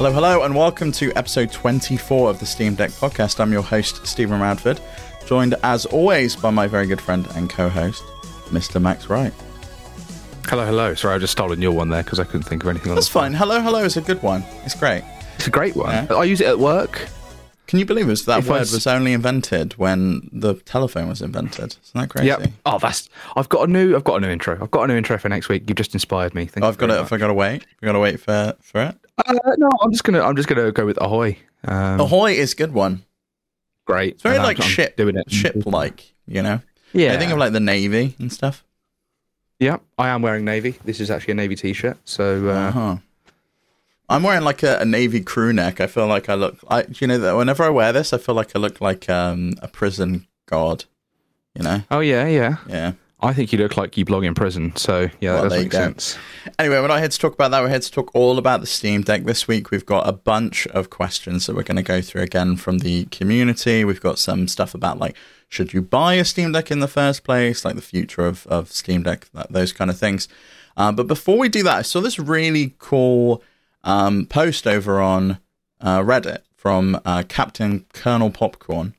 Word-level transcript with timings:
Hello, 0.00 0.10
hello, 0.10 0.42
and 0.44 0.54
welcome 0.56 0.90
to 0.92 1.12
episode 1.12 1.52
24 1.52 2.30
of 2.30 2.40
the 2.40 2.46
Steam 2.46 2.74
Deck 2.74 2.88
podcast. 2.88 3.38
I'm 3.38 3.52
your 3.52 3.60
host, 3.60 4.06
Stephen 4.06 4.40
Radford, 4.40 4.80
joined 5.26 5.56
as 5.62 5.84
always 5.84 6.34
by 6.34 6.48
my 6.48 6.66
very 6.66 6.86
good 6.86 7.02
friend 7.02 7.28
and 7.34 7.50
co 7.50 7.68
host, 7.68 8.02
Mr. 8.46 8.80
Max 8.80 9.10
Wright. 9.10 9.34
Hello, 10.46 10.64
hello. 10.64 10.94
Sorry, 10.94 11.16
I've 11.16 11.20
just 11.20 11.32
stolen 11.32 11.60
your 11.60 11.72
one 11.72 11.90
there 11.90 12.02
because 12.02 12.18
I 12.18 12.24
couldn't 12.24 12.44
think 12.44 12.62
of 12.62 12.70
anything 12.70 12.92
else. 12.92 12.96
That's 13.00 13.08
fine. 13.08 13.34
Hello, 13.34 13.60
hello 13.60 13.84
is 13.84 13.98
a 13.98 14.00
good 14.00 14.22
one. 14.22 14.42
It's 14.64 14.74
great. 14.74 15.04
It's 15.36 15.48
a 15.48 15.50
great 15.50 15.76
one. 15.76 15.90
Yeah. 15.90 16.14
I 16.14 16.24
use 16.24 16.40
it 16.40 16.46
at 16.46 16.58
work. 16.58 17.06
Can 17.66 17.78
you 17.78 17.84
believe 17.84 18.08
it? 18.08 18.20
That 18.24 18.38
If 18.38 18.48
word 18.48 18.60
was 18.60 18.86
only 18.86 19.12
invented 19.12 19.74
when 19.74 20.30
the 20.32 20.54
telephone 20.54 21.08
was 21.10 21.20
invented. 21.20 21.76
Isn't 21.84 22.00
that 22.00 22.08
crazy? 22.08 22.28
Yep. 22.28 22.50
Oh, 22.64 22.78
that's. 22.78 23.08
I've 23.36 23.50
got 23.50 23.68
a 23.68 23.70
new. 23.70 23.94
I've 23.94 24.02
got 24.02 24.16
a 24.16 24.20
new 24.20 24.30
intro. 24.30 24.58
I've 24.60 24.70
got 24.70 24.84
a 24.84 24.86
new 24.88 24.96
intro 24.96 25.18
for 25.18 25.28
next 25.28 25.50
week. 25.50 25.68
You've 25.68 25.76
just 25.76 25.94
inspired 25.94 26.34
me. 26.34 26.46
Thank 26.46 26.64
Oh, 26.64 26.68
you 26.68 26.72
I've 26.72 26.78
got 26.78 26.86
very 26.86 26.96
to. 26.96 27.02
Have 27.04 27.12
I 27.12 27.18
got 27.18 27.26
to 27.28 27.34
wait? 27.34 27.66
We 27.80 27.86
got 27.86 27.92
to 27.92 28.00
wait 28.00 28.18
for 28.18 28.56
for 28.60 28.80
it. 28.80 28.96
Uh, 29.26 29.54
no, 29.58 29.68
I'm 29.82 29.90
just 29.92 30.04
gonna. 30.04 30.20
I'm 30.22 30.36
just 30.36 30.48
gonna 30.48 30.72
go 30.72 30.86
with 30.86 30.98
ahoy. 31.00 31.36
Um, 31.64 32.00
Ahoy 32.00 32.32
is 32.32 32.52
a 32.52 32.56
good 32.56 32.72
one. 32.72 33.04
Great. 33.86 34.14
It's 34.14 34.22
very 34.22 34.36
And 34.36 34.44
like 34.44 34.58
I'm 34.60 34.66
ship, 34.66 34.96
doing 34.96 35.16
it. 35.16 35.30
ship 35.30 35.54
like. 35.66 36.14
You 36.26 36.42
know. 36.42 36.60
Yeah. 36.92 37.12
I 37.14 37.18
think 37.18 37.32
of 37.32 37.38
like 37.38 37.52
the 37.52 37.60
navy 37.60 38.14
and 38.18 38.32
stuff. 38.32 38.64
Yeah. 39.58 39.78
I 39.98 40.08
am 40.08 40.22
wearing 40.22 40.44
navy. 40.44 40.76
This 40.84 41.00
is 41.00 41.10
actually 41.10 41.32
a 41.32 41.34
navy 41.36 41.54
t-shirt. 41.56 41.98
So 42.04 42.48
uh, 42.48 42.52
Uh 42.52 42.70
huh. 42.72 42.96
I'm 44.08 44.22
wearing 44.24 44.42
like 44.42 44.62
a, 44.62 44.78
a 44.78 44.84
navy 44.84 45.20
crew 45.20 45.52
neck. 45.52 45.80
I 45.80 45.86
feel 45.86 46.06
like 46.06 46.28
I 46.28 46.34
look. 46.34 46.58
I 46.68 46.86
you 46.98 47.06
know 47.06 47.18
that 47.18 47.36
whenever 47.36 47.62
I 47.62 47.68
wear 47.68 47.92
this, 47.92 48.12
I 48.12 48.18
feel 48.18 48.34
like 48.34 48.56
I 48.56 48.58
look 48.58 48.80
like 48.80 49.08
um, 49.10 49.54
a 49.62 49.68
prison 49.68 50.26
guard. 50.46 50.84
You 51.54 51.62
know. 51.64 51.82
Oh 51.90 52.00
yeah, 52.00 52.26
yeah. 52.26 52.56
Yeah. 52.68 52.92
I 53.22 53.34
think 53.34 53.52
you 53.52 53.58
look 53.58 53.76
like 53.76 53.96
you 53.96 54.04
belong 54.04 54.24
in 54.24 54.34
prison. 54.34 54.74
So 54.76 55.10
yeah, 55.20 55.34
Well, 55.34 55.42
that 55.42 55.48
does 55.50 55.62
make 55.62 55.72
sense. 55.72 56.18
Anyway, 56.58 56.80
we're 56.80 56.88
not 56.88 57.00
here 57.00 57.08
to 57.08 57.18
talk 57.18 57.34
about 57.34 57.50
that. 57.50 57.62
We're 57.62 57.68
here 57.68 57.80
to 57.80 57.90
talk 57.90 58.10
all 58.14 58.38
about 58.38 58.60
the 58.60 58.66
Steam 58.66 59.02
Deck 59.02 59.24
this 59.24 59.46
week. 59.46 59.70
We've 59.70 59.84
got 59.84 60.08
a 60.08 60.12
bunch 60.12 60.66
of 60.68 60.90
questions 60.90 61.46
that 61.46 61.54
we're 61.54 61.62
going 61.62 61.76
to 61.76 61.82
go 61.82 62.00
through 62.00 62.22
again 62.22 62.56
from 62.56 62.78
the 62.78 63.04
community. 63.06 63.84
We've 63.84 64.00
got 64.00 64.18
some 64.18 64.48
stuff 64.48 64.74
about 64.74 64.98
like, 64.98 65.16
should 65.48 65.72
you 65.72 65.82
buy 65.82 66.14
a 66.14 66.24
Steam 66.24 66.52
Deck 66.52 66.70
in 66.70 66.80
the 66.80 66.88
first 66.88 67.24
place, 67.24 67.64
like 67.64 67.76
the 67.76 67.82
future 67.82 68.26
of, 68.26 68.46
of 68.46 68.72
Steam 68.72 69.02
Deck, 69.02 69.28
that, 69.34 69.52
those 69.52 69.72
kind 69.72 69.90
of 69.90 69.98
things. 69.98 70.26
Uh, 70.76 70.92
but 70.92 71.06
before 71.06 71.36
we 71.36 71.48
do 71.48 71.62
that, 71.62 71.76
I 71.76 71.82
saw 71.82 72.00
this 72.00 72.18
really 72.18 72.74
cool 72.78 73.42
um, 73.84 74.26
post 74.26 74.66
over 74.66 75.00
on 75.00 75.38
uh, 75.80 76.00
Reddit 76.00 76.38
from 76.54 77.00
uh, 77.04 77.24
Captain 77.28 77.84
Colonel 77.92 78.30
Popcorn. 78.30 78.94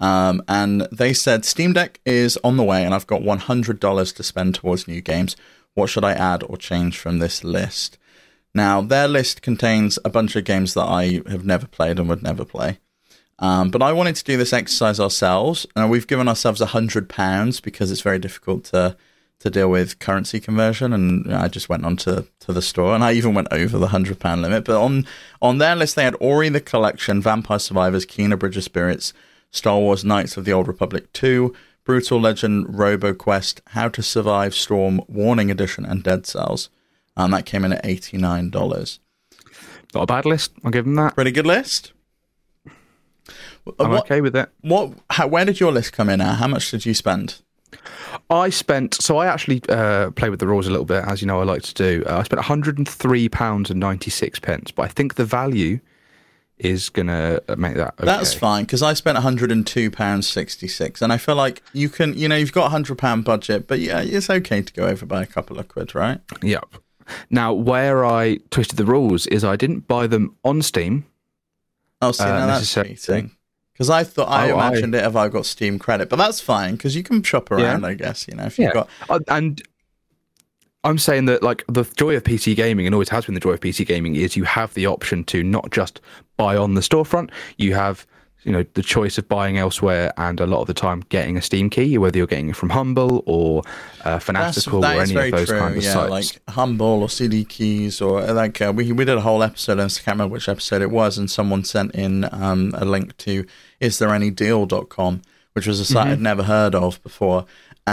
Um, 0.00 0.42
and 0.46 0.82
they 0.92 1.12
said 1.12 1.44
Steam 1.44 1.72
Deck 1.72 2.00
is 2.04 2.38
on 2.44 2.56
the 2.56 2.64
way, 2.64 2.84
and 2.84 2.94
I've 2.94 3.06
got 3.06 3.22
$100 3.22 4.14
to 4.14 4.22
spend 4.22 4.54
towards 4.54 4.86
new 4.86 5.00
games. 5.00 5.36
What 5.74 5.90
should 5.90 6.04
I 6.04 6.12
add 6.12 6.42
or 6.44 6.56
change 6.56 6.98
from 6.98 7.18
this 7.18 7.42
list? 7.42 7.98
Now, 8.54 8.80
their 8.80 9.08
list 9.08 9.42
contains 9.42 9.98
a 10.04 10.10
bunch 10.10 10.34
of 10.36 10.44
games 10.44 10.74
that 10.74 10.86
I 10.86 11.22
have 11.28 11.44
never 11.44 11.66
played 11.66 11.98
and 11.98 12.08
would 12.08 12.22
never 12.22 12.44
play. 12.44 12.78
Um, 13.40 13.70
but 13.70 13.82
I 13.82 13.92
wanted 13.92 14.16
to 14.16 14.24
do 14.24 14.36
this 14.36 14.52
exercise 14.52 14.98
ourselves, 14.98 15.66
and 15.76 15.90
we've 15.90 16.06
given 16.06 16.28
ourselves 16.28 16.60
hundred 16.60 17.08
pounds 17.08 17.60
because 17.60 17.90
it's 17.90 18.00
very 18.00 18.18
difficult 18.18 18.64
to 18.64 18.96
to 19.40 19.50
deal 19.50 19.68
with 19.70 20.00
currency 20.00 20.40
conversion. 20.40 20.92
And 20.92 21.32
I 21.32 21.46
just 21.46 21.68
went 21.68 21.84
on 21.84 21.96
to, 21.98 22.26
to 22.40 22.52
the 22.52 22.60
store, 22.60 22.96
and 22.96 23.04
I 23.04 23.12
even 23.12 23.34
went 23.34 23.48
over 23.52 23.78
the 23.78 23.88
hundred 23.88 24.18
pound 24.18 24.42
limit. 24.42 24.64
But 24.64 24.82
on 24.82 25.06
on 25.40 25.58
their 25.58 25.76
list, 25.76 25.94
they 25.94 26.02
had 26.02 26.16
Ori 26.18 26.48
the 26.48 26.60
Collection, 26.60 27.22
Vampire 27.22 27.60
Survivors, 27.60 28.06
Kena 28.06 28.36
Bridge 28.36 28.56
of 28.56 28.64
Spirits, 28.64 29.12
Star 29.50 29.78
Wars 29.78 30.04
Knights 30.04 30.36
of 30.36 30.44
the 30.44 30.52
Old 30.52 30.68
Republic 30.68 31.12
2, 31.12 31.54
Brutal 31.84 32.20
Legend, 32.20 32.66
RoboQuest, 32.66 33.60
How 33.68 33.88
to 33.88 34.02
Survive 34.02 34.54
Storm, 34.54 35.00
Warning 35.08 35.50
Edition, 35.50 35.84
and 35.84 36.02
Dead 36.02 36.26
Cells. 36.26 36.68
And 37.16 37.32
that 37.32 37.46
came 37.46 37.64
in 37.64 37.72
at 37.72 37.84
$89. 37.84 38.98
Not 39.94 40.02
a 40.02 40.06
bad 40.06 40.26
list. 40.26 40.52
I'll 40.64 40.70
give 40.70 40.84
them 40.84 40.96
that. 40.96 41.14
Pretty 41.14 41.32
good 41.32 41.46
list. 41.46 41.92
I'm 43.78 43.90
what, 43.90 44.04
okay 44.04 44.20
with 44.20 44.36
it. 44.36 44.50
what, 44.60 44.92
how, 45.10 45.26
where 45.26 45.44
did 45.44 45.60
your 45.60 45.72
list 45.72 45.92
come 45.92 46.08
in 46.08 46.20
at? 46.20 46.36
How 46.36 46.48
much 46.48 46.70
did 46.70 46.86
you 46.86 46.94
spend? 46.94 47.40
I 48.30 48.50
spent 48.50 48.94
so 48.94 49.18
I 49.18 49.26
actually 49.26 49.62
uh, 49.68 50.10
play 50.12 50.30
with 50.30 50.40
the 50.40 50.46
rules 50.46 50.66
a 50.66 50.70
little 50.70 50.86
bit, 50.86 51.04
as 51.04 51.20
you 51.20 51.26
know 51.26 51.40
I 51.40 51.44
like 51.44 51.62
to 51.62 51.74
do. 51.74 52.04
Uh, 52.06 52.18
I 52.18 52.22
spent 52.22 52.38
103 52.38 53.28
pounds 53.28 53.70
and 53.70 53.80
96 53.80 54.38
pence, 54.38 54.70
but 54.70 54.82
I 54.82 54.88
think 54.88 55.14
the 55.14 55.24
value 55.24 55.80
is 56.58 56.88
gonna 56.90 57.40
make 57.56 57.74
that. 57.76 57.94
Okay. 57.98 58.04
That's 58.06 58.34
fine 58.34 58.64
because 58.64 58.82
I 58.82 58.94
spent 58.94 59.16
£102.66. 59.18 61.02
And 61.02 61.12
I 61.12 61.16
feel 61.18 61.34
like 61.36 61.62
you 61.72 61.88
can, 61.88 62.16
you 62.16 62.28
know, 62.28 62.36
you've 62.36 62.52
got 62.52 62.72
a 62.72 62.74
£100 62.74 63.24
budget, 63.24 63.66
but 63.68 63.80
yeah, 63.80 64.00
it's 64.00 64.30
okay 64.30 64.62
to 64.62 64.72
go 64.72 64.86
over 64.86 65.06
by 65.06 65.22
a 65.22 65.26
couple 65.26 65.58
of 65.58 65.68
quid, 65.68 65.94
right? 65.94 66.20
Yep. 66.42 66.66
Now, 67.30 67.52
where 67.52 68.04
I 68.04 68.38
twisted 68.50 68.76
the 68.76 68.84
rules 68.84 69.26
is 69.28 69.42
I 69.44 69.56
didn't 69.56 69.88
buy 69.88 70.06
them 70.06 70.36
on 70.44 70.60
Steam. 70.62 71.06
Oh, 72.02 72.12
see, 72.12 72.22
Uh, 72.24 72.26
now 72.28 72.46
that's 72.46 72.72
cheating. 72.72 73.32
Because 73.72 73.90
I 73.90 74.02
thought 74.04 74.28
I 74.28 74.50
Oh, 74.50 74.56
I- 74.58 74.68
imagined 74.68 74.94
it 74.94 75.04
if 75.04 75.14
I 75.16 75.28
got 75.28 75.46
Steam 75.46 75.78
credit, 75.78 76.08
but 76.08 76.16
that's 76.16 76.40
fine 76.40 76.72
because 76.74 76.96
you 76.96 77.02
can 77.04 77.22
shop 77.22 77.50
around, 77.50 77.84
I 77.86 77.94
guess. 77.94 78.26
You 78.28 78.34
know, 78.34 78.44
if 78.46 78.58
you've 78.58 78.72
got 78.74 78.88
Uh, 79.08 79.20
and 79.28 79.62
I'm 80.84 80.98
saying 80.98 81.24
that 81.26 81.42
like 81.42 81.64
the 81.68 81.84
joy 81.96 82.16
of 82.16 82.22
PC 82.22 82.54
gaming 82.54 82.86
and 82.86 82.94
always 82.94 83.08
has 83.08 83.26
been 83.26 83.34
the 83.34 83.40
joy 83.40 83.52
of 83.52 83.60
PC 83.60 83.86
gaming 83.86 84.14
is 84.14 84.36
you 84.36 84.44
have 84.44 84.72
the 84.74 84.86
option 84.86 85.24
to 85.24 85.42
not 85.42 85.70
just 85.70 86.00
buy 86.36 86.56
on 86.56 86.74
the 86.74 86.80
storefront. 86.80 87.30
You 87.56 87.74
have 87.74 88.06
you 88.44 88.52
know 88.52 88.64
the 88.74 88.82
choice 88.82 89.18
of 89.18 89.28
buying 89.28 89.58
elsewhere, 89.58 90.12
and 90.16 90.38
a 90.40 90.46
lot 90.46 90.60
of 90.60 90.68
the 90.68 90.74
time 90.74 91.02
getting 91.08 91.36
a 91.36 91.42
Steam 91.42 91.68
key, 91.68 91.98
whether 91.98 92.16
you're 92.16 92.28
getting 92.28 92.50
it 92.50 92.56
from 92.56 92.70
Humble 92.70 93.24
or 93.26 93.62
uh, 94.04 94.20
Fanatical 94.20 94.80
that 94.80 94.96
or 94.96 95.02
any 95.02 95.14
of 95.16 95.32
those 95.32 95.48
true. 95.48 95.58
kind 95.58 95.76
of 95.76 95.82
yeah, 95.82 95.92
sites. 95.92 96.10
like 96.10 96.54
Humble 96.54 97.02
or 97.02 97.10
CD 97.10 97.44
Keys 97.44 98.00
or 98.00 98.22
like 98.32 98.60
uh, 98.62 98.72
we 98.74 98.92
we 98.92 99.04
did 99.04 99.18
a 99.18 99.22
whole 99.22 99.42
episode. 99.42 99.80
I 99.80 99.88
can't 99.88 100.06
remember 100.06 100.32
which 100.32 100.48
episode 100.48 100.80
it 100.82 100.90
was, 100.90 101.18
and 101.18 101.28
someone 101.30 101.64
sent 101.64 101.94
in 101.94 102.28
um, 102.32 102.72
a 102.76 102.84
link 102.84 103.16
to 103.18 103.44
is 103.80 103.98
there 103.98 104.14
any 104.14 104.30
deal.com, 104.30 105.22
which 105.54 105.66
was 105.66 105.80
a 105.80 105.84
site 105.84 106.04
Mm-hmm. 106.04 106.12
I'd 106.12 106.20
never 106.20 106.44
heard 106.44 106.74
of 106.76 107.02
before. 107.02 107.44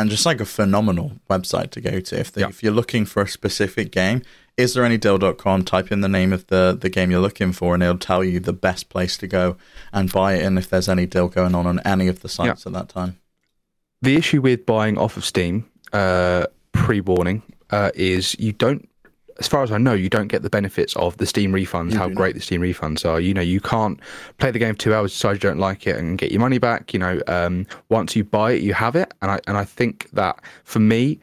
And 0.02 0.10
just 0.10 0.26
like 0.26 0.42
a 0.42 0.46
phenomenal 0.46 1.14
website 1.30 1.72
to 1.72 1.82
go 1.82 2.00
to 2.00 2.20
if, 2.20 2.32
the, 2.32 2.42
Yeah. 2.42 2.50
if 2.50 2.62
you're 2.64 2.74
looking 2.74 3.06
for 3.06 3.22
a 3.24 3.28
specific 3.28 3.92
game, 3.92 4.22
is 4.58 4.74
there 4.74 4.86
any 4.86 4.98
deal.com? 4.98 5.64
Type 5.64 5.92
in 5.92 6.02
the 6.02 6.08
name 6.10 6.32
of 6.32 6.48
the, 6.48 6.78
the 6.80 6.90
game 6.90 7.12
you're 7.12 7.22
looking 7.22 7.52
for, 7.52 7.74
and 7.74 7.84
it'll 7.84 7.98
tell 7.98 8.24
you 8.24 8.40
the 8.40 8.54
best 8.54 8.90
place 8.90 9.18
to 9.18 9.28
go 9.28 9.58
and 9.92 10.12
buy 10.12 10.34
it. 10.36 10.44
And 10.44 10.58
if 10.58 10.70
there's 10.70 10.88
any 10.90 11.06
deal 11.06 11.28
going 11.28 11.56
on 11.56 11.68
on 11.68 11.80
any 11.82 12.08
of 12.08 12.22
the 12.22 12.30
sites 12.30 12.66
at 12.66 12.74
that 12.74 12.90
time, 12.90 13.18
the 14.02 14.16
issue 14.16 14.42
with 14.42 14.66
buying 14.66 14.98
off 14.98 15.18
of 15.18 15.26
Steam, 15.26 15.66
uh, 15.92 16.46
pre-warning, 16.72 17.42
uh, 17.70 17.92
is 17.96 18.36
you 18.40 18.52
don't, 18.54 18.88
as 19.40 19.48
far 19.48 19.64
as 19.64 19.72
I 19.72 19.78
know, 19.78 19.94
you 19.94 20.10
don't 20.10 20.28
get 20.28 20.42
the 20.44 20.50
benefits 20.50 20.96
of 20.96 21.18
the 21.18 21.26
Steam 21.26 21.52
refunds. 21.52 21.92
You 21.92 21.98
how 21.98 22.06
do 22.08 22.14
not. 22.14 22.18
great 22.18 22.36
the 22.36 22.42
Steam 22.42 22.62
refunds 22.62 23.06
are. 23.06 23.20
You 23.20 23.34
know, 23.34 23.42
you 23.42 23.60
can't 23.60 24.00
play 24.38 24.52
the 24.52 24.60
game 24.60 24.76
for 24.76 24.80
two 24.80 24.94
hours, 24.94 25.12
decide 25.12 25.34
you 25.34 25.40
don't 25.40 25.60
like 25.60 25.88
it, 25.88 25.98
and 25.98 26.18
get 26.18 26.32
your 26.32 26.40
money 26.42 26.58
back. 26.58 26.94
You 26.94 27.00
know, 27.00 27.22
um, 27.28 27.68
once 27.90 28.16
you 28.16 28.24
buy 28.24 28.54
it, 28.54 28.62
you 28.62 28.74
have 28.74 28.96
it. 28.96 29.14
And 29.22 29.32
I 29.32 29.40
and 29.48 29.58
I 29.58 29.66
think 29.66 30.10
that 30.12 30.40
for 30.64 30.80
me. 30.80 31.20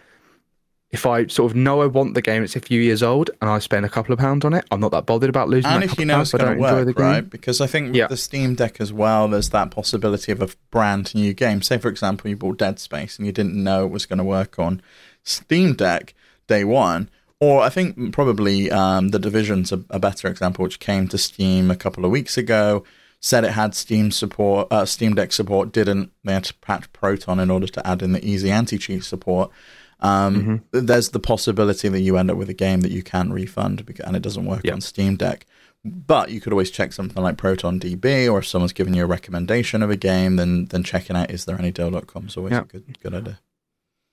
If 0.91 1.07
I 1.07 1.27
sort 1.29 1.51
of 1.51 1.57
know 1.57 1.81
I 1.81 1.87
want 1.87 2.13
the 2.13 2.21
game, 2.21 2.43
it's 2.45 2.55
a 2.55 2.61
few 2.61 2.79
years 2.79 3.03
old, 3.03 3.31
and 3.41 3.49
I 3.49 3.61
spend 3.61 3.87
a 3.87 3.89
couple 3.89 4.13
of 4.13 4.19
pounds 4.19 4.45
on 4.45 4.53
it, 4.53 4.67
I'm 4.71 4.79
not 4.79 4.91
that 4.91 5.07
bothered 5.07 5.31
about 5.31 5.49
losing. 5.49 5.71
and 5.71 5.83
if 5.83 5.99
you 5.99 6.05
know 6.05 6.17
pounds 6.17 6.35
it's 6.35 6.43
going 6.43 6.55
to 6.55 6.61
work, 6.61 6.99
right? 6.99 7.31
Because 7.31 7.63
I 7.63 7.67
think 7.67 7.87
with 7.87 7.97
Yeah. 7.97 8.09
the 8.09 8.17
Steam 8.19 8.55
Deck 8.55 8.79
as 8.79 8.93
well, 8.93 9.27
there's 9.27 9.49
that 9.49 9.71
possibility 9.71 10.33
of 10.33 10.43
a 10.43 10.51
brand 10.71 11.15
new 11.15 11.33
game. 11.33 11.63
Say, 11.63 11.79
for 11.79 11.89
example, 11.89 12.29
you 12.29 12.37
bought 12.37 12.59
Dead 12.59 12.79
Space 12.79 13.17
and 13.17 13.25
you 13.25 13.33
didn't 13.33 13.55
know 13.55 13.87
it 13.87 13.91
was 13.91 14.05
going 14.05 14.19
to 14.19 14.23
work 14.25 14.59
on 14.59 14.83
Steam 15.25 15.73
Deck 15.73 16.13
day 16.47 16.63
one. 16.63 17.09
Or 17.45 17.61
I 17.61 17.71
think 17.71 18.13
probably 18.13 18.71
um, 18.71 19.09
the 19.09 19.19
Division's 19.19 19.73
a, 19.73 19.83
a 19.91 19.99
better 19.99 20.29
example, 20.29 20.63
which 20.63 20.79
came 20.79 21.09
to 21.09 21.19
Steam 21.19 21.73
a 21.73 21.77
couple 21.77 22.05
of 22.05 22.13
weeks 22.13 22.39
ago. 22.39 22.85
Said 23.19 23.43
it 23.45 23.51
had 23.53 23.75
Steam 23.75 24.11
support, 24.13 24.69
uh, 24.71 24.85
Steam 24.85 25.15
Deck 25.17 25.33
support. 25.33 25.73
Didn't 25.73 26.13
they 26.23 26.33
had 26.35 26.45
to 26.45 26.55
patch 26.55 26.93
Proton 26.93 27.41
in 27.41 27.51
order 27.51 27.67
to 27.67 27.85
add 27.87 28.01
in 28.03 28.13
the 28.13 28.25
easy 28.25 28.51
anti-cheat 28.51 29.03
support? 29.03 29.51
Um, 29.99 30.63
There's 30.73 31.11
the 31.11 31.19
possibility 31.21 31.89
that 31.89 32.01
you 32.01 32.17
end 32.17 32.31
up 32.31 32.37
with 32.37 32.49
a 32.49 32.55
game 32.55 32.81
that 32.83 32.91
you 32.93 33.03
can't 33.03 33.33
refund 33.33 33.87
because, 33.87 34.05
and 34.07 34.15
it 34.17 34.23
doesn't 34.23 34.45
work 34.47 34.61
Yeah. 34.65 34.75
on 34.75 34.81
Steam 34.81 35.17
Deck. 35.17 35.47
But 35.85 36.31
you 36.31 36.41
could 36.41 36.53
always 36.53 36.71
check 36.71 36.93
something 36.93 37.21
like 37.23 37.37
Proton 37.39 37.81
DB, 37.81 38.31
or 38.33 38.39
if 38.39 38.47
someone's 38.47 38.73
giving 38.73 38.95
you 38.95 39.03
a 39.03 39.07
recommendation 39.07 39.83
of 39.83 39.91
a 39.91 39.97
game, 39.97 40.37
then 40.37 40.67
then 40.67 40.85
checking 40.85 41.17
out 41.17 41.31
is 41.33 41.45
there 41.45 41.59
any 41.59 41.73
deal.com 41.73 42.27
is 42.29 42.37
always 42.37 42.53
Yeah. 42.53 42.61
a 42.63 42.65
good 42.67 42.99
good 43.03 43.15
idea. 43.15 43.41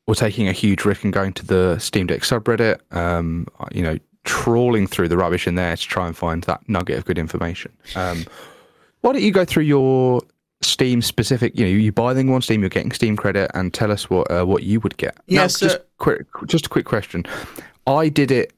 Or 0.09 0.15
taking 0.15 0.47
a 0.47 0.51
huge 0.51 0.85
risk 0.85 1.03
and 1.03 1.13
going 1.13 1.31
to 1.33 1.45
the 1.45 1.77
Steam 1.77 2.07
Deck 2.07 2.21
subreddit, 2.21 2.79
um, 2.95 3.45
you 3.71 3.83
know, 3.83 3.99
trawling 4.23 4.87
through 4.87 5.07
the 5.07 5.15
rubbish 5.15 5.45
in 5.45 5.53
there 5.53 5.75
to 5.77 5.83
try 5.83 6.07
and 6.07 6.17
find 6.17 6.41
that 6.45 6.67
nugget 6.67 6.97
of 6.97 7.05
good 7.05 7.19
information. 7.19 7.71
Um, 7.95 8.25
why 9.01 9.13
don't 9.13 9.21
you 9.21 9.31
go 9.31 9.45
through 9.45 9.65
your 9.65 10.21
Steam 10.61 11.03
specific? 11.03 11.55
You 11.55 11.65
know, 11.65 11.71
you 11.71 11.91
buy 11.91 12.15
them 12.15 12.31
on 12.31 12.41
Steam, 12.41 12.61
you're 12.61 12.69
getting 12.71 12.91
Steam 12.91 13.15
credit, 13.15 13.51
and 13.53 13.71
tell 13.71 13.91
us 13.91 14.09
what 14.09 14.31
uh, 14.31 14.45
what 14.45 14.63
you 14.63 14.79
would 14.79 14.97
get. 14.97 15.15
Yeah, 15.27 15.41
Now, 15.41 15.47
just 15.47 15.77
quick, 15.99 16.25
just 16.47 16.65
a 16.65 16.69
quick 16.69 16.85
question. 16.85 17.23
I 17.85 18.09
did 18.09 18.31
it 18.31 18.51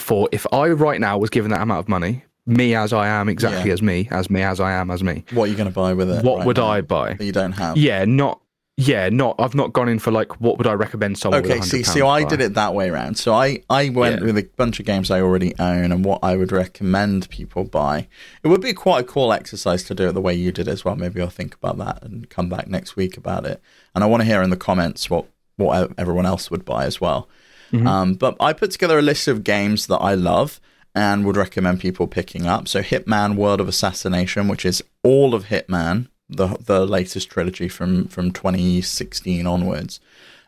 for 0.00 0.28
if 0.32 0.46
I 0.52 0.68
right 0.68 1.00
now 1.00 1.16
was 1.16 1.30
given 1.30 1.50
that 1.52 1.62
amount 1.62 1.80
of 1.80 1.88
money, 1.88 2.24
me 2.44 2.74
as 2.74 2.92
I 2.92 3.08
am, 3.08 3.30
exactly 3.30 3.68
Yeah. 3.70 3.72
as 3.72 3.80
me, 3.80 4.06
as 4.10 4.28
me 4.28 4.42
as 4.42 4.60
I 4.60 4.72
am 4.72 4.90
as 4.90 5.02
me. 5.02 5.24
What 5.32 5.44
are 5.44 5.46
you 5.46 5.56
going 5.56 5.68
to 5.68 5.74
buy 5.74 5.94
with 5.94 6.10
it? 6.10 6.22
What 6.22 6.40
right 6.40 6.46
would 6.46 6.58
now 6.58 6.66
I 6.66 6.82
buy? 6.82 7.14
that 7.14 7.24
you 7.24 7.32
don't 7.32 7.52
have? 7.52 7.78
Yeah, 7.78 8.04
not 8.04 8.38
Yeah, 8.76 9.08
not. 9.08 9.36
I've 9.38 9.54
not 9.54 9.72
gone 9.72 9.88
in 9.88 10.00
for 10.00 10.10
like 10.10 10.40
what 10.40 10.58
would 10.58 10.66
I 10.66 10.72
recommend 10.72 11.16
someone. 11.16 11.44
Okay, 11.44 11.60
with 11.60 11.68
see, 11.68 11.84
so 11.84 12.08
I 12.08 12.24
did 12.24 12.40
it 12.40 12.54
that 12.54 12.74
way 12.74 12.90
around. 12.90 13.16
So 13.18 13.32
I 13.32 13.62
I 13.70 13.88
went 13.90 14.20
Yeah. 14.20 14.26
with 14.26 14.36
a 14.38 14.48
bunch 14.56 14.80
of 14.80 14.86
games 14.86 15.12
I 15.12 15.20
already 15.20 15.54
own 15.60 15.92
and 15.92 16.04
what 16.04 16.18
I 16.24 16.34
would 16.34 16.50
recommend 16.50 17.28
people 17.30 17.62
buy. 17.62 18.08
It 18.42 18.48
would 18.48 18.60
be 18.60 18.72
quite 18.74 19.00
a 19.02 19.04
cool 19.04 19.32
exercise 19.32 19.84
to 19.84 19.94
do 19.94 20.08
it 20.08 20.12
the 20.12 20.20
way 20.20 20.34
you 20.34 20.50
did 20.50 20.66
as 20.66 20.84
well. 20.84 20.96
Maybe 20.96 21.20
I'll 21.20 21.30
think 21.30 21.54
about 21.54 21.78
that 21.78 22.02
and 22.02 22.28
come 22.28 22.48
back 22.48 22.66
next 22.66 22.96
week 22.96 23.16
about 23.16 23.46
it. 23.46 23.62
And 23.94 24.02
I 24.02 24.08
want 24.08 24.22
to 24.22 24.26
hear 24.26 24.42
in 24.42 24.50
the 24.50 24.56
comments 24.56 25.08
what 25.08 25.26
what 25.56 25.92
everyone 25.96 26.26
else 26.26 26.50
would 26.50 26.64
buy 26.64 26.84
as 26.84 27.00
well. 27.00 27.28
Um, 27.72 28.14
but 28.14 28.36
I 28.38 28.52
put 28.52 28.70
together 28.70 28.98
a 29.00 29.02
list 29.02 29.26
of 29.26 29.42
games 29.42 29.88
that 29.88 29.98
I 29.98 30.14
love 30.14 30.60
and 30.94 31.24
would 31.24 31.36
recommend 31.36 31.80
people 31.80 32.06
picking 32.06 32.46
up. 32.46 32.66
So 32.68 32.82
Hitman: 32.82 33.34
World 33.36 33.60
of 33.60 33.68
Assassination, 33.68 34.46
which 34.48 34.64
is 34.64 34.82
all 35.02 35.34
of 35.34 35.46
Hitman, 35.46 36.06
the 36.28 36.56
the 36.64 36.86
latest 36.86 37.30
trilogy 37.30 37.68
from 37.68 38.08
from 38.08 38.30
2016 38.32 39.46
onwards. 39.46 40.00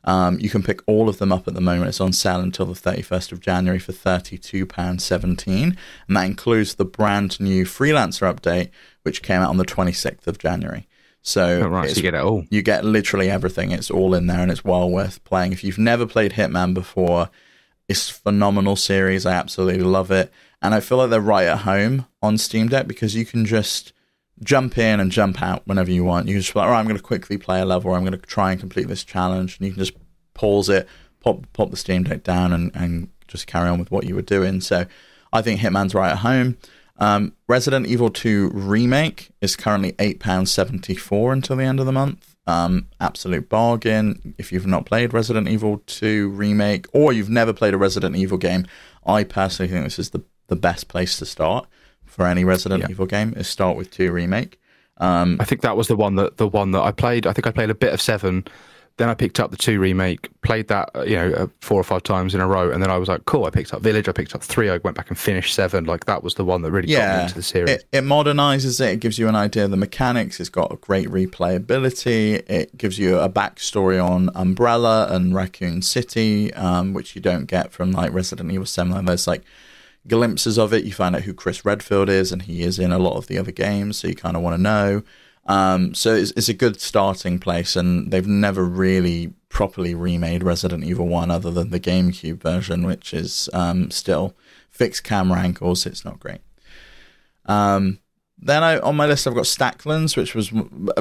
Um, 0.04 0.38
you 0.38 0.48
can 0.48 0.62
pick 0.62 0.80
all 0.86 1.08
of 1.08 1.18
them 1.18 1.32
up 1.32 1.48
at 1.48 1.54
the 1.54 1.60
moment. 1.60 1.88
It's 1.88 2.00
on 2.00 2.12
sale 2.12 2.38
until 2.38 2.66
the 2.66 2.74
31st 2.74 3.32
of 3.32 3.40
January 3.40 3.80
for 3.80 3.90
£32.17. 3.92 5.76
And 6.06 6.16
that 6.16 6.24
includes 6.26 6.74
the 6.76 6.84
brand 6.84 7.40
new 7.40 7.64
Freelancer 7.64 8.32
update, 8.32 8.70
which 9.02 9.22
came 9.22 9.40
out 9.40 9.50
on 9.50 9.56
the 9.56 9.64
26th 9.64 10.26
of 10.26 10.38
January. 10.38 10.86
So, 11.22 11.62
Oh, 11.64 11.68
right, 11.68 11.90
so 11.90 11.96
you 11.96 12.02
get 12.02 12.14
it 12.14 12.20
all. 12.20 12.44
you 12.50 12.62
get 12.62 12.84
literally 12.84 13.28
everything. 13.28 13.72
It's 13.72 13.90
all 13.90 14.14
in 14.14 14.28
there 14.28 14.38
and 14.38 14.50
it's 14.52 14.64
well 14.64 14.88
worth 14.88 15.24
playing. 15.24 15.52
If 15.52 15.64
you've 15.64 15.76
never 15.78 16.06
played 16.06 16.34
Hitman 16.34 16.72
before, 16.72 17.30
it's 17.88 18.08
a 18.10 18.14
phenomenal 18.14 18.76
series. 18.76 19.26
I 19.26 19.32
absolutely 19.32 19.82
love 19.82 20.12
it. 20.12 20.32
And 20.62 20.72
I 20.72 20.78
feel 20.78 20.98
like 20.98 21.10
they're 21.10 21.20
right 21.20 21.48
at 21.48 21.58
home 21.62 22.06
on 22.22 22.38
Steam 22.38 22.68
Deck 22.68 22.86
because 22.86 23.16
you 23.16 23.24
can 23.24 23.44
just 23.44 23.92
jump 24.42 24.78
in 24.78 25.00
and 25.00 25.10
jump 25.10 25.42
out 25.42 25.66
whenever 25.66 25.90
you 25.90 26.04
want. 26.04 26.28
You 26.28 26.38
just 26.38 26.54
like, 26.54 26.64
all 26.64 26.72
right, 26.72 26.78
I'm 26.78 26.86
going 26.86 26.96
to 26.96 27.02
quickly 27.02 27.38
play 27.38 27.60
a 27.60 27.64
level 27.64 27.94
I'm 27.94 28.04
going 28.04 28.18
to 28.18 28.26
try 28.26 28.50
and 28.50 28.60
complete 28.60 28.88
this 28.88 29.04
challenge. 29.04 29.58
And 29.58 29.66
you 29.66 29.72
can 29.72 29.82
just 29.82 29.96
pause 30.34 30.68
it, 30.68 30.88
pop 31.20 31.46
pop 31.52 31.70
the 31.70 31.76
Steam 31.76 32.04
Deck 32.04 32.22
down 32.22 32.52
and, 32.52 32.70
and 32.74 33.08
just 33.28 33.46
carry 33.46 33.68
on 33.68 33.78
with 33.78 33.90
what 33.90 34.04
you 34.04 34.14
were 34.14 34.22
doing. 34.22 34.60
So 34.60 34.86
I 35.32 35.42
think 35.42 35.60
Hitman's 35.60 35.94
right 35.94 36.12
at 36.12 36.18
home. 36.18 36.58
Um, 36.98 37.34
Resident 37.46 37.86
Evil 37.86 38.08
2 38.08 38.50
Remake 38.54 39.30
is 39.42 39.54
currently 39.54 39.92
£8.74 39.94 41.32
until 41.32 41.56
the 41.56 41.64
end 41.64 41.78
of 41.78 41.86
the 41.86 41.92
month. 41.92 42.34
Um, 42.46 42.88
absolute 43.00 43.48
bargain. 43.48 44.34
If 44.38 44.50
you've 44.50 44.66
not 44.66 44.86
played 44.86 45.12
Resident 45.12 45.48
Evil 45.48 45.82
2 45.86 46.30
Remake 46.30 46.86
or 46.92 47.12
you've 47.12 47.28
never 47.28 47.52
played 47.52 47.74
a 47.74 47.78
Resident 47.78 48.16
Evil 48.16 48.38
game, 48.38 48.66
I 49.04 49.24
personally 49.24 49.70
think 49.70 49.84
this 49.84 49.98
is 49.98 50.10
the, 50.10 50.22
the 50.46 50.56
best 50.56 50.88
place 50.88 51.18
to 51.18 51.26
start 51.26 51.68
for 52.16 52.26
any 52.26 52.42
Resident 52.44 52.80
Yeah. 52.82 52.88
Evil 52.90 53.06
game 53.06 53.34
is 53.36 53.46
start 53.46 53.76
with 53.76 53.90
2 53.92 54.10
Remake. 54.10 54.58
Um, 54.98 55.36
I 55.38 55.44
think 55.44 55.60
that 55.60 55.76
was 55.76 55.88
the 55.88 55.96
one 55.96 56.14
that 56.16 56.38
the 56.38 56.48
one 56.48 56.70
that 56.70 56.80
I 56.80 56.90
played. 56.90 57.26
I 57.26 57.34
think 57.34 57.46
I 57.46 57.50
played 57.50 57.68
a 57.70 57.74
bit 57.74 57.92
of 57.92 58.00
seven. 58.00 58.46
Then 58.98 59.10
I 59.10 59.14
picked 59.14 59.38
up 59.40 59.50
the 59.50 59.58
two 59.58 59.78
remake, 59.78 60.30
played 60.40 60.68
that 60.68 60.88
uh, 60.94 61.02
you 61.02 61.16
know 61.16 61.30
uh, 61.34 61.46
four 61.60 61.78
or 61.78 61.84
five 61.84 62.02
times 62.02 62.34
in 62.34 62.40
a 62.40 62.46
row, 62.46 62.70
and 62.70 62.82
then 62.82 62.90
I 62.90 62.96
was 62.96 63.10
like, 63.10 63.26
cool. 63.26 63.44
I 63.44 63.50
picked 63.50 63.74
up 63.74 63.82
Village, 63.82 64.08
I 64.08 64.12
picked 64.12 64.34
up 64.34 64.42
three, 64.42 64.70
I 64.70 64.78
went 64.78 64.96
back 64.96 65.10
and 65.10 65.18
finished 65.18 65.52
seven. 65.54 65.84
Like 65.84 66.06
that 66.06 66.22
was 66.22 66.36
the 66.36 66.46
one 66.46 66.62
that 66.62 66.70
really 66.70 66.88
got 66.90 67.16
me 67.18 67.22
into 67.24 67.34
the 67.34 67.42
series. 67.42 67.68
it, 67.72 67.84
it 67.92 68.04
modernizes 68.04 68.80
it. 68.80 68.94
It 68.94 69.00
gives 69.00 69.18
you 69.18 69.28
an 69.28 69.34
idea 69.36 69.66
of 69.66 69.70
the 69.70 69.76
mechanics. 69.76 70.40
It's 70.40 70.48
got 70.48 70.72
a 70.72 70.76
great 70.76 71.08
replayability. 71.08 72.42
It 72.48 72.76
gives 72.78 72.98
you 72.98 73.18
a 73.18 73.28
backstory 73.28 74.02
on 74.02 74.30
Umbrella 74.34 75.08
and 75.10 75.34
Raccoon 75.34 75.82
City, 75.82 76.52
um, 76.54 76.94
which 76.94 77.14
you 77.14 77.20
don't 77.20 77.44
get 77.44 77.72
from 77.72 77.92
like 77.92 78.14
Resident 78.14 78.50
Evil 78.50 78.64
Seven. 78.66 79.04
There's 79.04 79.26
like 79.26 79.42
glimpses 80.08 80.58
of 80.58 80.72
it. 80.72 80.84
You 80.84 80.92
find 80.92 81.16
out 81.16 81.22
who 81.22 81.34
Chris 81.34 81.64
Redfield 81.64 82.08
is, 82.08 82.32
and 82.32 82.42
he 82.42 82.62
is 82.62 82.78
in 82.78 82.92
a 82.92 82.98
lot 82.98 83.16
of 83.16 83.26
the 83.26 83.38
other 83.38 83.52
games, 83.52 83.98
so 83.98 84.08
you 84.08 84.14
kind 84.14 84.36
of 84.36 84.42
want 84.42 84.56
to 84.56 84.62
know. 84.62 85.02
Um, 85.46 85.94
so 85.94 86.14
it's, 86.14 86.32
it's 86.32 86.48
a 86.48 86.54
good 86.54 86.80
starting 86.80 87.38
place, 87.38 87.76
and 87.76 88.10
they've 88.10 88.26
never 88.26 88.64
really 88.64 89.32
properly 89.48 89.94
remade 89.94 90.42
Resident 90.42 90.84
Evil 90.84 91.06
One 91.06 91.30
other 91.30 91.50
than 91.50 91.70
the 91.70 91.80
GameCube 91.80 92.40
version, 92.42 92.84
which 92.84 93.14
is 93.14 93.48
um, 93.52 93.90
still 93.90 94.34
fixed 94.70 95.04
camera 95.04 95.38
angles. 95.38 95.86
It's 95.86 96.04
not 96.04 96.20
great. 96.20 96.40
Um, 97.46 98.00
then 98.38 98.62
I 98.62 98.78
on 98.78 98.96
my 98.96 99.06
list 99.06 99.26
I've 99.26 99.34
got 99.34 99.44
Stacklands, 99.44 100.16
which 100.16 100.34
was 100.34 100.50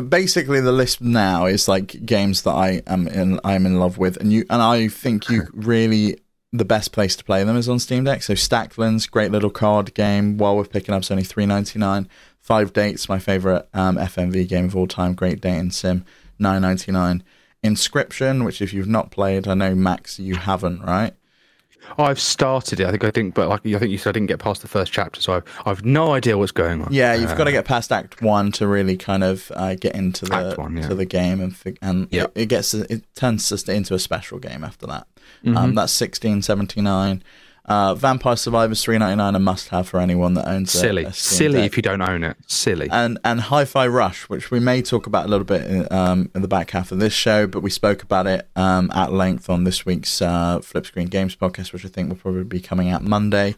basically 0.07 0.62
the 0.62 0.72
list 0.72 1.02
now 1.02 1.46
is 1.46 1.68
like 1.68 2.06
games 2.06 2.44
that 2.44 2.52
I 2.52 2.81
am 2.88 3.07
in 3.07 3.40
I'm 3.44 3.66
in 3.66 3.80
love 3.80 3.98
with, 3.98 4.18
and 4.18 4.31
you 4.31 4.46
and 4.50 4.62
I 4.62 4.88
think 4.88 5.30
you 5.30 5.48
really 5.54 6.19
the 6.57 6.66
best 6.66 6.92
place 6.92 7.16
to 7.16 7.24
play 7.24 7.44
them 7.44 7.57
is 7.57 7.69
on 7.69 7.80
Steam 7.80 8.04
Deck. 8.04 8.24
So 8.24 8.34
Stacklands, 8.34 9.10
great 9.10 9.31
little 9.31 9.50
card 9.50 9.94
game. 9.94 10.38
While 10.38 10.57
we're 10.57 10.66
picking 10.66 10.94
up, 10.94 11.02
it's 11.02 11.12
only 11.12 11.24
three 11.24 11.46
ninety 11.46 11.80
nine. 11.80 12.07
Five 12.40 12.74
Dates, 12.74 13.10
my 13.10 13.18
favorite 13.19 13.68
um, 13.74 13.98
FMV 13.98 14.48
game 14.48 14.66
of 14.66 14.75
all 14.75 14.88
time, 14.88 15.16
great 15.16 15.42
date 15.42 15.54
dating 15.54 15.72
sim, 15.72 16.06
nine 16.38 16.62
ninety 16.62 16.92
nine. 16.92 17.24
Inscription, 17.63 18.44
which 18.44 18.62
if 18.62 18.74
you've 18.74 18.88
not 18.88 19.10
played, 19.10 19.48
I 19.48 19.56
know 19.56 19.74
Max, 19.74 20.19
you 20.19 20.36
haven't, 20.36 20.81
right? 20.81 21.13
I've 21.98 22.20
started 22.20 22.80
it. 22.80 22.88
I 22.88 22.92
think 22.92 23.04
I 23.04 23.12
didn't, 23.12 23.34
but 23.36 23.48
like 23.48 23.66
I 23.66 23.80
think 23.80 23.92
you 23.92 23.98
said, 23.98 24.10
I 24.10 24.14
didn't 24.14 24.28
get 24.28 24.40
past 24.40 24.62
the 24.62 24.68
first 24.68 24.92
chapter, 24.92 25.22
so 25.22 25.34
I've, 25.34 25.44
I've 25.66 25.86
no 25.86 26.14
idea 26.14 26.38
what's 26.38 26.52
going 26.52 26.82
on. 26.82 26.92
Yeah, 26.92 27.14
you've 27.14 27.32
Uh, 27.32 27.36
got 27.36 27.44
to 27.46 27.52
get 27.52 27.66
past 27.66 27.92
Act 27.92 28.22
One 28.22 28.52
to 28.54 28.68
really 28.68 28.98
kind 28.98 29.24
of 29.24 29.52
uh, 29.56 29.76
get 29.76 29.96
into 29.96 30.26
the 30.26 30.54
one, 30.58 30.78
yeah. 30.78 30.88
to 30.88 30.96
the 30.96 31.06
game, 31.06 31.42
and 31.42 31.56
fig- 31.56 31.78
and 31.82 32.08
Yeah. 32.12 32.24
it, 32.24 32.32
it 32.36 32.46
gets 32.48 32.74
it 32.74 33.04
turns 33.16 33.52
into 33.70 33.94
a 33.94 34.00
special 34.00 34.40
game 34.40 34.64
after 34.64 34.86
that. 34.88 35.08
Mm-hmm. 35.44 35.58
Um, 35.58 35.76
that's 35.76 35.94
sixteen 35.94 36.42
seventy 36.42 36.82
nine. 36.82 37.24
Uh, 37.68 37.96
Vampire 37.96 38.36
Survivors 38.36 38.84
three 38.84 38.98
ninety 39.00 39.16
nine, 39.16 39.34
a 39.34 39.40
must 39.40 39.70
have 39.70 39.88
for 39.88 40.00
anyone 40.00 40.36
that 40.36 40.48
owns 40.48 40.72
silly, 40.72 41.04
Steam 41.06 41.14
silly 41.14 41.54
Deck. 41.62 41.66
if 41.66 41.78
you 41.78 41.82
don't 41.82 42.02
own 42.02 42.24
it. 42.24 42.38
Silly. 42.46 42.88
and 42.92 43.18
and 43.24 43.42
Hi-Fi 43.42 43.88
Rush, 43.88 44.30
which 44.30 44.52
we 44.52 44.60
may 44.60 44.84
talk 44.84 45.08
about 45.08 45.26
a 45.26 45.30
little 45.30 45.46
bit 45.46 45.64
in, 45.66 45.88
um, 45.92 46.30
in 46.36 46.44
the 46.44 46.48
back 46.48 46.70
half 46.72 46.92
of 46.92 47.00
this 47.00 47.14
show, 47.14 47.48
but 47.48 47.62
we 47.62 47.72
spoke 47.72 48.04
about 48.04 48.28
it 48.28 48.48
um, 48.56 48.92
at 48.94 49.12
length 49.12 49.50
on 49.50 49.64
this 49.64 49.84
week's 49.86 50.22
uh, 50.22 50.60
Flip 50.62 50.86
Screen 50.86 51.08
Games 51.08 51.36
podcast, 51.36 51.74
which 51.74 51.84
I 51.84 51.88
think 51.88 52.10
will 52.10 52.18
probably 52.18 52.44
be 52.44 52.60
coming 52.60 52.90
out 52.90 53.02
Monday. 53.02 53.56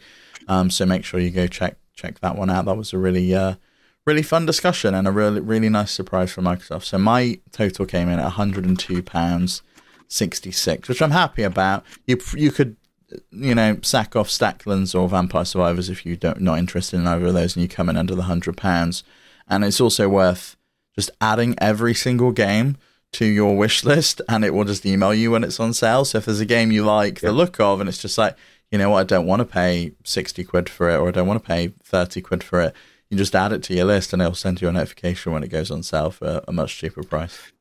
Um, 0.48 0.70
so 0.70 0.86
make 0.86 1.04
sure 1.04 1.20
you 1.20 1.30
go 1.30 1.46
check 1.46 1.76
check 1.94 2.20
that 2.20 2.34
one 2.36 2.48
out. 2.48 2.64
That 2.64 2.78
was 2.78 2.94
a 2.94 2.98
really 2.98 3.34
uh, 3.34 3.56
really 4.06 4.22
fun 4.22 4.46
discussion 4.46 4.94
and 4.94 5.06
a 5.06 5.12
really 5.12 5.42
really 5.42 5.68
nice 5.68 5.90
surprise 5.90 6.32
from 6.32 6.44
Microsoft. 6.46 6.84
So 6.84 6.96
my 6.96 7.38
total 7.52 7.84
came 7.84 8.08
in 8.08 8.18
at 8.18 8.24
102 8.24 9.02
pounds 9.02 9.60
66, 10.08 10.88
which 10.88 11.02
I'm 11.02 11.10
happy 11.10 11.42
about. 11.42 11.84
You 12.06 12.18
you 12.34 12.50
could 12.50 12.76
you 13.30 13.54
know, 13.54 13.78
sack 13.82 14.16
off 14.16 14.28
Stacklands 14.28 14.98
or 14.98 15.08
Vampire 15.08 15.44
Survivors 15.44 15.88
if 15.88 16.04
you 16.04 16.16
don't 16.16 16.40
not 16.40 16.58
interested 16.58 16.98
in 16.98 17.06
either 17.06 17.26
of 17.26 17.34
those, 17.34 17.56
and 17.56 17.62
you 17.62 17.68
come 17.68 17.88
in 17.88 17.96
under 17.96 18.14
the 18.14 18.22
hundred 18.22 18.56
pounds. 18.56 19.04
And 19.48 19.64
it's 19.64 19.80
also 19.80 20.08
worth 20.08 20.56
just 20.94 21.10
adding 21.20 21.54
every 21.58 21.94
single 21.94 22.32
game 22.32 22.76
to 23.12 23.24
your 23.24 23.56
wish 23.56 23.84
list, 23.84 24.20
and 24.28 24.44
it 24.44 24.52
will 24.52 24.64
just 24.64 24.84
email 24.84 25.14
you 25.14 25.30
when 25.30 25.44
it's 25.44 25.58
on 25.58 25.72
sale. 25.72 26.04
So 26.04 26.18
if 26.18 26.26
there's 26.26 26.40
a 26.40 26.46
game 26.46 26.70
you 26.70 26.84
like 26.84 27.20
the 27.20 27.32
look 27.32 27.58
of, 27.58 27.80
and 27.80 27.88
it's 27.88 28.02
just 28.02 28.18
like, 28.18 28.36
you 28.70 28.76
know 28.76 28.90
what, 28.90 29.00
I 29.00 29.04
don't 29.04 29.26
want 29.26 29.40
to 29.40 29.46
pay 29.46 29.92
sixty 30.04 30.44
quid 30.44 30.68
for 30.68 30.90
it, 30.90 30.96
or 30.96 31.08
I 31.08 31.12
don't 31.12 31.26
want 31.26 31.42
to 31.42 31.46
pay 31.46 31.68
thirty 31.82 32.20
quid 32.20 32.44
for 32.44 32.60
it, 32.60 32.74
you 33.08 33.16
just 33.16 33.34
add 33.34 33.52
it 33.52 33.62
to 33.62 33.74
your 33.74 33.86
list, 33.86 34.12
and 34.12 34.20
it'll 34.20 34.34
send 34.34 34.60
you 34.60 34.68
a 34.68 34.72
notification 34.72 35.32
when 35.32 35.42
it 35.42 35.48
goes 35.48 35.70
on 35.70 35.82
sale 35.82 36.10
for 36.10 36.42
a 36.46 36.52
much 36.52 36.76
cheaper 36.76 37.02
price. 37.02 37.52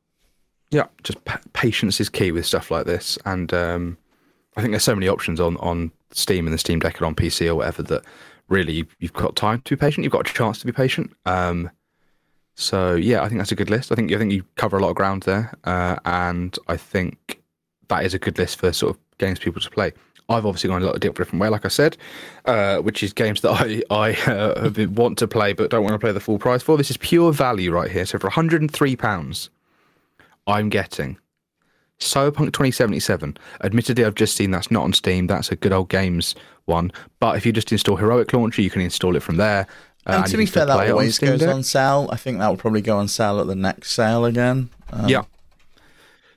yeah, 0.70 0.88
just 1.04 1.24
pa- 1.24 1.40
patience 1.54 2.02
is 2.02 2.10
key 2.10 2.32
with 2.32 2.46
stuff 2.46 2.70
like 2.70 2.86
this, 2.86 3.18
and 3.24 3.54
um, 3.54 3.98
I 4.58 4.62
think 4.62 4.72
there's 4.72 4.84
so 4.84 4.96
many 4.96 5.08
options 5.08 5.40
on 5.40 5.56
on 5.58 5.92
Steam 6.12 6.48
and 6.48 6.54
the 6.54 6.58
Steam 6.58 6.80
Deck 6.80 6.98
and 6.98 7.06
on 7.06 7.16
PC 7.16 7.48
or 7.48 7.56
whatever 7.56 7.84
that 7.84 8.04
really 8.50 8.86
you've, 9.00 9.14
got 9.14 9.36
time 9.36 9.62
to 9.62 9.76
be 9.76 9.80
patient. 9.80 10.04
You've 10.04 10.14
got 10.14 10.28
a 10.28 10.34
chance 10.34 10.60
to 10.60 10.66
be 10.66 10.72
patient. 10.72 11.12
Um, 11.26 11.70
so 12.56 12.96
yeah, 12.96 13.22
I 13.22 13.28
think 13.28 13.40
that's 13.40 13.52
a 13.52 13.56
good 13.56 13.70
list. 13.70 13.92
I 13.92 13.96
think 13.96 14.12
I 14.12 14.18
think 14.18 14.32
you 14.32 14.44
cover 14.56 14.78
a 14.78 14.82
lot 14.82 14.90
of 14.90 14.96
ground 14.96 15.24
there, 15.24 15.54
uh, 15.64 15.98
and 16.06 16.58
I 16.68 16.76
think 16.76 17.42
that 17.90 18.04
is 18.04 18.16
a 18.16 18.20
good 18.20 18.38
list 18.40 18.58
for 18.58 18.74
sort 18.74 18.96
of 18.96 19.18
games 19.20 19.40
people 19.40 19.62
to 19.62 19.70
play. 19.70 19.94
I've 20.30 20.46
obviously 20.46 20.70
gone 20.70 20.82
a 20.82 20.86
lot 20.86 20.96
of 20.96 21.02
different 21.02 21.40
way, 21.40 21.48
like 21.48 21.64
I 21.64 21.70
said, 21.70 21.96
uh, 22.46 22.80
which 22.80 23.04
is 23.04 23.14
games 23.14 23.42
that 23.42 23.52
I 23.52 23.84
I 23.92 24.14
uh, 24.32 24.88
want 24.90 25.20
to 25.20 25.28
play 25.28 25.54
but 25.54 25.70
don't 25.70 25.84
want 25.84 25.94
to 25.94 26.00
play 26.00 26.12
the 26.12 26.20
full 26.20 26.40
price 26.40 26.64
for. 26.64 26.78
This 26.78 26.90
is 26.90 26.98
pure 26.98 27.32
value 27.32 27.72
right 27.72 27.92
here. 27.92 28.08
So 28.08 28.18
for 28.18 28.28
103 28.28 28.96
pounds, 28.96 29.52
I'm 30.48 30.70
getting 30.70 31.20
Cyberpunk 32.00 32.54
2077. 32.54 33.38
Admittedly, 33.64 34.06
I've 34.06 34.16
just 34.16 34.36
seen 34.36 34.52
that's 34.52 34.70
not 34.72 34.84
on 34.84 34.94
Steam. 34.94 35.28
That's 35.28 35.52
a 35.52 35.56
good 35.56 35.74
old 35.74 35.90
games 35.90 36.36
one. 36.66 36.92
But 37.20 37.38
if 37.38 37.46
you 37.46 37.52
just 37.52 37.72
install 37.72 37.96
Heroic 37.96 38.32
Launcher, 38.34 38.62
you 38.62 38.70
can 38.70 38.82
install 38.82 39.16
it 39.16 39.24
from 39.24 39.38
there. 39.38 39.68
uh, 40.06 40.22
and 40.24 40.28
to 40.28 40.38
be 40.38 40.46
fair, 40.46 40.66
that 40.66 40.90
always 40.92 41.16
Steam 41.16 41.30
goes 41.30 41.40
Deck. 41.40 41.54
on 41.54 41.64
sale. 41.64 42.10
I 42.12 42.18
think 42.18 42.40
that 42.40 42.48
will 42.48 42.58
probably 42.58 42.82
go 42.82 42.98
on 42.98 43.08
sale 43.08 43.40
at 43.40 43.48
the 43.48 43.56
next 43.56 43.92
sale 43.94 44.26
again. 44.26 44.70
Um, 44.92 45.08
Yeah. 45.10 45.24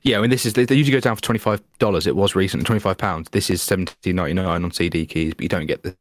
Yeah, 0.03 0.17
I 0.17 0.21
mean, 0.23 0.31
this 0.31 0.47
is 0.47 0.55
they, 0.55 0.65
they 0.65 0.77
usually 0.77 0.97
go 0.97 1.01
down 1.01 1.15
for 1.17 1.21
twenty 1.21 1.39
five 1.41 1.61
dollars. 1.79 2.07
It 2.07 2.17
was 2.17 2.35
recently 2.35 2.65
twenty 2.65 2.81
five 2.81 2.97
pounds. 2.97 3.29
This 3.33 3.51
is 3.51 3.61
seventeen 3.61 4.17
ninety 4.17 4.33
nine 4.33 4.65
on 4.65 4.71
CD 4.71 5.05
keys, 5.05 5.35
but 5.35 5.43
you 5.43 5.49
don't 5.51 5.67
get 5.67 5.83
the 5.83 5.95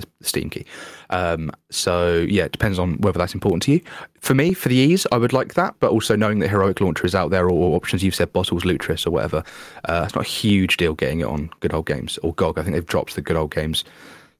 the 0.00 0.24
Steam 0.26 0.50
key. 0.50 0.64
Um, 1.10 1.50
so 1.70 2.26
yeah, 2.28 2.44
it 2.44 2.52
depends 2.52 2.78
on 2.78 2.94
whether 2.98 3.18
that's 3.18 3.34
important 3.34 3.62
to 3.64 3.72
you. 3.72 3.80
For 4.20 4.34
me, 4.34 4.52
for 4.54 4.68
the 4.68 4.76
ease, 4.76 5.06
I 5.12 5.18
would 5.18 5.32
like 5.32 5.54
that, 5.54 5.74
but 5.80 5.90
also 5.90 6.16
knowing 6.16 6.38
that 6.40 6.48
Heroic 6.48 6.80
Launcher 6.80 7.06
is 7.06 7.14
out 7.14 7.30
there, 7.30 7.46
or, 7.46 7.52
or 7.52 7.76
options 7.76 8.02
you've 8.02 8.14
said, 8.14 8.32
Bottles, 8.32 8.64
Lutris, 8.64 9.06
or 9.06 9.10
whatever, 9.10 9.44
uh, 9.88 10.02
it's 10.06 10.14
not 10.14 10.24
a 10.24 10.28
huge 10.28 10.76
deal 10.76 10.94
getting 10.94 11.20
it 11.20 11.26
on 11.26 11.50
Good 11.60 11.72
Old 11.72 11.86
Games 11.86 12.18
or 12.18 12.34
GOG. 12.34 12.58
I 12.58 12.62
think 12.62 12.74
they've 12.74 12.84
dropped 12.86 13.14
the 13.14 13.22
Good 13.22 13.36
Old 13.36 13.54
Games 13.54 13.84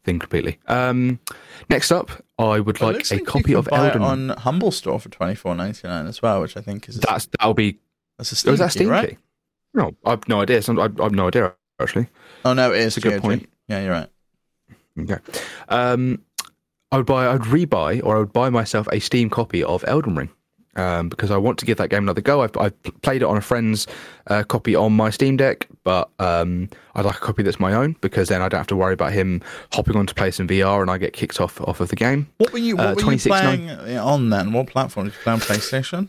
thing 0.04 0.18
completely. 0.18 0.58
Um, 0.66 1.18
next 1.68 1.90
up, 1.92 2.10
I 2.38 2.60
would 2.60 2.80
like 2.80 3.10
a 3.10 3.14
like 3.14 3.26
copy 3.26 3.54
of 3.54 3.68
can 3.68 3.78
buy 3.78 3.88
it 3.88 3.96
Elden. 3.96 4.02
on 4.02 4.28
Humble 4.38 4.70
Store 4.70 4.98
for 4.98 5.08
twenty 5.08 5.34
four 5.34 5.54
ninety 5.54 5.86
nine 5.86 6.06
as 6.06 6.22
well, 6.22 6.40
which 6.40 6.56
I 6.56 6.60
think 6.60 6.88
is 6.88 7.00
That's 7.00 7.26
that'll 7.38 7.54
be 7.54 7.78
That's 8.16 8.32
a 8.32 8.34
Oh, 8.34 8.36
Steam, 8.36 8.52
is 8.54 8.58
that 8.60 8.66
key, 8.72 8.78
Steam 8.78 8.88
right? 8.88 9.10
key? 9.10 9.18
No, 9.74 9.94
I've 10.04 10.26
no 10.28 10.40
idea. 10.40 10.58
I've, 10.58 11.00
I've 11.00 11.12
no 11.12 11.28
idea 11.28 11.54
actually. 11.80 12.08
Oh 12.44 12.54
no, 12.54 12.72
it 12.72 12.80
is 12.80 12.96
a 12.96 13.00
good 13.00 13.20
point. 13.20 13.48
Yeah, 13.68 13.82
you're 13.82 13.92
right. 13.92 14.08
Okay. 15.00 15.18
Um, 15.68 16.22
I 16.90 16.96
would 16.96 17.06
buy, 17.06 17.26
I'd 17.28 17.40
rebuy, 17.42 18.02
or 18.02 18.16
I 18.16 18.18
would 18.20 18.32
buy 18.32 18.48
myself 18.50 18.88
a 18.92 18.98
Steam 19.00 19.28
copy 19.30 19.62
of 19.62 19.84
Elden 19.86 20.16
Ring. 20.16 20.30
Um, 20.76 21.08
because 21.08 21.32
I 21.32 21.36
want 21.38 21.58
to 21.58 21.66
give 21.66 21.76
that 21.78 21.88
game 21.90 22.04
another 22.04 22.20
go. 22.20 22.42
I've, 22.42 22.56
I've 22.56 22.82
played 23.02 23.20
it 23.22 23.24
on 23.24 23.36
a 23.36 23.40
friend's 23.40 23.88
uh, 24.28 24.44
copy 24.44 24.76
on 24.76 24.92
my 24.92 25.10
Steam 25.10 25.36
Deck, 25.36 25.66
but 25.82 26.08
um, 26.20 26.68
I'd 26.94 27.04
like 27.04 27.16
a 27.16 27.20
copy 27.20 27.42
that's 27.42 27.58
my 27.58 27.72
own 27.74 27.96
because 28.00 28.28
then 28.28 28.42
I 28.42 28.48
don't 28.48 28.58
have 28.58 28.68
to 28.68 28.76
worry 28.76 28.92
about 28.94 29.12
him 29.12 29.42
hopping 29.72 29.96
on 29.96 30.06
to 30.06 30.14
play 30.14 30.30
some 30.30 30.46
VR 30.46 30.80
and 30.80 30.88
I 30.88 30.96
get 30.98 31.14
kicked 31.14 31.40
off 31.40 31.60
off 31.62 31.80
of 31.80 31.88
the 31.88 31.96
game. 31.96 32.28
What 32.36 32.52
were 32.52 32.60
you? 32.60 32.76
What 32.76 32.86
Uh, 32.86 32.94
were 32.94 33.12
you 33.12 33.18
26.9. 33.18 33.28
playing 33.76 33.98
on 33.98 34.30
then? 34.30 34.52
What 34.52 34.68
platform 34.68 35.06
did 35.06 35.14
you 35.14 35.20
play 35.24 35.32
on? 35.32 35.40
PlayStation. 35.40 36.08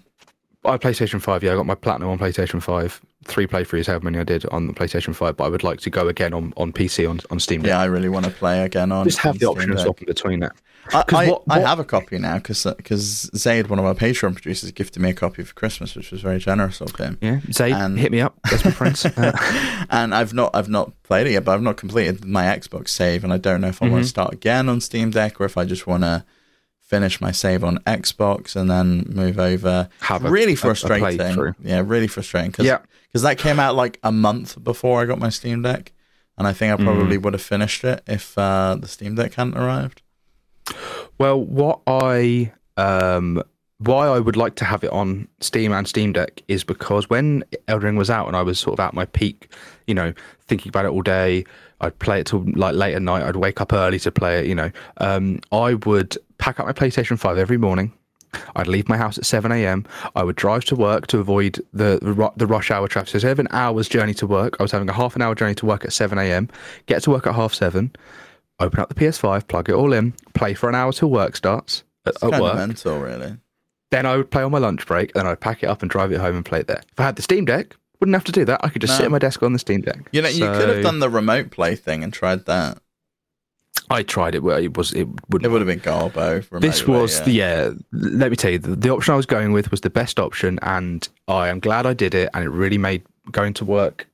I 0.66 0.78
PlayStation 0.78 1.22
5, 1.22 1.44
yeah, 1.44 1.54
I 1.54 1.56
got 1.56 1.66
my 1.66 1.76
Platinum 1.76 2.10
on 2.10 2.20
PlayStation 2.20 2.62
5. 2.62 3.02
Three 3.26 3.48
playthroughs, 3.48 3.88
however 3.88 4.06
many 4.06 4.18
I 4.20 4.24
did 4.24 4.46
on 4.48 4.68
the 4.68 4.74
PlayStation 4.74 5.14
5, 5.16 5.38
but 5.38 5.44
I 5.44 5.50
would 5.50 5.64
like 5.64 5.80
to 5.82 5.90
go 5.90 6.08
again 6.08 6.34
on, 6.34 6.54
on 6.58 6.72
PC 6.74 7.10
on, 7.10 7.20
on 7.30 7.40
Steam 7.40 7.62
Deck. 7.62 7.70
Yeah, 7.70 7.80
I 7.80 7.86
really 7.86 8.10
want 8.10 8.26
to 8.26 8.32
play 8.32 8.64
again 8.64 8.92
on. 8.92 9.06
Just 9.06 9.20
have 9.20 9.40
the 9.40 9.46
option 9.46 9.72
of 9.72 9.80
swapping 9.80 10.06
between 10.06 10.40
that. 10.40 10.54
I, 10.94 11.04
I, 11.14 11.30
what- 11.30 11.44
I 11.50 11.60
have 11.60 11.80
a 11.80 11.84
copy 11.84 12.18
now 12.18 12.38
because 12.38 13.30
Zaid, 13.36 13.68
one 13.68 13.78
of 13.80 13.86
our 13.86 13.94
Patreon 13.94 14.34
producers, 14.34 14.72
gifted 14.72 15.02
me 15.02 15.10
a 15.12 15.14
copy 15.14 15.44
for 15.44 15.54
Christmas, 15.54 15.96
which 15.96 16.12
was 16.12 16.22
very 16.22 16.40
generous 16.40 16.82
of 16.82 16.96
him. 16.96 17.18
Yeah, 17.22 17.40
Zaid, 17.52 17.74
And- 17.74 18.00
hit 18.00 18.12
me 18.12 18.22
up. 18.22 18.38
That's 18.50 18.66
my 18.66 18.72
friends. 18.72 19.06
Uh, 19.18 19.86
and 19.90 20.14
I've 20.16 20.34
not 20.34 20.52
I've 20.56 20.70
not 20.70 20.92
played 21.04 21.28
it 21.28 21.32
yet, 21.32 21.44
but 21.46 21.54
I've 21.54 21.62
not 21.62 21.78
completed 21.78 22.24
my 22.26 22.44
Xbox 22.46 22.90
save, 22.90 23.24
and 23.24 23.32
I 23.34 23.38
don't 23.38 23.60
know 23.62 23.68
if 23.68 23.82
I 23.82 23.88
want 23.90 24.02
Mhm. 24.02 24.06
to 24.06 24.10
start 24.10 24.34
again 24.34 24.70
on 24.70 24.82
Steam 24.82 25.10
Deck 25.12 25.40
or 25.42 25.46
if 25.46 25.58
I 25.58 25.66
just 25.66 25.88
want 25.88 26.04
to 26.04 26.24
finish 26.90 27.22
my 27.22 27.32
save 27.32 27.64
on 27.64 27.78
Xbox 27.86 28.56
and 28.56 28.70
then 28.70 29.06
move 29.08 29.38
over. 29.40 29.88
Have 30.02 30.26
a- 30.26 30.30
really 30.32 30.54
a- 30.54 30.56
a 30.56 30.58
frustrating. 30.58 31.20
playthrough. 31.20 31.54
yeah, 31.64 31.82
really 31.86 32.08
frustrating 32.08 32.50
because 32.52 32.66
Yeah. 32.66 32.80
that 33.14 33.38
came 33.38 33.60
out 33.60 33.76
like 33.76 34.00
a 34.04 34.12
month 34.12 34.62
before 34.64 35.02
I 35.02 35.06
got 35.06 35.20
my 35.20 35.30
Steam 35.30 35.62
Deck, 35.62 35.92
and 36.38 36.48
I 36.48 36.54
think 36.54 36.74
I 36.74 36.84
probably 36.84 37.18
Mm. 37.18 37.22
would 37.24 37.34
have 37.34 37.42
finished 37.44 37.84
it 37.84 38.02
if 38.08 38.36
uh, 38.38 38.76
the 38.80 38.88
Steam 38.88 39.14
Deck 39.16 39.36
hadn't 39.36 39.56
arrived. 39.58 40.02
Well, 41.20 41.40
what 41.40 41.82
I 41.88 42.54
um 42.78 43.44
why 43.80 44.08
I 44.08 44.20
would 44.20 44.36
like 44.36 44.56
to 44.56 44.66
have 44.66 44.84
it 44.84 44.92
on 44.92 45.28
Steam 45.40 45.72
and 45.72 45.88
Steam 45.88 46.14
Deck 46.14 46.44
is 46.48 46.64
because 46.64 47.10
when 47.10 47.44
Elden 47.68 47.86
Ring 47.86 47.96
was 47.96 48.10
out 48.10 48.28
and 48.28 48.36
I 48.36 48.42
was 48.42 48.60
sort 48.60 48.78
of 48.78 48.84
at 48.86 48.94
my 48.94 49.06
peak, 49.06 49.52
you 49.88 49.94
know, 49.94 50.14
thinking 50.48 50.70
about 50.70 50.86
it 50.86 50.90
all 50.92 51.02
day, 51.02 51.46
I'd 51.82 51.98
play 52.00 52.20
it 52.20 52.28
till 52.28 52.44
like 52.56 52.76
late 52.76 52.94
at 52.94 53.02
night. 53.02 53.24
I'd 53.24 53.38
wake 53.38 53.62
up 53.62 53.72
early 53.72 54.00
to 54.00 54.12
play 54.12 54.40
it. 54.42 54.48
You 54.48 54.56
know, 54.56 54.72
um, 54.98 55.40
I 55.52 55.76
would 55.76 56.18
pack 56.40 56.60
up 56.60 56.66
my 56.66 56.74
PlayStation 56.74 57.18
Five 57.18 57.38
every 57.38 57.58
morning. 57.58 57.94
I'd 58.56 58.68
leave 58.68 58.88
my 58.88 58.98
house 58.98 59.18
at 59.18 59.26
7 59.26 59.52
a.m. 59.52 59.86
I 60.16 60.24
would 60.24 60.36
drive 60.36 60.64
to 60.66 60.76
work 60.76 61.08
to 61.08 61.18
avoid 61.20 61.56
the 61.74 62.00
the, 62.02 62.32
the 62.36 62.46
rush 62.46 62.70
hour 62.70 62.88
traffic. 62.88 63.10
So 63.10 63.16
instead 63.16 63.32
of 63.32 63.40
an 63.40 63.48
hour's 63.52 63.88
journey 63.90 64.14
to 64.16 64.28
work, 64.28 64.58
I 64.60 64.64
was 64.64 64.72
having 64.72 64.90
a 64.90 64.94
half 64.94 65.16
an 65.16 65.22
hour 65.22 65.34
journey 65.34 65.56
to 65.56 65.66
work 65.66 65.86
at 65.86 65.94
7 65.94 66.18
a.m. 66.18 66.50
Get 66.86 67.02
to 67.04 67.12
work 67.12 67.26
at 67.26 67.34
half 67.34 67.54
seven. 67.54 67.96
Open 68.60 68.82
up 68.82 68.90
the 68.90 68.96
PS5, 68.96 69.48
plug 69.48 69.70
it 69.70 69.74
all 69.74 69.94
in, 69.94 70.14
play 70.34 70.54
for 70.54 70.68
an 70.68 70.76
hour 70.76 70.92
till 70.92 71.10
work 71.10 71.38
starts 71.38 71.84
at, 72.06 72.16
It's 72.16 72.24
at 72.24 72.32
kind 72.32 72.44
work. 72.44 72.54
of 72.54 72.60
mental, 72.60 73.00
really. 73.00 73.38
Then 73.92 74.06
I 74.06 74.18
would 74.18 74.30
play 74.30 74.44
on 74.44 74.52
my 74.52 74.60
lunch 74.60 74.86
break, 74.86 75.14
then 75.14 75.26
I'd 75.26 75.40
pack 75.40 75.64
it 75.64 75.68
up 75.68 75.82
and 75.82 75.90
drive 75.90 76.12
it 76.12 76.20
home 76.20 76.36
and 76.36 76.46
play 76.46 76.60
it 76.60 76.68
there. 76.68 76.82
If 76.92 77.00
I 77.00 77.04
had 77.04 77.16
the 77.16 77.22
Steam 77.24 77.46
Deck, 77.46 77.76
wouldn't 78.00 78.16
have 78.16 78.24
to 78.26 78.32
do 78.32 78.46
that. 78.46 78.60
I 78.64 78.70
could 78.70 78.82
just 78.82 78.92
No. 78.94 78.98
sit 78.98 79.06
at 79.06 79.12
my 79.12 79.20
desk 79.20 79.42
on 79.44 79.54
the 79.54 79.60
Steam 79.60 79.82
Deck. 79.82 80.00
You 80.12 80.22
know, 80.22 80.30
you 80.30 80.46
could 80.46 80.70
have 80.70 80.84
done 80.84 81.00
the 81.00 81.10
remote 81.10 81.52
play 81.52 81.76
thing 81.76 82.04
and 82.04 82.14
tried 82.14 82.46
that. 82.46 82.78
I 83.92 84.04
tried 84.04 84.36
it, 84.36 84.42
but 84.44 84.62
it 84.64 84.78
was 84.78 84.92
it 84.94 85.02
It 85.02 85.08
wouldn't. 85.30 85.52
would 85.52 85.62
have 85.62 85.68
been 85.68 85.80
Garbo. 85.80 86.48
This 86.62 86.86
was 86.88 87.26
yeah. 87.28 87.68
yeah. 87.68 87.72
Let 87.92 88.30
me 88.30 88.36
tell 88.38 88.52
you, 88.52 88.60
the, 88.60 88.76
the 88.76 88.90
option 88.90 89.14
I 89.14 89.18
was 89.18 89.26
going 89.26 89.52
with 89.52 89.72
was 89.72 89.82
the 89.82 89.90
best 89.90 90.20
option, 90.20 90.60
and 90.62 91.08
I 91.28 91.48
am 91.50 91.60
glad 91.60 91.86
I 91.88 91.94
did 91.94 92.14
it, 92.14 92.30
and 92.34 92.44
it 92.44 92.50
really 92.50 92.78
made 92.78 93.02
going 93.32 93.54
to 93.56 93.66
work 93.66 94.08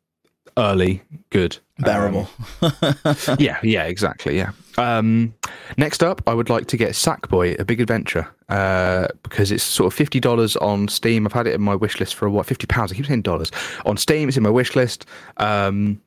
early 0.57 1.01
good. 1.29 1.57
bearable. 1.79 2.29
Um, 2.61 2.73
yeah, 3.39 3.57
yeah, 3.63 3.83
exactly. 3.83 4.37
Yeah. 4.37 4.51
Um, 4.77 5.33
next 5.77 6.03
up, 6.03 6.21
I 6.27 6.33
would 6.33 6.49
like 6.49 6.67
to 6.67 6.77
get 6.77 6.91
Sackboy: 6.91 7.59
A 7.59 7.65
Big 7.65 7.81
Adventure 7.81 8.27
uh, 8.49 9.07
because 9.23 9.51
it's 9.51 9.63
sort 9.63 9.91
of 9.91 9.97
fifty 9.97 10.19
dollars 10.19 10.55
on 10.57 10.87
Steam. 10.87 11.25
I've 11.25 11.33
had 11.33 11.47
it 11.47 11.53
in 11.53 11.61
my 11.61 11.75
wish 11.75 11.99
list 11.99 12.15
for 12.15 12.29
what 12.29 12.45
fifty 12.45 12.67
pounds. 12.67 12.91
I 12.91 12.95
keep 12.95 13.05
saying 13.05 13.21
dollars 13.21 13.51
on 13.85 13.97
Steam. 13.97 14.27
It's 14.27 14.37
in 14.37 14.43
my 14.43 14.49
wish 14.49 14.75
list, 14.75 15.05
um, 15.37 16.01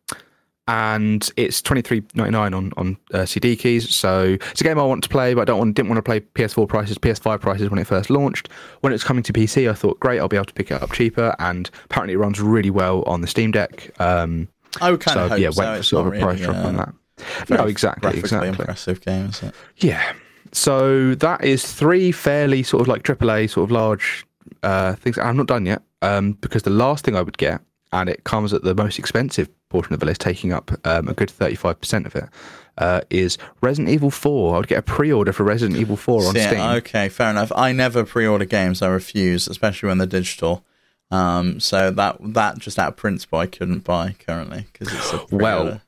and 0.66 1.30
it's 1.36 1.62
twenty 1.62 1.82
three 1.82 2.02
ninety 2.14 2.32
nine 2.32 2.54
on 2.54 2.72
on 2.76 2.96
uh, 3.12 3.24
CD 3.24 3.56
keys. 3.56 3.94
So 3.94 4.36
it's 4.50 4.60
a 4.60 4.64
game 4.64 4.78
I 4.78 4.84
want 4.84 5.02
to 5.04 5.08
play, 5.08 5.34
but 5.34 5.42
I 5.42 5.44
don't 5.44 5.58
want 5.58 5.74
didn't 5.74 5.88
want 5.88 5.98
to 5.98 6.02
play 6.02 6.20
PS4 6.20 6.68
prices, 6.68 6.98
PS5 6.98 7.40
prices 7.40 7.70
when 7.70 7.78
it 7.78 7.86
first 7.86 8.10
launched. 8.10 8.48
When 8.80 8.92
it's 8.92 9.04
coming 9.04 9.22
to 9.24 9.32
PC, 9.32 9.70
I 9.70 9.74
thought 9.74 9.98
great, 10.00 10.18
I'll 10.18 10.28
be 10.28 10.36
able 10.36 10.46
to 10.46 10.54
pick 10.54 10.70
it 10.70 10.82
up 10.82 10.92
cheaper, 10.92 11.34
and 11.38 11.70
apparently 11.86 12.14
it 12.14 12.18
runs 12.18 12.40
really 12.40 12.70
well 12.70 13.02
on 13.04 13.22
the 13.22 13.26
Steam 13.26 13.50
Deck. 13.50 13.90
Um, 14.00 14.48
I 14.80 14.90
would 14.90 15.00
kind 15.00 15.14
so 15.14 15.24
of 15.24 15.30
hope 15.30 15.40
yeah, 15.40 15.50
so. 15.50 15.62
went 15.62 15.76
for 15.78 15.82
sort 15.82 16.06
of 16.06 16.14
a 16.14 16.20
price 16.20 16.40
really, 16.40 16.52
drop 16.52 16.64
on 16.64 16.74
uh, 16.76 16.84
that. 16.84 16.94
Very 17.46 17.60
No, 17.62 17.66
exactly, 17.66 18.18
exactly. 18.18 18.48
impressive 18.48 19.00
game, 19.00 19.26
is 19.26 19.42
it? 19.42 19.54
Yeah. 19.78 20.12
So 20.52 21.14
that 21.16 21.44
is 21.44 21.70
three 21.70 22.10
fairly 22.12 22.62
sort 22.62 22.80
of 22.82 22.88
like 22.88 23.02
AAA 23.02 23.50
sort 23.50 23.64
of 23.64 23.70
large 23.70 24.24
uh, 24.62 24.94
things. 24.94 25.18
I'm 25.18 25.36
not 25.36 25.46
done 25.46 25.66
yet 25.66 25.82
um, 26.02 26.32
because 26.32 26.62
the 26.62 26.70
last 26.70 27.04
thing 27.04 27.16
I 27.16 27.22
would 27.22 27.36
get, 27.38 27.60
and 27.92 28.08
it 28.08 28.24
comes 28.24 28.52
at 28.54 28.62
the 28.62 28.74
most 28.74 28.98
expensive 28.98 29.48
portion 29.68 29.92
of 29.92 30.00
the 30.00 30.06
list, 30.06 30.20
taking 30.22 30.52
up 30.52 30.70
um, 30.86 31.08
a 31.08 31.14
good 31.14 31.28
35% 31.28 32.06
of 32.06 32.16
it, 32.16 32.24
uh, 32.78 33.00
is 33.10 33.36
Resident 33.60 33.90
Evil 33.92 34.10
4. 34.10 34.54
I 34.54 34.58
would 34.58 34.68
get 34.68 34.78
a 34.78 34.82
pre-order 34.82 35.32
for 35.32 35.42
Resident 35.44 35.78
Evil 35.78 35.96
4 35.96 36.26
on 36.28 36.34
yeah, 36.34 36.46
Steam. 36.48 36.60
okay, 36.60 37.08
fair 37.10 37.30
enough. 37.30 37.52
I 37.54 37.72
never 37.72 38.04
pre-order 38.04 38.44
games. 38.46 38.80
I 38.80 38.88
refuse, 38.88 39.48
especially 39.48 39.88
when 39.88 39.98
they're 39.98 40.06
digital. 40.06 40.64
Um, 41.10 41.58
so 41.60 41.90
that 41.90 42.16
that 42.20 42.58
just 42.58 42.78
out 42.78 42.88
of 42.88 42.96
principle, 42.96 43.38
I 43.38 43.46
couldn't 43.46 43.84
buy 43.84 44.14
currently 44.18 44.66
because 44.72 44.92
it's 44.94 45.12
a 45.12 45.16
Well, 45.34 45.60
pre-order. 45.62 45.82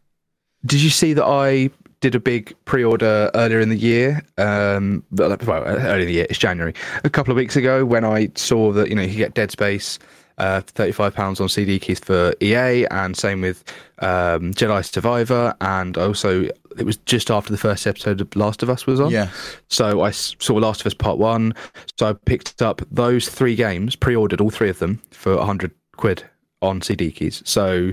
Did 0.66 0.80
you 0.80 0.90
see 0.90 1.12
that 1.14 1.24
I 1.24 1.70
did 2.00 2.14
a 2.14 2.20
big 2.20 2.54
pre-order 2.64 3.30
earlier 3.34 3.60
in 3.60 3.68
the 3.68 3.76
year? 3.76 4.22
Um, 4.38 5.02
well, 5.12 5.32
earlier 5.32 5.98
in 5.98 6.06
the 6.06 6.12
year, 6.12 6.26
it's 6.30 6.38
January. 6.38 6.74
A 7.04 7.10
couple 7.10 7.30
of 7.30 7.36
weeks 7.36 7.56
ago, 7.56 7.84
when 7.84 8.04
I 8.04 8.30
saw 8.34 8.72
that 8.72 8.88
you 8.88 8.94
know 8.94 9.02
you 9.02 9.08
could 9.08 9.18
get 9.18 9.34
Dead 9.34 9.50
Space, 9.50 9.98
uh, 10.38 10.60
thirty-five 10.62 11.14
pounds 11.14 11.40
on 11.40 11.48
CD 11.48 11.78
keys 11.78 11.98
for 11.98 12.34
EA, 12.40 12.86
and 12.90 13.16
same 13.16 13.40
with 13.40 13.64
um, 14.00 14.52
Jedi 14.54 14.84
Survivor, 14.84 15.54
and 15.60 15.96
also 15.98 16.48
it 16.78 16.86
was 16.86 16.96
just 16.98 17.30
after 17.30 17.50
the 17.52 17.58
first 17.58 17.86
episode 17.86 18.20
of 18.20 18.34
Last 18.36 18.62
of 18.62 18.70
Us 18.70 18.86
was 18.86 19.00
on. 19.00 19.10
yeah, 19.10 19.28
So 19.68 20.02
I 20.02 20.12
saw 20.12 20.54
Last 20.54 20.80
of 20.80 20.86
Us 20.86 20.94
Part 20.94 21.18
One. 21.18 21.52
So 21.98 22.08
I 22.08 22.12
picked 22.12 22.62
up 22.62 22.80
those 22.90 23.28
three 23.28 23.56
games, 23.56 23.96
pre-ordered 23.96 24.40
all 24.40 24.50
three 24.50 24.70
of 24.70 24.78
them 24.78 25.02
for 25.10 25.36
hundred 25.44 25.72
quid 25.96 26.22
on 26.62 26.80
CD 26.80 27.10
keys. 27.10 27.42
So 27.44 27.92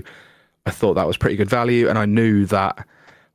I 0.68 0.70
thought 0.70 0.94
that 0.94 1.06
was 1.06 1.16
pretty 1.16 1.36
good 1.36 1.50
value, 1.50 1.88
and 1.88 1.98
I 1.98 2.06
knew 2.06 2.46
that. 2.46 2.86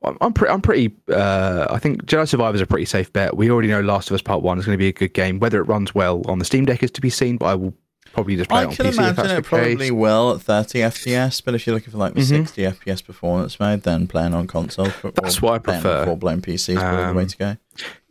I'm- 0.04 0.18
I'm 0.22 0.34
pretty. 0.34 0.54
I'm 0.54 0.62
pretty. 0.62 0.96
Uh, 1.10 1.68
I 1.70 1.80
think 1.80 2.06
Jedi 2.06 2.28
Survivor 2.28 2.56
is 2.56 2.62
a 2.62 2.66
pretty 2.66 2.86
safe 2.86 3.12
bet. 3.14 3.38
We 3.38 3.50
already 3.50 3.70
know 3.70 3.80
Last 3.82 4.10
of 4.12 4.16
Us 4.16 4.22
Part 4.22 4.42
One 4.44 4.60
is 4.60 4.66
going 4.66 4.74
to 4.78 4.78
be 4.78 4.90
a 4.90 4.94
good 4.94 5.14
game. 5.14 5.40
Whether 5.40 5.60
it 5.60 5.64
runs 5.64 5.96
well 5.96 6.22
on 6.28 6.40
the 6.40 6.46
Steam 6.46 6.66
Deck 6.66 6.84
is 6.84 6.92
to 6.92 7.02
be 7.02 7.10
seen, 7.10 7.38
but 7.38 7.46
I 7.46 7.56
will 7.56 7.74
probably 8.12 8.36
just 8.36 8.50
play 8.50 8.60
I 8.60 8.64
it 8.64 8.68
on 8.68 8.76
can 8.76 8.86
PC 8.88 8.94
imagine 8.98 9.16
that's 9.16 9.32
it 9.32 9.46
probably 9.46 9.76
case. 9.78 9.92
will 9.92 10.36
at 10.36 10.42
30 10.42 10.80
FPS. 10.84 11.42
But 11.44 11.56
if 11.56 11.66
you're 11.66 11.74
looking 11.76 11.92
for 11.92 11.98
like 11.98 12.14
the 12.16 12.20
Mhm. 12.22 12.26
60 12.48 12.64
FPS 12.66 13.02
performance 13.02 13.60
mode, 13.62 13.84
then 13.84 14.06
playing 14.08 14.34
on 14.34 14.46
console, 14.46 14.90
That's 15.22 15.42
what 15.42 15.54
I 15.54 15.58
prefer. 15.60 16.06
Full 16.06 16.18
blown 16.18 16.42
PC 16.42 16.74
is 16.74 16.80
probably 16.80 17.06
the 17.08 17.14
way 17.14 17.24
Um, 17.24 17.28
to 17.30 17.38
go. 17.38 17.56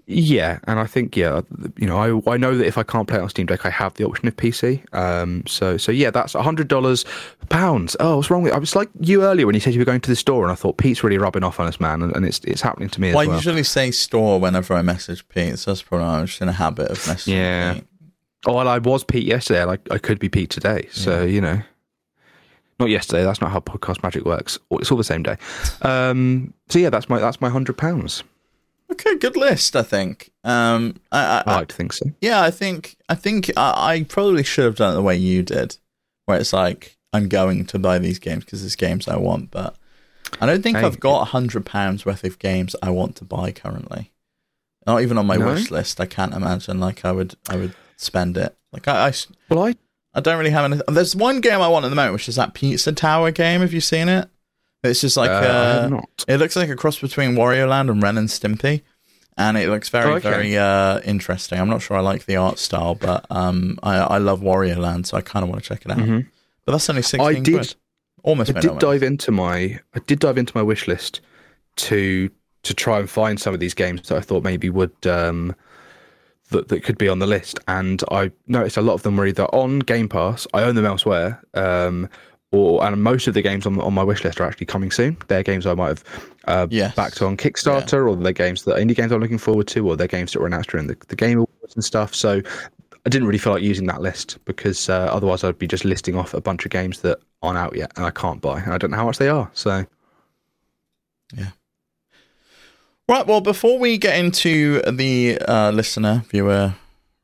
Yeah, 0.07 0.59
and 0.65 0.81
I 0.81 0.87
think 0.87 1.17
yeah, 1.17 1.43
you 1.77 1.87
know, 1.87 1.97
I 2.27 2.33
I 2.33 2.37
know 2.37 2.57
that 2.57 2.67
if 2.67 2.77
I 2.77 2.83
can't 2.83 3.07
play 3.07 3.19
it 3.19 3.23
on 3.23 3.29
Steam 3.29 3.47
Deck, 3.47 3.65
I 3.65 3.71
have 3.71 3.95
the 3.95 4.05
option 4.05 4.27
of 4.27 4.37
PC. 4.37 4.83
Um, 4.93 5.45
so 5.47 5.77
so 5.77 5.93
yeah, 5.93 6.11
that's 6.11 6.33
hundred 6.33 6.67
dollars 6.69 7.05
pounds. 7.49 7.97
Oh, 8.01 8.17
what's 8.17 8.29
wrong 8.29 8.43
with? 8.43 8.53
I 8.53 8.59
was 8.59 8.75
like 8.75 8.89
you 9.01 9.23
earlier 9.23 9.47
when 9.47 9.55
you 9.55 9.61
said 9.61 9.75
you 9.75 9.81
were 9.81 9.85
going 9.85 10.01
to 10.01 10.11
the 10.11 10.17
store, 10.17 10.43
and 10.43 10.51
I 10.51 10.57
thought 10.57 10.77
Pete's 10.77 11.05
really 11.05 11.19
rubbing 11.19 11.45
off 11.45 11.61
on 11.61 11.69
us, 11.69 11.79
man, 11.79 12.03
and, 12.03 12.15
and 12.17 12.27
it's 12.27 12.41
it's 12.41 12.61
happening 12.61 12.89
to 12.91 13.01
me 13.01 13.11
as 13.11 13.15
Well, 13.15 13.31
I 13.31 13.35
usually 13.35 13.63
say 13.63 13.93
store 13.93 14.41
whenever 14.41 14.75
I 14.75 14.83
message 14.83 15.27
Pete. 15.29 15.59
So 15.61 15.71
that's 15.71 15.83
probably 15.83 16.07
I'm 16.07 16.27
just 16.27 16.41
in 16.43 16.49
a 16.49 16.53
habit 16.53 16.91
of 16.91 16.99
messaging 16.99 17.35
Yeah. 17.35 17.75
Pete. 17.75 17.87
Oh, 18.47 18.55
well, 18.55 18.67
I 18.69 18.79
was 18.79 19.05
Pete 19.05 19.25
yesterday. 19.25 19.63
Like 19.65 19.81
I 19.93 19.99
could 19.99 20.19
be 20.19 20.29
Pete 20.29 20.51
today. 20.51 20.89
So 20.91 21.23
you 21.23 21.41
know, 21.41 21.63
not 22.81 22.91
yesterday. 22.91 23.23
That's 23.23 23.41
not 23.41 23.53
how 23.53 23.61
podcast 23.61 24.03
magic 24.03 24.25
works. 24.25 24.59
It's 24.73 24.91
all 24.91 24.99
the 24.99 25.05
same 25.05 25.23
day. 25.23 25.37
Um, 25.83 26.53
so 26.69 26.81
yeah, 26.81 26.91
that's 26.91 27.09
my 27.09 27.21
that's 27.21 27.41
my 27.41 27.49
hundred 27.49 27.77
pounds. 27.79 28.25
Okay, 28.93 29.17
good 29.17 29.37
list. 29.37 29.75
I 29.77 29.83
think. 29.83 30.31
Um, 30.45 30.97
I, 31.11 31.25
I, 31.25 31.43
I 31.47 31.57
like 31.59 31.73
think 31.73 31.93
so. 31.93 32.07
yeah, 32.21 32.43
I 32.43 32.51
think 32.51 32.97
I 33.09 33.15
think 33.15 33.51
I, 33.57 33.73
I 33.95 34.03
probably 34.05 34.43
should 34.45 34.65
have 34.65 34.77
done 34.77 34.93
it 34.93 34.97
the 34.97 35.03
way 35.03 35.17
you 35.17 35.43
did, 35.43 35.77
where 36.27 36.39
it's 36.39 36.53
like 36.53 36.97
I'm 37.13 37.29
going 37.29 37.65
to 37.67 37.79
buy 37.79 37.99
these 37.99 38.19
games 38.19 38.45
because 38.45 38.65
it's 38.65 38.77
games 38.77 39.09
I 39.09 39.17
want, 39.17 39.51
but 39.51 39.77
I 40.41 40.47
don't 40.47 40.63
think 40.63 40.79
Hey, 40.79 40.85
I've 40.85 41.01
got 41.01 41.23
a 41.23 41.27
hundred 41.27 41.65
pounds 41.67 42.05
worth 42.07 42.25
of 42.25 42.39
games 42.39 42.75
I 42.83 42.91
want 42.91 43.17
to 43.17 43.25
buy 43.25 43.53
currently. 43.53 44.13
Not 44.87 45.03
even 45.03 45.17
on 45.19 45.27
my 45.27 45.37
No? 45.37 45.47
wish 45.47 45.71
list. 45.71 46.01
I 46.01 46.07
can't 46.07 46.35
imagine 46.35 46.81
like 46.81 47.05
I 47.05 47.13
would 47.13 47.37
I 47.49 47.57
would 47.57 47.75
spend 47.97 48.37
it. 48.37 48.57
Like 48.73 48.89
I, 48.89 49.09
I 49.09 49.13
Well, 49.49 49.65
I 49.67 49.75
I 50.15 50.21
don't 50.21 50.39
really 50.39 50.51
have 50.51 50.71
any. 50.71 50.83
There's 50.89 51.15
one 51.17 51.41
game 51.41 51.61
I 51.61 51.69
want 51.69 51.85
at 51.85 51.89
the 51.89 51.95
moment, 51.95 52.15
which 52.15 52.29
is 52.29 52.37
that 52.37 52.53
Pizza 52.53 52.93
Tower 52.93 53.31
game. 53.31 53.61
Have 53.61 53.73
you 53.73 53.81
seen 53.81 54.09
it? 54.09 54.29
It's 54.85 55.01
just 55.01 55.17
like 55.17 55.31
uh, 55.31 55.35
I 55.35 55.47
uh, 55.85 55.89
not. 55.89 56.25
it 56.27 56.39
looks 56.39 56.57
like 56.57 56.69
a 56.69 56.77
cross 56.77 56.99
between 56.99 57.33
Wario 57.37 57.69
Land 57.69 57.89
and 57.91 58.03
Ren 58.03 58.19
and 58.19 58.29
Stimpy, 58.29 58.83
and 59.37 59.57
it 59.57 59.69
looks 59.69 59.89
very 59.89 60.11
Oh, 60.11 60.15
okay. 60.17 60.29
very 60.31 60.59
uh, 60.59 61.01
interesting. 61.05 61.59
I'm 61.61 61.69
not 61.69 61.83
sure 61.83 61.97
I 61.97 62.01
like 62.01 62.27
the 62.27 62.37
art 62.37 62.59
style, 62.59 62.95
but 62.97 63.25
um, 63.31 63.79
I 63.83 63.97
I 63.99 64.19
love 64.19 64.41
Wario 64.41 64.77
Land, 64.79 65.07
so 65.07 65.17
I 65.17 65.21
kind 65.21 65.43
of 65.45 65.49
want 65.51 65.63
to 65.63 65.69
check 65.69 65.85
it 65.85 65.91
out. 65.93 65.99
Mhm. 65.99 66.27
But 66.65 66.73
that's 66.73 66.91
only 66.91 67.03
sixteen 67.03 67.37
I 67.37 67.41
did- 67.41 67.55
quid. 67.55 67.75
Almost 68.25 68.55
I 68.57 68.61
did 68.61 68.79
dive 68.79 69.03
into 69.03 69.33
my 69.33 69.81
I 69.95 69.99
did 70.07 70.21
dive 70.21 70.39
into 70.39 70.57
my 70.57 70.63
wish 70.63 70.87
list 70.87 71.21
to 71.77 72.31
to 72.63 72.75
try 72.75 73.01
and 73.01 73.11
find 73.11 73.41
some 73.41 73.53
of 73.53 73.59
these 73.59 73.75
games 73.75 74.09
that 74.09 74.17
I 74.17 74.21
thought 74.21 74.45
maybe 74.45 74.71
would 74.71 74.95
um 75.07 75.57
that, 76.51 76.69
that 76.69 76.85
could 76.85 76.99
be 76.99 77.09
on 77.09 77.19
the 77.19 77.27
list 77.27 77.59
and 77.67 78.01
I 78.13 78.31
noticed 78.47 78.77
a 78.77 78.83
lot 78.83 78.95
of 78.95 79.03
them 79.03 79.17
were 79.17 79.27
either 79.27 79.47
on 79.47 79.81
Game 79.81 80.09
Pass, 80.09 80.47
I 80.55 80.63
own 80.63 80.77
them 80.77 80.85
elsewhere, 80.87 81.43
um 81.55 82.09
or 82.53 82.85
and 82.85 83.03
most 83.03 83.27
of 83.27 83.35
the 83.35 83.43
games 83.43 83.67
on 83.67 83.81
on 83.81 83.93
my 83.93 84.05
wish 84.05 84.23
list 84.25 84.41
are 84.41 84.45
actually 84.45 84.67
coming 84.67 84.91
soon. 84.91 85.17
They're 85.29 85.43
games 85.43 85.67
I 85.67 85.75
might 85.75 85.89
have 85.89 86.05
uh, 86.47 86.67
Yes. 86.71 86.95
backed 86.95 87.21
on 87.23 87.37
Kickstarter, 87.37 88.09
or 88.09 88.15
they're 88.17 88.33
games 88.33 88.63
that 88.65 88.77
indie 88.77 88.95
games 88.95 89.11
I'm 89.13 89.21
looking 89.21 89.39
forward 89.39 89.67
to, 89.69 89.89
or 89.89 89.97
they're 89.97 90.07
games 90.07 90.33
that 90.33 90.41
were 90.41 90.47
announced 90.47 90.71
during 90.71 90.87
the, 90.87 90.97
the 91.09 91.17
Game 91.17 91.39
Awards 91.39 91.75
and 91.75 91.85
stuff. 91.85 92.15
So 92.15 92.41
I 93.05 93.09
didn't 93.09 93.27
really 93.27 93.39
feel 93.39 93.53
like 93.55 93.63
using 93.63 93.87
that 93.89 94.01
list 94.01 94.39
because 94.45 94.89
uh, 94.89 95.09
otherwise 95.13 95.43
I'd 95.43 95.59
be 95.59 95.67
just 95.67 95.85
listing 95.85 96.15
off 96.17 96.35
a 96.35 96.41
bunch 96.41 96.65
of 96.65 96.71
games 96.71 97.01
that 97.01 97.19
aren't 97.43 97.59
out 97.59 97.75
yet 97.77 97.91
and 97.97 98.07
I 98.07 98.11
can't 98.11 98.41
buy, 98.41 98.61
and 98.61 98.73
I 98.73 98.79
don't 98.79 98.91
know 98.93 98.97
how 98.99 99.07
much 99.07 99.19
they 99.19 99.29
are. 99.29 99.51
So 99.55 99.85
yeah. 101.37 101.49
Right. 103.09 103.27
Well, 103.27 103.41
before 103.41 103.79
we 103.79 103.99
get 103.99 104.17
into 104.19 104.81
the 104.83 105.39
uh, 105.49 105.71
listener, 105.71 106.25
viewer, 106.29 106.75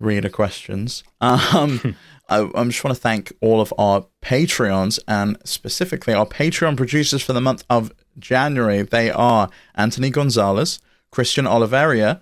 reader 0.00 0.28
questions, 0.28 1.04
um, 1.20 1.94
I, 2.28 2.48
I 2.54 2.64
just 2.64 2.84
want 2.84 2.94
to 2.94 3.00
thank 3.00 3.32
all 3.40 3.60
of 3.60 3.72
our 3.78 4.06
Patreons 4.22 4.98
and 5.08 5.38
specifically 5.44 6.14
our 6.14 6.26
Patreon 6.26 6.76
producers 6.76 7.22
for 7.22 7.32
the 7.32 7.40
month 7.40 7.64
of 7.70 7.92
January. 8.18 8.82
They 8.82 9.10
are 9.10 9.48
Anthony 9.74 10.10
Gonzalez, 10.10 10.78
Christian 11.10 11.46
Oliveria, 11.46 12.20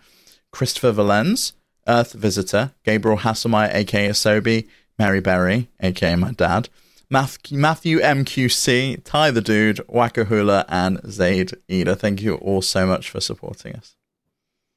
Christopher 0.52 0.92
Valens, 0.92 1.54
Earth 1.88 2.12
Visitor, 2.12 2.72
Gabriel 2.84 3.18
Hasselmeyer, 3.18 3.74
aka 3.74 4.08
Asobi, 4.08 4.68
Mary 4.98 5.20
Berry, 5.20 5.68
aka 5.80 6.14
my 6.16 6.32
dad, 6.32 6.68
Matthew 7.10 8.00
MQC, 8.00 9.04
Ty 9.04 9.30
the 9.30 9.40
Dude, 9.40 9.76
Wakahula, 9.88 10.64
and 10.68 11.00
Zaid 11.10 11.52
Eda. 11.68 11.94
Thank 11.94 12.22
you 12.22 12.34
all 12.36 12.62
so 12.62 12.86
much 12.86 13.10
for 13.10 13.20
supporting 13.20 13.76
us. 13.76 13.96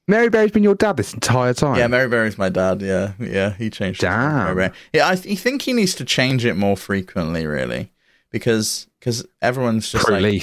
Mary 0.10 0.30
Berry's 0.30 0.52
been 0.52 0.64
your 0.64 0.76
dad 0.76 0.98
this 0.98 1.14
entire 1.14 1.54
time. 1.54 1.78
Yeah, 1.78 1.88
Mary 1.88 2.10
Berry's 2.10 2.38
my 2.38 2.50
dad. 2.50 2.82
Yeah, 2.82 3.14
yeah, 3.20 3.54
he 3.54 3.70
changed. 3.70 4.02
his 4.02 4.10
name 4.10 4.58
Damn. 4.58 4.74
Yeah, 4.92 5.08
I 5.08 5.16
th- 5.16 5.40
think 5.40 5.62
he 5.62 5.74
needs 5.74 5.94
to 5.96 6.06
change 6.06 6.46
it 6.46 6.56
more 6.56 6.76
frequently, 6.76 7.46
really, 7.46 7.92
because 8.32 8.88
because 9.00 9.26
everyone's 9.42 9.90
just 9.92 10.10
like, 10.10 10.42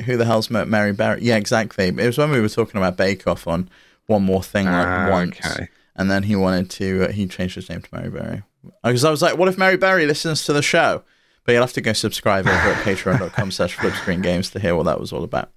who 0.00 0.16
the 0.16 0.24
hell's 0.24 0.50
Mary 0.50 0.92
Berry? 0.92 1.22
Yeah, 1.22 1.36
exactly. 1.36 1.88
It 1.88 1.96
was 1.96 2.16
when 2.18 2.30
we 2.30 2.40
were 2.40 2.48
talking 2.48 2.78
about 2.78 2.96
Bake 2.96 3.26
Off 3.26 3.46
on 3.46 3.68
One 4.06 4.22
More 4.24 4.42
Thing 4.42 4.64
like 4.66 4.86
Ah, 4.86 5.08
once, 5.10 5.38
okay. 5.44 5.68
and 5.94 6.10
then 6.10 6.22
he 6.22 6.34
wanted 6.34 6.70
to. 6.70 7.08
Uh, 7.08 7.12
he 7.12 7.26
changed 7.26 7.54
his 7.56 7.68
name 7.68 7.82
to 7.82 7.88
Mary 7.94 8.10
Berry 8.10 8.42
because 8.82 9.04
I 9.04 9.10
was 9.10 9.20
like, 9.22 9.36
what 9.36 9.48
if 9.48 9.58
Mary 9.58 9.76
Berry 9.76 10.06
listens 10.06 10.44
to 10.46 10.52
the 10.52 10.62
show? 10.62 11.02
But 11.44 11.52
you'll 11.52 11.62
have 11.62 11.72
to 11.74 11.80
go 11.80 11.92
subscribe 11.92 12.46
over 12.46 12.56
at 12.56 12.76
patreon.com 12.84 13.50
slash 13.50 13.76
flipscreengames 13.76 14.52
to 14.52 14.60
hear 14.60 14.74
what 14.76 14.84
that 14.84 15.00
was 15.00 15.12
all 15.12 15.24
about. 15.24 15.50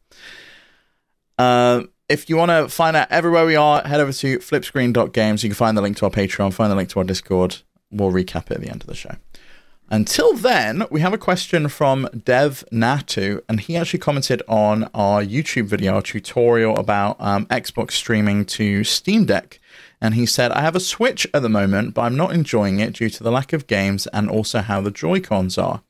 Um, 1.38 1.90
if 2.08 2.30
you 2.30 2.38
want 2.38 2.52
to 2.52 2.70
find 2.70 2.96
out 2.96 3.08
everywhere 3.10 3.46
we 3.46 3.56
are, 3.56 3.82
head 3.82 4.00
over 4.00 4.14
to 4.14 4.40
flipscreen.games. 4.40 5.44
You 5.44 5.50
can 5.50 5.56
find 5.56 5.78
the 5.78 5.82
link 5.82 5.98
to 5.98 6.06
our 6.06 6.12
Patreon, 6.12 6.54
find 6.54 6.72
the 6.72 6.76
link 6.76 6.90
to 6.90 7.00
our 7.00 7.06
Discord. 7.06 7.58
We'll 7.92 8.12
recap 8.12 8.52
it 8.52 8.56
at 8.56 8.62
the 8.62 8.70
end 8.70 8.82
of 8.82 8.88
the 8.88 8.96
show. 8.96 9.16
Until 9.90 10.34
then, 10.34 10.86
we 10.90 11.02
have 11.02 11.14
a 11.14 11.18
question 11.18 11.68
from 11.68 12.10
Dev 12.26 12.64
Natu, 12.72 13.42
and 13.48 13.60
he 13.60 13.78
actually 13.78 14.00
commented 14.00 14.42
on 14.48 14.90
our 14.96 15.22
YouTube 15.22 15.66
video, 15.66 15.94
our 15.94 16.02
tutorial 16.02 16.76
about 16.76 17.18
um, 17.20 17.46
Xbox 17.48 17.92
streaming 17.92 18.46
to 18.46 18.84
Steam 18.84 19.26
Deck. 19.26 19.60
And 20.02 20.16
he 20.16 20.26
said, 20.26 20.52
I 20.52 20.62
have 20.62 20.76
a 20.76 20.80
Switch 20.80 21.28
at 21.34 21.44
the 21.44 21.50
moment, 21.50 21.94
but 21.94 22.02
I'm 22.02 22.18
not 22.18 22.34
enjoying 22.34 22.80
it 22.80 22.94
due 22.94 23.10
to 23.12 23.24
the 23.24 23.32
lack 23.32 23.54
of 23.54 23.68
games 23.68 24.08
and 24.08 24.30
also 24.30 24.62
how 24.62 24.82
the 24.82 24.92
Joy 24.92 25.20
Cons 25.20 25.58
are. 25.58 25.84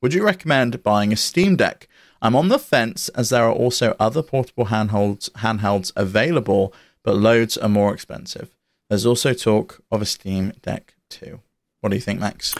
Would 0.00 0.14
you 0.14 0.24
recommend 0.24 0.82
buying 0.82 1.12
a 1.12 1.16
Steam 1.16 1.56
Deck? 1.56 1.88
I'm 2.22 2.36
on 2.36 2.48
the 2.48 2.58
fence 2.58 3.08
as 3.10 3.30
there 3.30 3.42
are 3.42 3.52
also 3.52 3.96
other 3.98 4.22
portable 4.22 4.66
handhelds, 4.66 5.28
handhelds 5.32 5.92
available, 5.96 6.72
but 7.02 7.16
loads 7.16 7.58
are 7.58 7.68
more 7.68 7.92
expensive. 7.92 8.54
There's 8.88 9.04
also 9.04 9.34
talk 9.34 9.82
of 9.90 10.00
a 10.00 10.06
Steam 10.06 10.52
Deck 10.62 10.94
too. 11.10 11.40
What 11.80 11.90
do 11.90 11.96
you 11.96 12.00
think, 12.00 12.20
Max? 12.20 12.54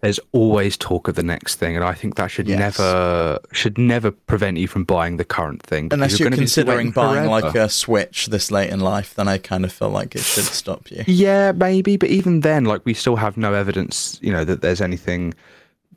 There's 0.00 0.20
always 0.32 0.76
talk 0.76 1.08
of 1.08 1.14
the 1.14 1.22
next 1.22 1.56
thing, 1.56 1.76
and 1.76 1.84
I 1.84 1.92
think 1.92 2.16
that 2.16 2.28
should 2.28 2.48
Yes. 2.48 2.58
never 2.58 3.38
should 3.52 3.78
never 3.78 4.10
prevent 4.12 4.56
you 4.56 4.68
from 4.68 4.84
buying 4.84 5.16
the 5.16 5.24
current 5.24 5.62
thing. 5.62 5.88
Unless 5.92 6.18
you're 6.18 6.30
be 6.30 6.36
considering 6.36 6.90
buying 6.90 7.28
like 7.28 7.56
a 7.56 7.68
Switch 7.68 8.26
this 8.26 8.50
late 8.50 8.70
in 8.70 8.80
life, 8.80 9.14
then 9.14 9.26
I 9.28 9.38
kind 9.38 9.64
of 9.64 9.72
feel 9.72 9.90
like 9.90 10.14
it 10.14 10.22
should 10.22 10.44
stop 10.44 10.90
you. 10.90 11.04
Yeah, 11.06 11.52
maybe, 11.52 11.96
but 11.96 12.10
even 12.10 12.40
then, 12.40 12.64
like 12.64 12.84
we 12.84 12.94
still 12.94 13.16
have 13.16 13.36
no 13.36 13.54
evidence, 13.54 14.18
you 14.22 14.32
know, 14.32 14.44
that 14.44 14.60
there's 14.60 14.80
anything 14.80 15.34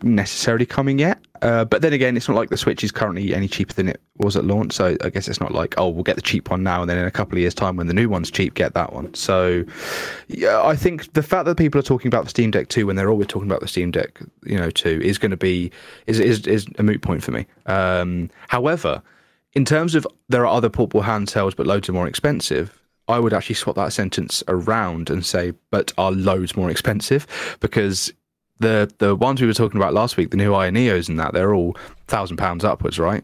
necessarily 0.04 0.66
coming 0.66 1.00
yet. 1.00 1.20
Uh, 1.42 1.66
but 1.66 1.82
then 1.82 1.92
again, 1.92 2.16
it's 2.16 2.28
not 2.28 2.38
like 2.38 2.50
the 2.50 2.58
Switch 2.58 2.84
is 2.84 2.92
currently 2.92 3.34
any 3.34 3.48
cheaper 3.48 3.74
than 3.74 3.90
it 3.90 4.00
was 4.18 4.36
at 4.36 4.46
launch. 4.46 4.74
So 4.74 4.96
I 5.04 5.10
guess 5.10 5.28
it's 5.28 5.40
not 5.40 5.54
like, 5.54 5.74
oh, 5.78 5.90
we'll 5.90 6.04
get 6.04 6.16
the 6.16 6.22
cheap 6.22 6.52
one 6.52 6.62
now, 6.62 6.82
and 6.82 6.90
then 6.90 6.98
in 6.98 7.06
a 7.06 7.12
couple 7.12 7.36
of 7.36 7.40
years' 7.40 7.56
time, 7.56 7.78
when 7.78 7.88
the 7.88 7.94
new 7.94 8.10
one's 8.10 8.30
cheap, 8.30 8.54
get 8.54 8.74
that 8.76 8.94
one. 8.94 9.14
So 9.16 9.64
yeah, 10.28 10.62
I 10.64 10.76
think 10.76 11.14
the 11.14 11.24
fact 11.24 11.46
that 11.46 11.58
people 11.58 11.80
are 11.80 11.84
talking 11.84 12.10
about 12.10 12.26
the 12.26 12.30
Steam 12.30 12.52
Deck 12.52 12.68
2 12.70 12.86
when 12.86 12.96
they're 12.96 13.10
always 13.10 13.28
talking 13.28 13.50
about 13.50 13.62
the 13.62 13.68
Steam 13.68 13.90
Deck, 13.90 14.20
you 14.44 14.58
know, 14.58 14.70
2 14.70 15.02
is 15.04 15.18
going 15.18 15.32
to 15.32 15.38
be 15.38 15.72
is, 16.06 16.20
is 16.20 16.46
is 16.46 16.68
a 16.78 16.84
moot 16.84 17.02
point 17.02 17.24
for 17.24 17.32
me. 17.32 17.48
Um, 17.66 18.30
however, 18.48 19.02
in 19.54 19.66
terms 19.66 19.96
of 19.96 20.06
there 20.30 20.46
are 20.46 20.56
other 20.56 20.70
portable 20.70 21.02
handhelds, 21.02 21.56
but 21.56 21.66
loads 21.66 21.90
are 21.90 21.94
more 21.94 22.08
expensive. 22.08 22.78
I 23.08 23.20
would 23.20 23.34
actually 23.34 23.56
swap 23.56 23.76
that 23.76 23.94
sentence 23.94 24.44
around 24.48 25.10
and 25.10 25.26
say, 25.26 25.54
but 25.72 25.92
are 25.98 26.12
loads 26.12 26.56
more 26.56 26.70
expensive 26.70 27.58
because 27.60 28.14
the 28.62 28.92
the 29.00 29.16
ones 29.16 29.42
we 29.42 29.48
were 29.48 29.54
talking 29.54 29.80
about 29.80 29.94
last 29.94 30.18
week, 30.18 30.32
the 30.32 30.38
new 30.38 30.52
Ayaneos 30.52 31.10
and 31.10 31.20
that, 31.20 31.34
they're 31.34 31.54
all 31.54 31.76
thousand 32.08 32.38
pounds 32.38 32.64
upwards, 32.64 33.00
right? 33.00 33.24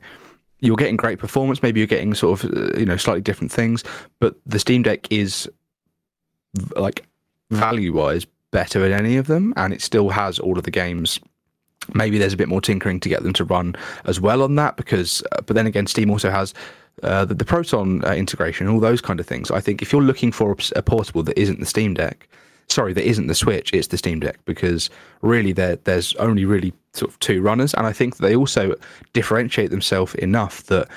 You're 0.59 0.75
getting 0.75 0.97
great 0.97 1.19
performance. 1.19 1.61
Maybe 1.61 1.79
you're 1.79 1.87
getting 1.87 2.13
sort 2.13 2.43
of 2.43 2.57
uh, 2.57 2.77
you 2.77 2.85
know 2.85 2.97
slightly 2.97 3.21
different 3.21 3.51
things, 3.51 3.83
but 4.19 4.35
the 4.45 4.59
Steam 4.59 4.83
Deck 4.83 5.11
is 5.11 5.49
like 6.75 7.05
value 7.51 7.93
wise 7.93 8.25
better 8.51 8.85
in 8.85 8.91
any 8.91 9.17
of 9.17 9.27
them, 9.27 9.53
and 9.55 9.73
it 9.73 9.81
still 9.81 10.09
has 10.09 10.39
all 10.39 10.57
of 10.57 10.63
the 10.63 10.71
games. 10.71 11.19
Maybe 11.93 12.17
there's 12.17 12.33
a 12.33 12.37
bit 12.37 12.49
more 12.49 12.59
tinkering 12.59 12.99
to 12.99 13.09
get 13.09 13.23
them 13.23 13.33
to 13.33 13.45
run 13.45 13.75
as 14.05 14.19
well 14.19 14.41
on 14.41 14.55
that, 14.55 14.75
because 14.75 15.23
uh, 15.31 15.41
but 15.41 15.55
then 15.55 15.67
again, 15.67 15.87
Steam 15.87 16.09
also 16.09 16.29
has 16.31 16.53
uh, 17.03 17.23
the, 17.25 17.35
the 17.35 17.45
Proton 17.45 18.03
uh, 18.03 18.13
integration, 18.13 18.67
all 18.67 18.79
those 18.79 19.01
kind 19.01 19.19
of 19.19 19.27
things. 19.27 19.51
I 19.51 19.61
think 19.61 19.81
if 19.81 19.93
you're 19.93 20.01
looking 20.01 20.31
for 20.31 20.51
a, 20.51 20.79
a 20.79 20.81
portable 20.81 21.23
that 21.23 21.37
isn't 21.37 21.59
the 21.59 21.65
Steam 21.65 21.93
Deck, 21.93 22.27
sorry, 22.69 22.93
that 22.93 23.07
isn't 23.07 23.27
the 23.27 23.35
Switch, 23.35 23.73
it's 23.73 23.87
the 23.87 23.97
Steam 23.97 24.19
Deck 24.19 24.37
because 24.45 24.89
really 25.21 25.51
there 25.53 25.77
there's 25.77 26.13
only 26.15 26.45
really 26.45 26.73
sort 26.93 27.11
of 27.11 27.19
two 27.19 27.41
runners, 27.41 27.73
and 27.73 27.85
I 27.87 27.93
think 27.93 28.17
they 28.17 28.35
also 28.35 28.75
differentiate 29.13 29.69
themselves 29.71 30.15
enough 30.15 30.63
that 30.63 30.87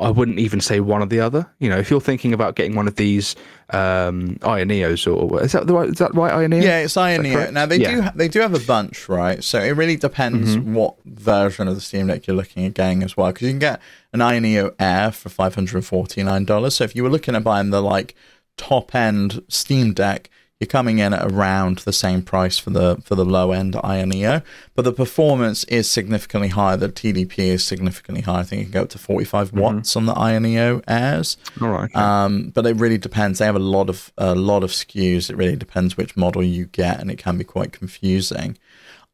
I 0.00 0.10
wouldn't 0.10 0.38
even 0.38 0.60
say 0.60 0.78
one 0.78 1.02
or 1.02 1.06
the 1.06 1.18
other. 1.18 1.44
You 1.58 1.68
know, 1.68 1.76
if 1.76 1.90
you're 1.90 2.00
thinking 2.00 2.32
about 2.32 2.54
getting 2.54 2.76
one 2.76 2.86
of 2.86 2.94
these 2.94 3.34
um, 3.70 4.36
Ayaneos 4.42 5.06
or 5.12 5.42
is 5.42 5.52
that 5.52 5.66
the 5.66 5.74
right, 5.74 5.88
is 5.88 5.98
that 5.98 6.14
right 6.14 6.32
Ayaneo? 6.32 6.62
Yeah, 6.62 6.78
it's 6.80 6.94
Ayaneo. 6.94 7.52
Now 7.52 7.66
they 7.66 7.78
Yeah. 7.78 7.90
do 7.96 8.02
ha- 8.02 8.12
they 8.14 8.28
do 8.28 8.40
have 8.40 8.54
a 8.54 8.60
bunch, 8.64 9.08
right? 9.08 9.42
So 9.42 9.60
it 9.60 9.70
really 9.72 9.96
depends 9.96 10.56
what 10.58 10.94
version 11.04 11.66
of 11.66 11.74
the 11.74 11.80
Steam 11.80 12.06
Deck 12.06 12.26
you're 12.28 12.36
looking 12.36 12.64
at 12.64 12.74
getting 12.74 13.02
as 13.02 13.16
well, 13.16 13.28
because 13.32 13.46
you 13.48 13.52
can 13.52 13.58
get 13.58 13.80
an 14.12 14.20
Ayaneo 14.20 14.72
Air 14.78 15.10
for 15.10 15.30
five 15.30 15.54
hundred 15.56 15.76
and 15.78 15.86
forty 15.86 16.22
nine 16.22 16.44
dollars. 16.44 16.76
So 16.76 16.84
if 16.84 16.94
you 16.94 17.02
were 17.02 17.10
looking 17.10 17.34
at 17.34 17.42
buying 17.42 17.70
the 17.70 17.82
like 17.82 18.14
top 18.56 18.94
end 18.94 19.42
Steam 19.48 19.92
Deck, 19.94 20.30
you're 20.60 20.66
coming 20.66 20.98
in 20.98 21.12
at 21.12 21.30
around 21.30 21.78
the 21.78 21.92
same 21.92 22.22
price 22.22 22.58
for 22.58 22.70
the 22.70 23.00
for 23.04 23.14
the 23.14 23.24
low 23.24 23.52
end 23.52 23.74
Ayaneo, 23.74 24.42
but 24.74 24.82
the 24.82 24.92
performance 24.92 25.62
is 25.64 25.88
significantly 25.88 26.48
higher. 26.48 26.76
The 26.76 26.88
TDP 26.88 27.38
is 27.38 27.64
significantly 27.64 28.22
higher. 28.22 28.40
I 28.40 28.42
think 28.42 28.62
it 28.62 28.64
can 28.64 28.72
go 28.72 28.82
up 28.82 28.88
to 28.90 28.98
forty 28.98 29.28
watts 29.52 29.94
on 29.94 30.06
the 30.06 30.14
Ayaneo 30.14 30.82
Airs. 30.88 31.36
All 31.60 31.68
right. 31.68 31.94
Um, 31.94 32.50
but 32.50 32.66
it 32.66 32.74
really 32.76 32.98
depends. 32.98 33.38
They 33.38 33.46
have 33.46 33.54
a 33.54 33.60
lot 33.60 33.88
of 33.88 34.12
a 34.18 34.34
lot 34.34 34.64
of 34.64 34.70
SKUs. 34.70 35.30
It 35.30 35.36
really 35.36 35.54
depends 35.56 35.96
which 35.96 36.16
model 36.16 36.42
you 36.42 36.66
get, 36.66 37.00
and 37.00 37.10
it 37.10 37.18
can 37.18 37.38
be 37.38 37.44
quite 37.44 37.72
confusing. 37.72 38.58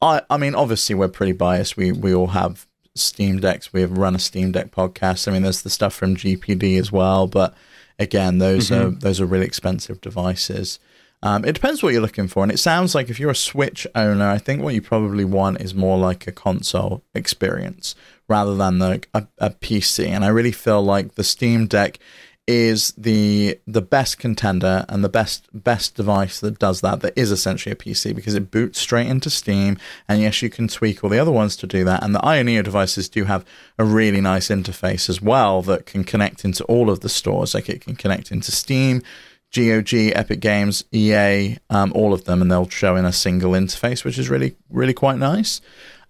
I 0.00 0.22
I 0.30 0.38
mean, 0.38 0.54
obviously 0.54 0.94
we're 0.94 1.08
pretty 1.08 1.32
biased. 1.32 1.76
We 1.76 1.92
we 1.92 2.14
all 2.14 2.28
have 2.28 2.66
Steam 2.94 3.38
Decks. 3.38 3.70
We 3.70 3.82
have 3.82 3.98
run 3.98 4.14
a 4.14 4.18
Steam 4.18 4.52
Deck 4.52 4.70
podcast. 4.70 5.28
I 5.28 5.32
mean, 5.32 5.42
there's 5.42 5.60
the 5.60 5.68
stuff 5.68 5.92
from 5.92 6.16
GPD 6.16 6.78
as 6.78 6.90
well, 6.90 7.26
but 7.26 7.54
again, 7.98 8.38
those 8.38 8.72
are 8.72 8.88
those 8.88 9.20
are 9.20 9.26
really 9.26 9.46
expensive 9.46 10.00
devices. 10.00 10.78
Um, 11.24 11.42
it 11.46 11.54
depends 11.54 11.82
what 11.82 11.94
you're 11.94 12.02
looking 12.02 12.28
for, 12.28 12.42
and 12.42 12.52
it 12.52 12.58
sounds 12.58 12.94
like 12.94 13.08
if 13.08 13.18
you're 13.18 13.30
a 13.30 13.34
Switch 13.34 13.86
owner, 13.94 14.28
I 14.28 14.36
think 14.36 14.62
what 14.62 14.74
you 14.74 14.82
probably 14.82 15.24
want 15.24 15.62
is 15.62 15.74
more 15.74 15.96
like 15.96 16.26
a 16.26 16.32
console 16.32 17.02
experience 17.14 17.94
rather 18.28 18.54
than 18.54 18.78
the, 18.78 19.02
a, 19.14 19.26
a 19.38 19.50
PC. 19.50 20.06
And 20.06 20.22
I 20.22 20.28
really 20.28 20.52
feel 20.52 20.82
like 20.82 21.14
the 21.14 21.24
Steam 21.24 21.66
Deck 21.66 21.98
is 22.46 22.92
the 22.98 23.58
the 23.66 23.80
best 23.80 24.18
contender 24.18 24.84
and 24.90 25.02
the 25.02 25.08
best 25.08 25.48
best 25.54 25.94
device 25.94 26.40
that 26.40 26.58
does 26.58 26.82
that 26.82 27.00
that 27.00 27.14
is 27.16 27.30
essentially 27.30 27.72
a 27.72 27.76
PC 27.76 28.14
because 28.14 28.34
it 28.34 28.50
boots 28.50 28.78
straight 28.78 29.06
into 29.06 29.30
Steam 29.30 29.78
and 30.08 30.20
yes 30.20 30.42
you 30.42 30.50
can 30.50 30.68
tweak 30.68 31.02
all 31.02 31.08
the 31.08 31.18
other 31.18 31.32
ones 31.32 31.56
to 31.56 31.66
do 31.66 31.84
that 31.84 32.02
and 32.02 32.14
the 32.14 32.18
Ayaneo 32.18 32.62
devices 32.62 33.08
do 33.08 33.24
have 33.24 33.46
a 33.78 33.84
really 33.86 34.20
nice 34.20 34.48
interface 34.48 35.08
as 35.08 35.22
well 35.22 35.62
that 35.62 35.86
can 35.86 36.04
connect 36.04 36.44
into 36.44 36.62
all 36.64 36.90
of 36.90 37.00
the 37.00 37.08
stores 37.08 37.54
like 37.54 37.70
it 37.70 37.80
can 37.80 37.96
connect 37.96 38.30
into 38.30 38.52
Steam 38.52 39.02
GOG, 39.54 40.12
Epic 40.14 40.40
Games, 40.40 40.84
EA, 40.92 41.58
um, 41.70 41.92
all 41.94 42.12
of 42.12 42.24
them, 42.24 42.42
and 42.42 42.50
they'll 42.50 42.68
show 42.68 42.96
in 42.96 43.04
a 43.04 43.12
single 43.12 43.52
interface, 43.52 44.04
which 44.04 44.18
is 44.18 44.28
really, 44.28 44.56
really 44.68 44.94
quite 44.94 45.18
nice. 45.18 45.60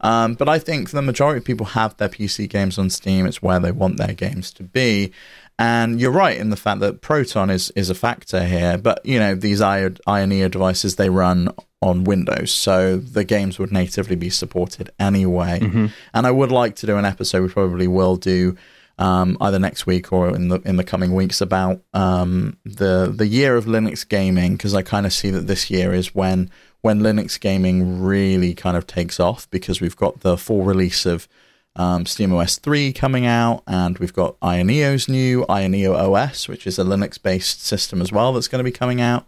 Um, 0.00 0.34
but 0.34 0.48
I 0.48 0.58
think 0.58 0.90
the 0.90 1.02
majority 1.02 1.38
of 1.38 1.44
people 1.44 1.66
have 1.66 1.96
their 1.96 2.08
PC 2.08 2.48
games 2.48 2.78
on 2.78 2.90
Steam. 2.90 3.26
It's 3.26 3.42
where 3.42 3.60
they 3.60 3.72
want 3.72 3.96
their 3.96 4.12
games 4.12 4.52
to 4.54 4.62
be. 4.62 5.12
And 5.58 6.00
you're 6.00 6.10
right 6.10 6.36
in 6.36 6.50
the 6.50 6.56
fact 6.56 6.80
that 6.80 7.00
Proton 7.00 7.48
is, 7.48 7.70
is 7.76 7.88
a 7.88 7.94
factor 7.94 8.44
here. 8.44 8.76
But, 8.76 9.04
you 9.06 9.18
know, 9.18 9.34
these 9.34 9.60
Ayaneo 9.60 10.50
devices, 10.50 10.96
they 10.96 11.08
run 11.08 11.48
on 11.80 12.04
Windows. 12.04 12.52
So 12.52 12.96
the 12.96 13.24
games 13.24 13.58
would 13.58 13.72
natively 13.72 14.16
be 14.16 14.30
supported 14.30 14.90
anyway. 14.98 15.60
Mm-hmm. 15.60 15.86
And 16.12 16.26
I 16.26 16.30
would 16.30 16.50
like 16.50 16.76
to 16.76 16.86
do 16.86 16.96
an 16.96 17.04
episode, 17.04 17.42
we 17.42 17.48
probably 17.48 17.86
will 17.86 18.16
do 18.16 18.56
um, 18.98 19.36
either 19.40 19.58
next 19.58 19.86
week 19.86 20.12
or 20.12 20.34
in 20.34 20.48
the 20.48 20.60
in 20.60 20.76
the 20.76 20.84
coming 20.84 21.14
weeks 21.14 21.40
about 21.40 21.80
um, 21.92 22.56
the 22.64 23.12
the 23.14 23.26
year 23.26 23.56
of 23.56 23.64
Linux 23.64 24.08
gaming 24.08 24.56
because 24.56 24.74
I 24.74 24.82
kind 24.82 25.06
of 25.06 25.12
see 25.12 25.30
that 25.30 25.46
this 25.46 25.70
year 25.70 25.92
is 25.92 26.14
when 26.14 26.50
when 26.80 27.00
Linux 27.00 27.40
gaming 27.40 28.02
really 28.02 28.54
kind 28.54 28.76
of 28.76 28.86
takes 28.86 29.18
off 29.18 29.50
because 29.50 29.80
we've 29.80 29.96
got 29.96 30.20
the 30.20 30.36
full 30.36 30.64
release 30.64 31.06
of 31.06 31.28
um, 31.76 32.04
SteamOS 32.04 32.60
3 32.60 32.92
coming 32.92 33.26
out, 33.26 33.62
and 33.66 33.98
we've 33.98 34.12
got 34.12 34.38
Ayaneo's 34.40 35.08
new 35.08 35.44
Ayaneo 35.46 35.94
OS, 35.94 36.48
which 36.48 36.66
is 36.66 36.78
a 36.78 36.84
Linux 36.84 37.20
based 37.20 37.64
system 37.64 38.00
as 38.00 38.12
well 38.12 38.32
that's 38.32 38.48
going 38.48 38.60
to 38.60 38.70
be 38.70 38.70
coming 38.70 39.00
out. 39.00 39.26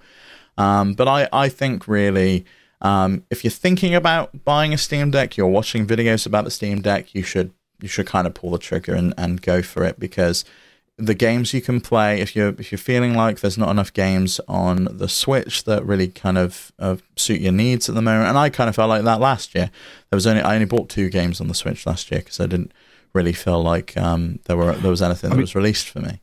Um, 0.59 0.95
but 0.95 1.09
I, 1.09 1.29
I 1.33 1.49
think 1.49 1.89
really, 1.89 2.45
um, 2.81 3.25
if 3.31 3.43
you're 3.43 3.51
thinking 3.51 3.95
about 3.95 4.45
buying 4.45 4.73
a 4.73 4.79
Steam 4.79 5.11
Deck, 5.11 5.37
you're 5.37 5.47
watching 5.47 5.87
videos 5.87 6.27
about 6.27 6.45
the 6.45 6.51
Steam 6.51 6.81
Deck, 6.81 7.15
you 7.15 7.23
should 7.23 7.53
you 7.81 7.89
should 7.89 8.07
kind 8.07 8.27
of 8.27 8.35
pull 8.35 8.51
the 8.51 8.59
trigger 8.59 8.95
and, 8.95 9.13
and 9.17 9.43
go 9.43 9.63
for 9.63 9.85
it 9.85 9.99
because 9.99 10.45
the 10.99 11.15
games 11.15 11.53
you 11.53 11.61
can 11.61 11.81
play 11.81 12.21
if 12.21 12.35
you're 12.35 12.55
if 12.59 12.73
you're 12.73 12.79
feeling 12.79 13.15
like 13.15 13.41
there's 13.41 13.59
not 13.59 13.69
enough 13.69 13.93
games 13.93 14.41
on 14.49 14.89
the 14.91 15.09
Switch 15.09 15.65
that 15.65 15.85
really 15.85 16.09
kind 16.09 16.39
of 16.39 16.73
uh, 16.79 16.97
suit 17.17 17.41
your 17.41 17.53
needs 17.53 17.89
at 17.89 17.95
the 17.95 18.03
moment, 18.03 18.29
and 18.29 18.39
I 18.39 18.49
kind 18.49 18.69
of 18.69 18.77
felt 18.77 18.89
like 18.89 19.05
that 19.05 19.21
last 19.21 19.55
year. 19.55 19.71
There 20.11 20.17
was 20.17 20.27
only 20.27 20.43
I 20.43 20.55
only 20.55 20.67
bought 20.67 20.89
two 20.89 21.11
games 21.11 21.41
on 21.41 21.49
the 21.49 21.55
Switch 21.55 21.85
last 21.87 22.11
year 22.11 22.21
because 22.21 22.41
I 22.41 22.47
didn't 22.47 22.73
really 23.13 23.35
feel 23.35 23.63
like 23.63 23.97
um, 23.97 24.39
there 24.45 24.57
were 24.57 24.73
there 24.73 24.91
was 24.91 25.03
anything 25.03 25.31
that 25.31 25.39
was 25.39 25.55
released 25.55 25.89
for 25.89 26.01
me. 26.01 26.21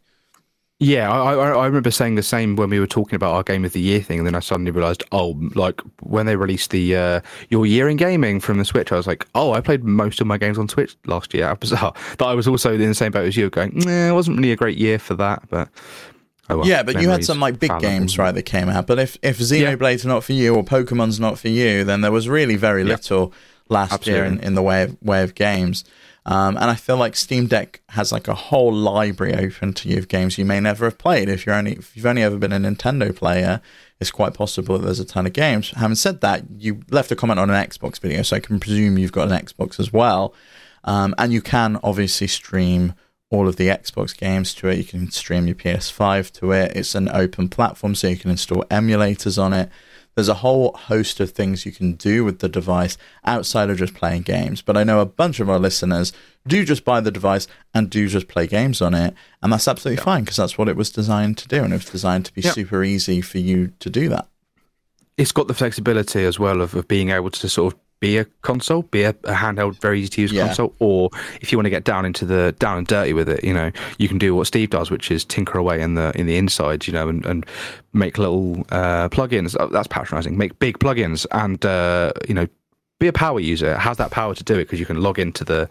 Yeah, 0.83 1.09
I, 1.09 1.33
I, 1.33 1.49
I 1.51 1.65
remember 1.65 1.91
saying 1.91 2.15
the 2.15 2.23
same 2.23 2.57
when 2.57 2.69
we 2.69 2.77
were 2.77 2.87
talking 2.87 3.15
about 3.15 3.33
our 3.33 3.43
game 3.43 3.63
of 3.63 3.71
the 3.71 3.79
year 3.79 4.01
thing, 4.01 4.19
and 4.19 4.27
then 4.27 4.35
I 4.35 4.41
suddenly 4.41 4.71
realised, 4.71 5.01
oh, 5.13 5.39
like 5.55 5.79
when 6.01 6.25
they 6.25 6.35
released 6.35 6.71
the 6.71 6.95
uh, 6.95 7.21
your 7.49 7.65
year 7.65 7.87
in 7.87 7.95
gaming 7.95 8.41
from 8.41 8.57
the 8.57 8.65
Switch, 8.65 8.91
I 8.91 8.95
was 8.95 9.07
like, 9.07 9.25
oh, 9.33 9.53
I 9.53 9.61
played 9.61 9.85
most 9.85 10.19
of 10.19 10.27
my 10.27 10.37
games 10.37 10.57
on 10.57 10.67
Switch 10.67 10.97
last 11.05 11.33
year. 11.33 11.55
Bizarre 11.63 11.93
that 12.17 12.25
I 12.25 12.33
was 12.33 12.49
also 12.49 12.73
in 12.73 12.81
the 12.81 12.93
same 12.93 13.11
boat 13.13 13.25
as 13.25 13.37
you, 13.37 13.49
going, 13.49 13.71
nah, 13.75 14.09
it 14.09 14.13
wasn't 14.13 14.37
really 14.37 14.51
a 14.51 14.57
great 14.57 14.77
year 14.77 14.99
for 14.99 15.15
that, 15.15 15.43
but. 15.49 15.69
Oh 16.49 16.57
well, 16.57 16.67
yeah, 16.67 16.83
but 16.83 17.01
you 17.01 17.07
had 17.07 17.23
some 17.23 17.39
like 17.39 17.57
big 17.57 17.71
games, 17.79 18.17
right, 18.17 18.33
that 18.33 18.43
came 18.43 18.67
out. 18.67 18.85
But 18.85 18.99
if 18.99 19.17
if 19.21 19.39
Xenoblade's 19.39 20.03
yeah. 20.03 20.11
not 20.11 20.25
for 20.25 20.33
you 20.33 20.53
or 20.53 20.63
Pokemon's 20.63 21.17
not 21.17 21.39
for 21.39 21.47
you, 21.47 21.85
then 21.85 22.01
there 22.01 22.11
was 22.11 22.27
really 22.27 22.57
very 22.57 22.83
little 22.83 23.31
yeah. 23.31 23.73
last 23.75 23.93
Absolutely. 23.93 24.13
year 24.19 24.25
in, 24.25 24.39
in 24.39 24.53
the 24.53 24.61
way 24.61 24.83
of 24.83 25.01
way 25.01 25.23
of 25.23 25.35
games. 25.35 25.85
Um, 26.25 26.55
and 26.55 26.65
I 26.65 26.75
feel 26.75 26.95
like 26.95 27.15
Steam 27.15 27.47
Deck 27.47 27.81
has 27.89 28.11
like 28.11 28.27
a 28.27 28.33
whole 28.33 28.73
library 28.73 29.35
open 29.35 29.73
to 29.73 29.89
you 29.89 29.97
of 29.97 30.07
games 30.07 30.37
you 30.37 30.45
may 30.45 30.59
never 30.59 30.85
have 30.85 30.97
played. 30.97 31.27
If 31.27 31.45
you're 31.45 31.55
only 31.55 31.73
if 31.73 31.95
you've 31.95 32.05
only 32.05 32.23
ever 32.23 32.37
been 32.37 32.53
a 32.53 32.59
Nintendo 32.59 33.13
player, 33.13 33.61
it's 33.99 34.11
quite 34.11 34.33
possible 34.33 34.77
that 34.77 34.85
there's 34.85 35.01
a 35.01 35.05
ton 35.05 35.25
of 35.25 35.33
games. 35.33 35.71
Having 35.71 35.95
said 35.95 36.21
that, 36.21 36.43
you 36.57 36.81
left 36.89 37.11
a 37.11 37.15
comment 37.15 37.39
on 37.39 37.49
an 37.49 37.67
Xbox 37.67 37.99
video, 37.99 38.21
so 38.21 38.37
I 38.37 38.39
can 38.39 38.59
presume 38.59 38.97
you've 38.97 39.11
got 39.11 39.31
an 39.31 39.37
Xbox 39.37 39.79
as 39.79 39.91
well. 39.91 40.33
Um, 40.85 41.13
and 41.17 41.33
you 41.33 41.41
can 41.41 41.79
obviously 41.83 42.27
stream 42.27 42.93
all 43.29 43.47
of 43.47 43.55
the 43.55 43.67
Xbox 43.67 44.15
games 44.15 44.53
to 44.55 44.67
it. 44.67 44.77
You 44.77 44.83
can 44.83 45.11
stream 45.11 45.47
your 45.47 45.55
PS5 45.55 46.31
to 46.33 46.51
it. 46.51 46.71
It's 46.75 46.95
an 46.95 47.09
open 47.09 47.49
platform, 47.49 47.95
so 47.95 48.07
you 48.07 48.17
can 48.17 48.31
install 48.31 48.63
emulators 48.65 49.41
on 49.41 49.53
it. 49.53 49.69
There's 50.15 50.29
a 50.29 50.35
whole 50.35 50.73
host 50.73 51.19
of 51.19 51.31
things 51.31 51.65
you 51.65 51.71
can 51.71 51.93
do 51.93 52.23
with 52.23 52.39
the 52.39 52.49
device 52.49 52.97
outside 53.25 53.69
of 53.69 53.77
just 53.77 53.93
playing 53.93 54.23
games. 54.23 54.61
But 54.61 54.77
I 54.77 54.83
know 54.83 54.99
a 54.99 55.05
bunch 55.05 55.39
of 55.39 55.49
our 55.49 55.59
listeners 55.59 56.13
do 56.47 56.63
just 56.65 56.85
buy 56.85 56.99
the 56.99 57.11
device 57.11 57.47
and 57.73 57.89
do 57.89 58.07
just 58.07 58.27
play 58.27 58.45
games 58.47 58.81
on 58.81 58.93
it. 58.93 59.15
And 59.41 59.51
that's 59.51 59.67
absolutely 59.67 60.01
yeah. 60.01 60.05
fine 60.05 60.23
because 60.23 60.37
that's 60.37 60.57
what 60.57 60.69
it 60.69 60.75
was 60.75 60.91
designed 60.91 61.37
to 61.39 61.47
do. 61.47 61.63
And 61.63 61.73
it 61.73 61.77
was 61.77 61.89
designed 61.89 62.25
to 62.25 62.33
be 62.33 62.41
yeah. 62.41 62.51
super 62.51 62.83
easy 62.83 63.21
for 63.21 63.39
you 63.39 63.73
to 63.79 63.89
do 63.89 64.09
that. 64.09 64.27
It's 65.17 65.31
got 65.31 65.47
the 65.47 65.53
flexibility 65.53 66.23
as 66.25 66.39
well 66.39 66.61
of, 66.61 66.73
of 66.75 66.87
being 66.87 67.09
able 67.09 67.29
to 67.31 67.49
sort 67.49 67.73
of 67.73 67.79
be 68.03 68.17
a 68.17 68.25
console, 68.41 68.81
be 68.81 69.03
a, 69.03 69.11
a 69.11 69.33
handheld, 69.33 69.79
very 69.79 70.01
easy 70.01 70.09
to 70.09 70.21
use 70.21 70.33
yeah. 70.33 70.45
console, 70.45 70.75
or 70.79 71.09
if 71.39 71.53
you 71.53 71.57
want 71.57 71.67
to 71.67 71.69
get 71.69 71.85
down 71.85 72.05
into 72.05 72.25
the 72.25 72.53
down 72.59 72.77
and 72.77 72.85
dirty 72.85 73.13
with 73.13 73.29
it, 73.29 73.41
you 73.45 73.53
know, 73.53 73.71
you 73.97 74.09
can 74.09 74.17
do 74.17 74.35
what 74.35 74.45
Steve 74.45 74.69
does, 74.69 74.91
which 74.91 75.09
is 75.09 75.23
tinker 75.23 75.57
away 75.57 75.79
in 75.81 75.93
the 75.93 76.11
in 76.19 76.25
the 76.25 76.35
inside, 76.35 76.85
you 76.85 76.91
know, 76.91 77.07
and, 77.07 77.25
and 77.25 77.45
make 77.93 78.17
little 78.17 78.59
uh, 78.71 79.07
plugins. 79.07 79.55
Oh, 79.57 79.67
that's 79.67 79.87
patronizing. 79.87 80.37
Make 80.37 80.59
big 80.59 80.79
plugins, 80.79 81.25
and 81.31 81.65
uh, 81.65 82.11
you 82.27 82.33
know, 82.33 82.45
be 82.99 83.07
a 83.07 83.13
power 83.13 83.39
user. 83.39 83.71
It 83.71 83.79
has 83.79 83.95
that 83.99 84.11
power 84.11 84.35
to 84.35 84.43
do 84.43 84.55
it 84.55 84.65
because 84.65 84.81
you 84.81 84.85
can 84.85 85.01
log 85.01 85.17
into 85.17 85.45
the 85.45 85.69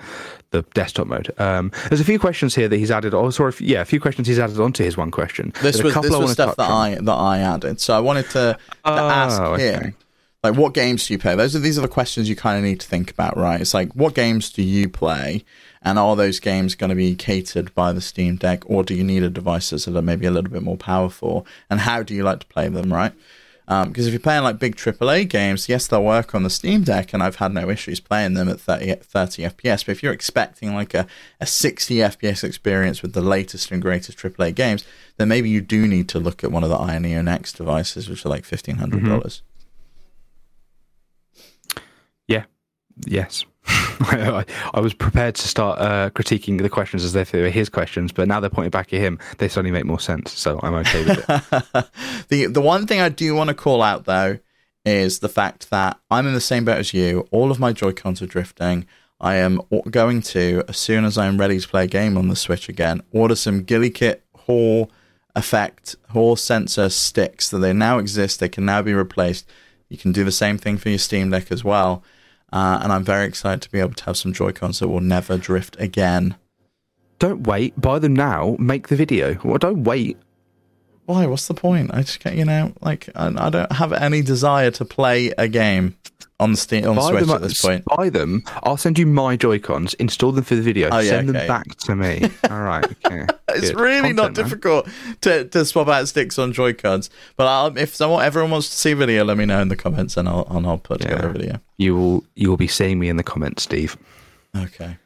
the 0.53 0.63
desktop 0.73 1.09
mode. 1.09 1.39
Um, 1.39 1.71
there's 1.91 2.01
a 2.01 2.05
few 2.05 2.19
questions 2.19 2.55
here 2.55 2.67
that 2.67 2.79
he's 2.79 2.91
added. 2.91 3.13
Oh, 3.13 3.29
sorry, 3.29 3.53
yeah, 3.61 3.83
a 3.83 3.85
few 3.85 4.01
questions 4.01 4.27
he's 4.27 4.39
added 4.39 4.59
onto 4.59 4.83
his 4.83 4.97
one 4.97 5.11
question. 5.11 5.53
This 5.61 5.83
was, 5.83 5.93
this 5.97 6.11
was 6.11 6.33
stuff 6.33 6.57
that 6.57 6.71
on. 6.71 6.93
I 6.93 6.95
that 6.95 7.13
I 7.13 7.41
added. 7.41 7.79
So 7.79 7.95
I 7.95 8.01
wanted 8.01 8.25
to, 8.31 8.57
to 8.57 8.59
oh, 8.87 9.09
ask 9.11 9.39
okay. 9.39 9.73
him 9.73 9.95
like, 10.43 10.57
what 10.57 10.75
games 10.75 11.07
do 11.07 11.15
you 11.15 11.19
play? 11.19 11.37
Those 11.37 11.55
are 11.55 11.61
these 11.61 11.79
are 11.79 11.83
the 11.83 11.89
questions 11.89 12.29
you 12.29 12.35
kind 12.35 12.59
of 12.59 12.65
need 12.65 12.81
to 12.81 12.87
think 12.87 13.11
about, 13.11 13.37
right? 13.37 13.61
It's 13.61 13.75
like, 13.75 13.95
what 13.95 14.15
games 14.15 14.51
do 14.51 14.63
you 14.63 14.89
play, 14.89 15.45
and 15.83 15.99
are 15.99 16.17
those 16.17 16.41
games 16.41 16.75
going 16.75 16.91
to 16.91 16.97
be 16.97 17.15
catered 17.15 17.73
by 17.75 17.93
the 17.93 18.01
Steam 18.01 18.37
Deck, 18.37 18.69
or 18.69 18.83
do 18.83 18.95
you 18.95 19.05
need 19.05 19.23
a 19.23 19.31
device 19.31 19.71
that's 19.71 19.87
maybe 19.87 20.27
a 20.27 20.33
little 20.33 20.51
bit 20.51 20.63
more 20.63 20.77
powerful? 20.77 21.47
And 21.71 21.81
how 21.81 22.03
do 22.03 22.13
you 22.13 22.25
like 22.25 22.41
to 22.41 22.47
play 22.47 22.69
them, 22.69 22.93
right? 22.93 23.13
Because 23.67 23.85
um, 23.85 24.09
if 24.09 24.09
you're 24.09 24.19
playing 24.19 24.43
like 24.43 24.59
big 24.59 24.75
AAA 24.75 25.29
games, 25.29 25.69
yes, 25.69 25.87
they'll 25.87 26.03
work 26.03 26.35
on 26.35 26.43
the 26.43 26.51
Steam 26.51 26.83
Deck, 26.83 27.15
and 27.15 27.23
I've 27.23 27.37
had 27.37 27.55
no 27.55 27.71
issues 27.71 28.01
playing 28.01 28.35
them 28.35 28.49
at 28.49 28.61
30, 28.61 28.97
30 28.97 29.45
FPS. 29.45 29.87
But 29.87 29.93
if 29.93 30.03
you're 30.03 30.13
expecting 30.13 30.75
like 30.75 30.93
a, 30.93 31.07
a 31.41 31.47
60 31.47 31.95
FPS 31.95 32.43
experience 32.43 33.01
with 33.01 33.13
the 33.13 33.23
latest 33.23 33.71
and 33.71 33.81
greatest 33.81 34.19
AAA 34.19 34.57
games, 34.57 34.85
then 35.17 35.29
maybe 35.29 35.49
you 35.49 35.61
do 35.61 35.87
need 35.87 36.09
to 36.09 36.19
look 36.19 36.43
at 36.43 36.51
one 36.51 36.65
of 36.65 36.71
the 36.71 36.77
Ayaneo 36.77 37.23
Next 37.23 37.53
devices, 37.53 38.09
which 38.09 38.27
are 38.27 38.31
like 38.31 38.43
$1,500. 38.43 38.77
Mm-hmm. 38.91 39.29
Yes. 43.07 43.45
I, 43.67 44.81
was 44.81 44.93
prepared 44.93 45.37
to 45.37 45.47
start 45.47 45.79
uh, 45.79 46.11
critiquing 46.11 46.61
the 46.61 46.69
questions 46.69 47.05
as 47.05 47.15
if 47.15 47.31
they 47.31 47.41
were 47.41 47.49
his 47.49 47.69
questions, 47.69 48.11
but 48.11 48.27
now 48.27 48.41
they're 48.41 48.51
pointing 48.51 48.71
back 48.71 48.93
at 48.93 49.01
him. 49.01 49.19
They 49.39 49.49
suddenly 49.49 49.71
make 49.71 49.85
more 49.85 50.01
sense, 50.01 50.33
so 50.33 50.59
I'm 50.63 50.75
okay 50.75 51.05
with 51.05 51.19
it. 51.19 51.91
the 52.29 52.47
the 52.47 52.61
one 52.61 52.87
thing 52.87 53.01
I 53.01 53.09
do 53.09 53.35
want 53.35 53.49
to 53.49 53.55
call 53.55 53.83
out 53.83 54.05
though 54.05 54.39
is 54.85 55.21
the 55.21 55.29
fact 55.29 55.71
that 55.71 56.01
I'm 56.11 56.27
in 56.27 56.35
the 56.35 56.41
same 56.41 56.65
boat 56.65 56.79
as 56.79 56.93
you. 56.93 57.29
All 57.31 57.51
of 57.51 57.61
my 57.61 57.73
Joy 57.73 57.93
Cons 57.93 58.21
are 58.21 58.27
drifting. 58.27 58.87
I 59.21 59.37
am 59.37 59.61
going 59.89 60.21
to, 60.23 60.65
as 60.69 60.77
soon 60.77 61.05
as 61.05 61.17
I'm 61.17 61.39
ready 61.39 61.61
to 61.61 61.69
play 61.69 61.85
a 61.85 61.89
game 61.89 62.19
on 62.19 62.27
the 62.27 62.35
Switch 62.35 62.69
again, 62.69 63.03
order 63.13 63.37
some 63.37 63.65
GuliKit 63.65 64.19
Hall 64.35 64.91
effect, 65.37 65.95
Hall 66.11 66.35
sensor 66.35 66.89
sticks. 66.89 67.51
So 67.51 67.59
they 67.59 67.73
now 67.73 67.99
exist. 67.99 68.41
They 68.41 68.49
can 68.49 68.65
now 68.65 68.83
be 68.83 68.93
replaced. 68.93 69.49
You 69.89 69.97
can 69.97 70.11
do 70.11 70.25
the 70.25 70.33
same 70.33 70.59
thing 70.59 70.77
for 70.77 70.89
your 70.89 70.99
Steam 70.99 71.31
Deck 71.31 71.53
as 71.53 71.63
well. 71.63 72.03
Uh, 72.53 72.81
and 72.83 72.93
I'm 72.93 73.05
very 73.05 73.27
excited 73.27 73.63
to 73.63 73.71
be 73.71 73.81
able 73.81 73.95
to 73.95 74.05
have 74.05 74.17
some 74.17 74.33
Joy 74.33 74.53
Cons 74.53 74.81
that 74.81 74.89
will 74.89 75.01
never 75.01 75.39
drift 75.39 75.77
again. 75.79 76.37
Don't 77.19 77.47
wait. 77.47 77.81
Buy 77.81 77.99
them 77.99 78.15
now. 78.15 78.57
Make 78.59 78.89
the 78.89 78.97
video. 78.97 79.39
Well, 79.43 79.59
don't 79.59 79.85
wait. 79.85 80.19
Why? 81.07 81.27
What's 81.27 81.49
the 81.49 81.55
point? 81.55 81.91
I 81.93 82.03
just 82.03 82.21
get 82.21 82.37
you 82.37 82.45
know, 82.45 82.73
like 82.81 83.09
I, 83.15 83.27
I 83.29 83.51
don't 83.51 83.73
have 83.73 83.93
any 83.93 84.23
desire 84.23 84.71
to 84.73 84.85
play 84.85 85.33
a 85.39 85.49
game 85.49 85.97
on 86.43 86.51
the 86.51 86.57
Steam 86.57 86.87
on 86.87 86.97
buy 86.97 87.11
Switch 87.11 87.27
them, 87.27 87.31
at 87.31 87.41
this 87.41 87.63
point. 87.63 87.85
Buy 87.85 88.09
them. 88.09 88.43
I'll 88.65 88.77
send 88.77 88.99
you 88.99 89.07
my 89.07 89.37
Joy 89.37 89.59
Cons. 89.59 89.95
Install 89.95 90.33
them 90.33 90.45
for 90.45 90.55
the 90.55 90.63
video. 90.63 90.89
Oh, 90.91 90.99
yeah, 90.99 91.11
send 91.11 91.31
okay. 91.31 91.39
them 91.39 91.49
back 91.49 91.77
to 91.77 91.95
me. 91.95 92.29
All 92.51 92.61
right. 92.61 92.85
Okay. 92.85 93.27
it's 93.51 93.71
Good. 93.71 93.81
really 93.81 94.13
Content, 94.13 94.17
not 94.17 94.35
difficult 94.35 94.89
to, 95.23 95.45
to 95.47 95.65
swap 95.65 95.89
out 95.89 96.09
sticks 96.09 96.39
on 96.39 96.53
Joy 96.53 96.73
Cons. 96.75 97.11
But 97.37 97.47
I'll, 97.47 97.79
if 97.79 97.95
someone 97.95 98.25
everyone 98.25 98.51
wants 98.51 98.71
to 98.71 98.77
see 98.77 98.91
a 98.91 98.97
video, 98.97 99.25
let 99.25 99.37
me 99.37 99.45
know 99.45 99.61
in 99.61 99.69
the 99.69 99.77
comments, 99.77 100.17
and 100.17 100.29
I'll 100.29 100.47
and 100.51 100.67
I'll 100.67 100.79
put 100.79 101.01
yeah. 101.01 101.09
together 101.09 101.29
a 101.29 101.33
video. 101.33 101.61
You 101.77 101.97
will 101.97 102.25
you 102.35 102.51
will 102.51 102.57
be 102.57 102.69
seeing 102.69 102.99
me 102.99 103.09
in 103.09 103.17
the 103.17 103.23
comments, 103.23 103.63
Steve. 103.63 103.97
Okay. 104.57 104.99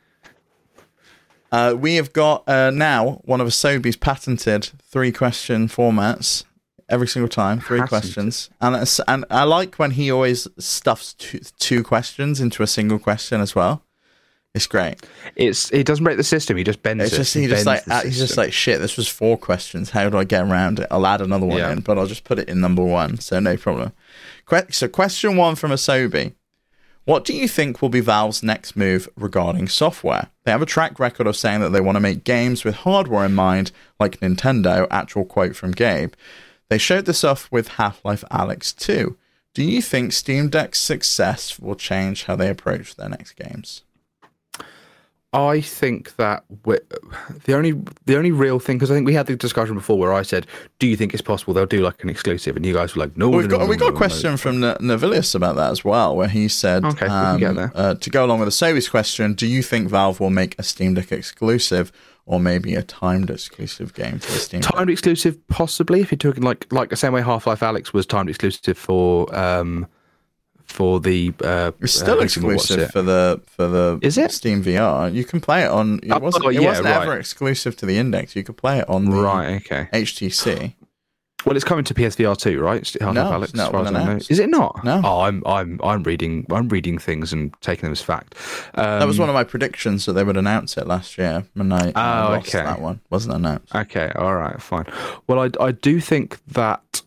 Uh, 1.53 1.75
we 1.79 1.94
have 1.94 2.12
got 2.12 2.49
uh, 2.49 2.70
now 2.70 3.20
one 3.25 3.40
of 3.40 3.46
Asobi's 3.46 3.96
patented 3.96 4.70
three 4.83 5.12
question 5.12 5.68
formats 5.68 6.44
every 6.88 7.09
single 7.09 7.29
time, 7.29 7.61
three 7.61 7.79
Hasn't. 7.79 7.88
questions, 7.88 8.51
and 8.61 8.77
and 9.09 9.25
I 9.31 9.44
like 9.44 9.77
when 9.77 9.92
he 9.92 10.11
always 10.11 10.49
stuffs 10.59 11.14
two, 11.14 11.40
two 11.59 11.83
questions 11.83 12.40
into 12.40 12.62
a 12.62 12.66
single 12.66 12.99
question 12.99 13.40
as 13.40 13.55
well. 13.55 13.83
It's 14.55 14.66
great. 14.66 15.07
It's 15.37 15.70
it 15.70 15.85
doesn't 15.85 16.03
break 16.03 16.16
the 16.16 16.25
system. 16.25 16.57
He 16.57 16.64
just 16.64 16.83
bends 16.83 17.05
it's 17.05 17.12
it. 17.12 17.16
Just, 17.16 17.35
he 17.35 17.46
just 17.46 17.66
like 17.66 17.87
uh, 17.88 18.03
he's 18.03 18.16
just 18.16 18.38
like 18.38 18.55
shit. 18.55 18.81
This 18.81 18.96
was 18.96 19.07
four 19.07 19.37
questions. 19.37 19.90
How 19.90 20.09
do 20.09 20.16
I 20.16 20.25
get 20.25 20.44
around 20.44 20.81
it? 20.81 20.87
I'll 20.90 21.07
add 21.07 21.20
another 21.20 21.44
one 21.44 21.59
yeah. 21.59 21.72
in, 21.72 21.81
but 21.81 21.99
I'll 21.99 22.07
just 22.07 22.25
put 22.25 22.38
it 22.38 22.49
in 22.49 22.61
number 22.61 22.83
one. 22.83 23.18
So 23.18 23.38
no 23.38 23.59
problem. 23.59 23.92
Que- 24.49 24.72
so 24.72 24.88
question 24.88 25.37
one 25.37 25.57
from 25.57 25.72
Asobi. 25.72 26.33
What 27.05 27.25
do 27.25 27.35
you 27.35 27.46
think 27.46 27.83
will 27.83 27.90
be 27.90 28.01
Valve's 28.01 28.42
next 28.42 28.77
move 28.77 29.09
regarding 29.14 29.68
software? 29.68 30.31
They 30.44 30.51
have 30.53 30.62
a 30.62 30.66
track 30.66 30.99
record 30.99 31.27
of 31.27 31.37
saying 31.37 31.61
that 31.61 31.70
they 31.70 31.81
want 31.81 31.96
to 31.96 32.01
make 32.01 32.25
games 32.25 32.64
with 32.64 32.77
hardware 32.77 33.27
in 33.27 33.35
mind, 33.35 33.72
like 34.01 34.20
Nintendo. 34.20 34.88
Actual 34.90 35.25
quote 35.27 35.55
from 35.55 35.70
Gabe. 35.70 36.14
They 36.69 36.79
showed 36.79 37.07
this 37.07 37.25
off 37.25 37.51
with 37.51 37.69
Half 37.69 38.05
Life 38.05 38.25
Alyx 38.31 38.75
2. 38.77 39.17
Do 39.55 39.65
you 39.65 39.81
think 39.81 40.13
Steam 40.13 40.49
Deck's 40.49 40.81
success 40.81 41.59
will 41.59 41.77
change 41.77 42.25
how 42.25 42.37
they 42.37 42.51
approach 42.51 42.97
their 42.97 43.09
next 43.09 43.33
games? 43.33 43.83
I 45.33 45.61
think 45.61 46.17
that 46.17 46.45
the 47.45 47.55
only 47.55 47.73
the 48.07 48.17
only 48.17 48.33
real 48.33 48.59
thing 48.59 48.79
because 48.79 48.91
I 48.91 48.95
think 48.95 49.07
we 49.07 49.13
had 49.13 49.27
the 49.27 49.37
discussion 49.37 49.75
before 49.75 49.99
where 49.99 50.13
I 50.13 50.23
said, 50.23 50.47
"Do 50.79 50.87
you 50.87 50.97
think 50.97 51.13
it's 51.13 51.23
possible 51.23 51.53
they'll 51.53 51.67
do 51.67 51.83
like 51.83 52.03
an 52.03 52.09
exclusive?" 52.09 52.57
And 52.57 52.65
you 52.65 52.73
guys 52.73 52.95
were 52.95 53.01
like, 53.01 53.17
"No." 53.19 53.29
Well, 53.29 53.41
we've 53.41 53.51
no, 53.51 53.59
got 53.59 53.65
no, 53.65 53.67
we 53.67 53.77
no, 53.77 53.87
got 53.87 53.95
a 53.95 53.97
question 53.97 54.31
no. 54.31 54.37
from 54.39 54.65
N- 54.65 54.77
Navilius 54.81 55.35
about 55.35 55.57
that 55.57 55.71
as 55.71 55.85
well, 55.85 56.17
where 56.17 56.29
he 56.29 56.49
said, 56.49 56.85
Okay, 56.85 57.07
um, 57.07 57.71
uh, 57.75 57.95
to 57.97 58.11
go 58.11 58.25
along 58.25 58.41
with 58.41 58.47
the 58.47 58.67
Sobeys 58.67 58.91
question, 58.91 59.35
do 59.35 59.47
you 59.47 59.63
think 59.63 59.91
Valve 59.91 60.21
will 60.21 60.31
make 60.31 60.59
a 60.59 60.63
Steam 60.63 60.95
Deck 60.95 61.13
exclusive 61.13 61.93
or 62.27 62.39
maybe 62.41 62.75
a 62.75 62.83
timed 62.83 63.31
exclusive 63.31 63.95
game 63.95 64.19
for 64.19 64.33
Steam 64.33 64.61
timed 64.61 64.91
exclusive, 64.91 65.39
possibly 65.49 66.01
if 66.01 66.11
you're 66.11 66.19
talking 66.19 66.43
like 66.43 66.71
like 66.73 66.91
the 66.91 66.97
same 66.97 67.12
way 67.12 67.23
Half 67.23 67.47
Life 67.47 67.61
Alyx 67.61 67.93
was 67.93 68.05
timed 68.05 68.29
exclusive 68.29 68.77
for 68.77 69.35
um 69.35 69.87
for 70.65 70.99
the 70.99 71.33
uh, 71.45 71.71
It's 71.81 71.93
still 71.93 72.19
uh, 72.19 72.25
exclusive 72.25 72.81
it? 72.81 72.91
for 72.91 73.01
the 73.01 73.41
for 73.47 73.69
the 73.69 74.01
Is 74.03 74.19
it? 74.19 74.33
Steam 74.33 74.65
VR. 74.65 75.12
You 75.15 75.25
can 75.25 75.41
play 75.41 75.62
it 75.62 75.71
on. 75.71 76.01
It 76.03 76.11
Oh, 76.11 76.19
wasn't, 76.19 76.45
oh, 76.45 76.49
it 76.49 76.55
yeah, 76.61 76.67
wasn't 76.69 76.87
right. 76.89 77.03
ever 77.03 77.17
exclusive 77.17 77.77
to 77.77 77.87
the 77.87 77.97
Index. 77.97 78.35
You 78.35 78.43
could 78.43 78.57
play 78.57 78.81
it 78.81 78.89
on 78.89 79.05
the 79.05 79.12
Right. 79.17 79.57
Okay. 79.65 79.89
HTC. 79.93 80.75
Well, 81.47 81.55
it's 81.55 81.65
coming 81.65 81.85
to 81.85 81.95
PSVR 81.95 82.37
too, 82.37 82.61
right? 82.61 82.85
Half 83.01 83.15
No, 83.15 83.33
Alex, 83.33 83.51
it's 83.53 83.57
not 83.57 83.73
as 83.73 83.87
as 83.87 83.95
I. 83.95 84.33
Is 84.33 84.39
it 84.41 84.49
not? 84.51 84.83
No. 84.83 85.01
Oh, 85.05 85.21
I'm 85.21 85.45
I'm 85.47 85.81
I'm 85.83 86.03
reading 86.03 86.45
I'm 86.51 86.69
reading 86.69 86.99
things 86.99 87.33
and 87.33 87.55
taking 87.61 87.83
them 87.83 87.93
as 87.93 88.03
fact. 88.03 88.35
Um, 88.75 88.99
That 88.99 89.07
was 89.07 89.21
one 89.21 89.29
of 89.29 89.35
my 89.35 89.45
predictions 89.45 90.07
that 90.07 90.15
they 90.15 90.25
would 90.25 90.37
announce 90.37 90.77
it 90.77 90.89
last 90.89 91.17
year, 91.17 91.45
and 91.55 91.73
I, 91.73 91.93
I 91.95 92.27
Oh, 92.27 92.31
lost 92.33 92.49
okay. 92.55 92.65
that 92.65 92.81
one. 92.81 93.01
Wasn't 93.11 93.33
announced. 93.33 93.73
Okay, 93.75 94.11
all 94.17 94.35
right, 94.35 94.61
fine. 94.61 94.87
Well, 95.29 95.39
I, 95.39 95.51
I 95.65 95.71
do 95.71 96.01
think 96.01 96.45
that 96.49 97.03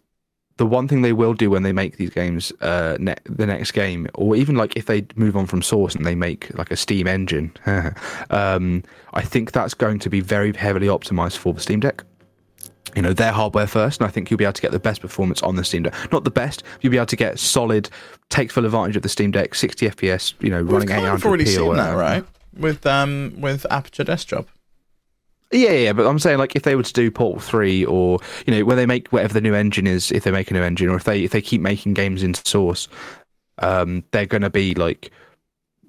the 0.56 0.66
one 0.66 0.88
thing 0.88 1.02
they 1.02 1.14
will 1.14 1.34
do 1.34 1.50
when 1.50 1.64
they 1.64 1.72
make 1.74 1.98
these 1.98 2.10
games, 2.10 2.52
uh, 2.62 2.96
ne- 3.00 3.16
the 3.26 3.46
next 3.46 3.72
game, 3.72 4.08
or 4.14 4.36
even 4.38 4.56
like 4.56 4.76
if 4.78 4.86
they 4.86 5.06
move 5.16 5.36
on 5.36 5.48
from 5.48 5.62
Source 5.62 5.96
and 5.96 6.06
they 6.06 6.16
make 6.16 6.50
like 6.58 6.72
a 6.72 6.76
Steam 6.78 7.08
engine, 7.08 7.52
um, 8.30 8.84
I 9.14 9.22
think 9.22 9.52
that's 9.52 9.74
going 9.74 10.00
to 10.00 10.10
be 10.10 10.22
very 10.22 10.54
heavily 10.54 10.88
optimized 10.88 11.38
for 11.38 11.54
the 11.54 11.60
Steam 11.60 11.80
Deck. 11.82 12.04
You 12.96 13.02
know, 13.02 13.14
their 13.14 13.32
hardware 13.32 13.68
first, 13.68 14.00
and 14.00 14.08
I 14.08 14.12
think 14.12 14.30
you'll 14.30 14.38
be 14.38 14.44
able 14.44 14.54
to 14.54 14.62
get 14.62 14.72
the 14.72 14.80
best 14.80 15.02
performance 15.02 15.42
on 15.42 15.56
the 15.56 15.64
Steam 15.64 15.84
Deck. 15.84 15.94
Not 16.12 16.24
the 16.24 16.32
best, 16.32 16.64
you'll 16.82 16.92
be 16.92 16.98
able 16.98 17.06
to 17.08 17.16
get 17.16 17.40
solid, 17.40 17.90
take 18.30 18.52
full 18.52 18.66
advantage 18.66 18.96
of 18.96 19.04
the 19.04 19.10
Steam 19.10 19.32
Deck, 19.32 19.56
60 19.56 19.90
FPS, 19.90 20.34
you 20.40 20.50
know, 20.50 20.64
We've 20.64 20.72
running 20.72 20.88
kind 20.88 21.06
800p 21.06 21.14
of 21.14 21.26
already 21.26 21.44
or 21.44 21.48
seen 21.48 21.76
that, 21.76 21.94
right? 21.94 22.26
With 22.58 22.86
um 22.86 23.34
with 23.38 23.66
Aperture 23.70 24.04
Desk 24.04 24.28
Job. 24.28 24.48
Yeah, 25.52 25.72
yeah, 25.72 25.94
but 25.94 26.06
I'm 26.06 26.20
saying 26.20 26.38
like 26.38 26.56
if 26.56 26.62
they 26.62 26.76
were 26.76 26.84
to 26.84 26.94
do 26.94 27.10
Portal 27.10 27.42
Three, 27.42 27.84
or 27.86 28.20
you 28.46 28.54
know, 28.54 28.66
when 28.66 28.78
they 28.78 28.86
make 28.86 29.08
whatever 29.10 29.34
the 29.34 29.42
new 29.42 29.56
engine 29.56 29.88
is, 29.88 30.12
if 30.12 30.24
they 30.24 30.32
make 30.32 30.52
a 30.52 30.54
new 30.54 30.62
engine, 30.62 30.90
or 30.90 30.96
if 30.96 31.06
they 31.06 31.24
if 31.24 31.32
they 31.32 31.42
keep 31.42 31.60
making 31.60 31.96
games 31.96 32.22
in 32.22 32.36
Source, 32.36 32.88
um, 33.60 34.04
they're 34.12 34.28
going 34.28 34.44
to 34.44 34.52
be 34.52 34.76
like, 34.76 35.12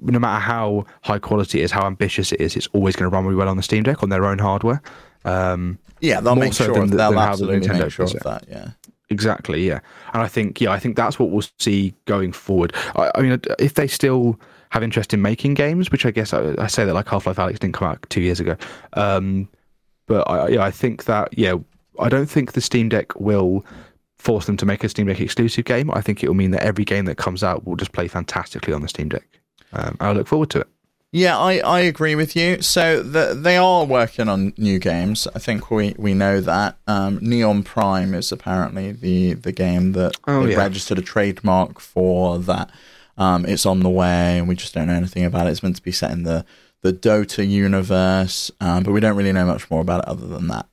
no 0.01 0.19
matter 0.19 0.41
how 0.41 0.87
high 1.03 1.19
quality 1.19 1.61
it 1.61 1.65
is, 1.65 1.71
how 1.71 1.87
ambitious 1.87 2.33
it 2.33 2.41
is, 2.41 2.57
it's 2.57 2.69
always 2.69 2.97
going 2.97 3.11
to 3.11 3.15
run 3.15 3.25
really 3.25 3.37
well 3.37 3.49
on 3.49 3.59
the 3.59 3.63
Steam 3.63 3.83
Deck 3.83 4.03
on 4.03 4.09
their 4.09 4.25
own 4.25 4.39
hardware. 4.39 4.81
Um, 5.25 5.79
Yeah, 6.01 6.21
they'll 6.21 6.37
make 6.37 6.53
so 6.53 6.65
sure 6.67 6.75
than 6.75 6.97
they'll 6.97 7.11
than 7.11 7.17
the 7.17 7.21
absolutely 7.21 7.69
Nintendo 7.69 7.81
make 7.81 7.93
sure 7.93 8.05
of 8.07 8.13
that. 8.21 8.45
Yeah. 8.49 8.71
Exactly, 9.13 9.67
yeah, 9.67 9.81
and 10.13 10.23
I 10.23 10.29
think 10.29 10.61
yeah, 10.61 10.71
I 10.71 10.79
think 10.79 10.95
that's 10.95 11.19
what 11.19 11.31
we'll 11.31 11.43
see 11.59 11.93
going 12.05 12.31
forward. 12.31 12.73
I, 12.95 13.11
I 13.17 13.23
mean, 13.23 13.41
if 13.59 13.75
they 13.75 13.89
still 13.89 14.39
have 14.71 14.85
interest 14.85 15.13
in 15.13 15.21
making 15.21 15.55
games, 15.55 15.91
which 15.91 16.07
I 16.07 16.13
guess 16.13 16.33
I, 16.33 16.55
I 16.59 16.69
say 16.69 16.85
that 16.85 16.95
like 16.95 17.09
Half 17.09 17.27
Life 17.27 17.37
Alyx 17.37 17.59
didn't 17.59 17.75
come 17.75 17.89
out 17.89 18.07
two 18.09 18.21
years 18.21 18.39
ago, 18.39 18.57
um, 18.93 19.49
but 20.07 20.31
I, 20.31 20.49
yeah, 20.51 20.63
I 20.63 20.71
think 20.71 21.07
that 21.07 21.37
yeah, 21.37 21.55
I 21.99 22.09
don't 22.09 22.27
think 22.31 22.53
the 22.53 22.61
Steam 22.61 22.89
Deck 22.89 23.19
will 23.19 23.67
force 24.17 24.47
them 24.47 24.57
to 24.59 24.65
make 24.67 24.85
a 24.85 24.89
Steam 24.89 25.09
Deck 25.09 25.21
exclusive 25.21 25.65
game. 25.65 25.91
I 25.91 26.03
think 26.03 26.23
it 26.23 26.29
will 26.29 26.35
mean 26.35 26.53
that 26.53 26.63
every 26.63 26.85
game 26.85 27.07
that 27.07 27.17
comes 27.17 27.43
out 27.43 27.67
will 27.67 27.75
just 27.75 27.91
play 27.91 28.07
fantastically 28.07 28.73
on 28.73 28.81
the 28.81 28.89
Steam 28.89 29.09
Deck. 29.09 29.27
Um, 29.73 29.97
I 29.99 30.13
look 30.13 30.29
forward 30.29 30.51
to 30.51 30.61
it. 30.61 30.69
Yeah, 31.12 31.37
I, 31.37 31.59
I 31.59 31.81
agree 31.81 32.14
with 32.14 32.37
you. 32.37 32.62
So 32.62 33.03
the, 33.03 33.35
they 33.35 33.57
are 33.57 33.85
working 33.85 34.29
on 34.29 34.53
new 34.57 34.79
games. 34.79 35.27
I 35.35 35.40
think 35.40 35.68
we, 35.70 35.94
we 35.99 36.14
know 36.14 36.40
that. 36.40 36.77
Um, 36.87 37.18
Neon 37.20 37.64
Prime 37.64 38.14
is 38.14 38.31
apparently 38.31 38.92
the, 38.92 39.35
the 39.35 39.51
game 39.51 39.90
that 39.92 40.12
Oh, 40.29 40.46
yeah. 40.46 40.57
registered 40.57 40.99
a 40.99 41.03
trademark 41.03 41.81
for 41.81 42.38
that. 42.38 42.70
Um, 43.18 43.44
it's 43.44 43.66
on 43.66 43.81
the 43.81 43.90
way, 43.90 44.38
and 44.38 44.46
we 44.49 44.55
just 44.55 44.73
don't 44.73 44.87
know 44.87 44.94
anything 44.94 45.25
about 45.25 45.46
it. 45.49 45.51
It's 45.51 45.62
meant 45.64 45.77
to 45.77 45.83
be 45.83 45.90
set 45.92 46.12
in 46.12 46.23
the, 46.23 46.46
the 46.83 46.92
Dota 46.92 47.46
universe, 47.46 48.51
um, 48.61 48.85
but 48.85 48.92
we 48.92 49.01
don't 49.01 49.16
really 49.16 49.33
know 49.33 49.44
much 49.46 49.68
more 49.68 49.81
about 49.81 50.05
it 50.05 50.09
other 50.09 50.27
than 50.29 50.46
that. 50.49 50.66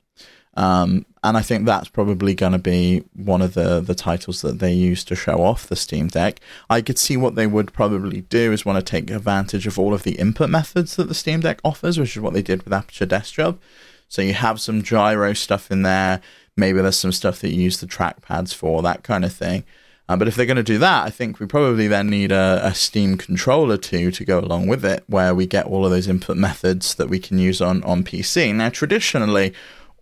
And 1.28 1.36
I 1.36 1.42
think 1.42 1.66
that's 1.66 1.90
probably 1.90 2.34
going 2.34 2.54
to 2.54 2.58
be 2.58 3.04
one 3.14 3.42
of 3.42 3.54
the, 3.54 3.82
the 3.82 3.94
titles 3.94 4.42
that 4.44 4.60
they 4.60 4.72
use 4.72 5.04
to 5.04 5.16
show 5.16 5.42
off 5.44 5.68
the 5.68 5.76
Steam 5.76 6.08
Deck. 6.08 6.40
I 6.70 6.82
could 6.82 6.98
see 6.98 7.18
what 7.18 7.36
they 7.36 7.46
would 7.46 7.74
probably 7.74 8.22
do 8.22 8.54
is 8.54 8.66
want 8.66 8.80
to 8.80 8.92
take 8.92 9.12
advantage 9.12 9.68
of 9.68 9.78
all 9.78 9.94
of 9.94 10.04
the 10.04 10.18
input 10.20 10.50
methods 10.50 10.96
that 10.96 11.10
the 11.10 11.14
Steam 11.14 11.42
Deck 11.42 11.60
offers, 11.66 12.00
which 12.00 12.16
is 12.16 12.22
what 12.22 12.32
they 12.32 12.42
did 12.42 12.64
with 12.64 12.72
Aperture 12.72 13.06
Desk 13.06 13.34
Job. 13.34 13.60
So 14.08 14.22
you 14.22 14.36
have 14.36 14.62
some 14.62 14.84
gyro 14.84 15.34
stuff 15.34 15.70
in 15.70 15.82
there. 15.82 16.22
Maybe 16.56 16.82
there's 16.82 16.98
some 16.98 17.12
stuff 17.12 17.42
that 17.42 17.54
you 17.54 17.62
use 17.62 17.82
the 17.82 17.88
trackpads 17.88 18.54
for, 18.54 18.82
that 18.84 19.04
kind 19.04 19.26
of 19.26 19.34
thing. 19.34 19.66
Uh, 20.08 20.16
but 20.16 20.30
if 20.30 20.36
they're 20.36 20.46
going 20.46 20.56
to 20.56 20.64
do 20.64 20.78
that, 20.78 21.06
I 21.06 21.10
think 21.10 21.42
we 21.42 21.46
probably 21.46 21.90
then 21.90 22.10
need 22.10 22.32
a, 22.32 22.62
a 22.64 22.74
Steam 22.74 23.18
controller 23.18 23.76
too 23.76 24.12
to 24.12 24.24
go 24.24 24.40
along 24.40 24.68
with 24.68 24.86
it, 24.86 25.04
where 25.08 25.36
we 25.36 25.46
get 25.46 25.66
all 25.66 25.84
of 25.84 25.92
those 25.92 26.08
input 26.08 26.38
methods 26.38 26.96
that 26.96 27.10
we 27.10 27.20
can 27.20 27.38
use 27.38 27.60
on, 27.60 27.84
on 27.84 28.06
PC. 28.06 28.56
Now, 28.56 28.70
traditionally, 28.70 29.54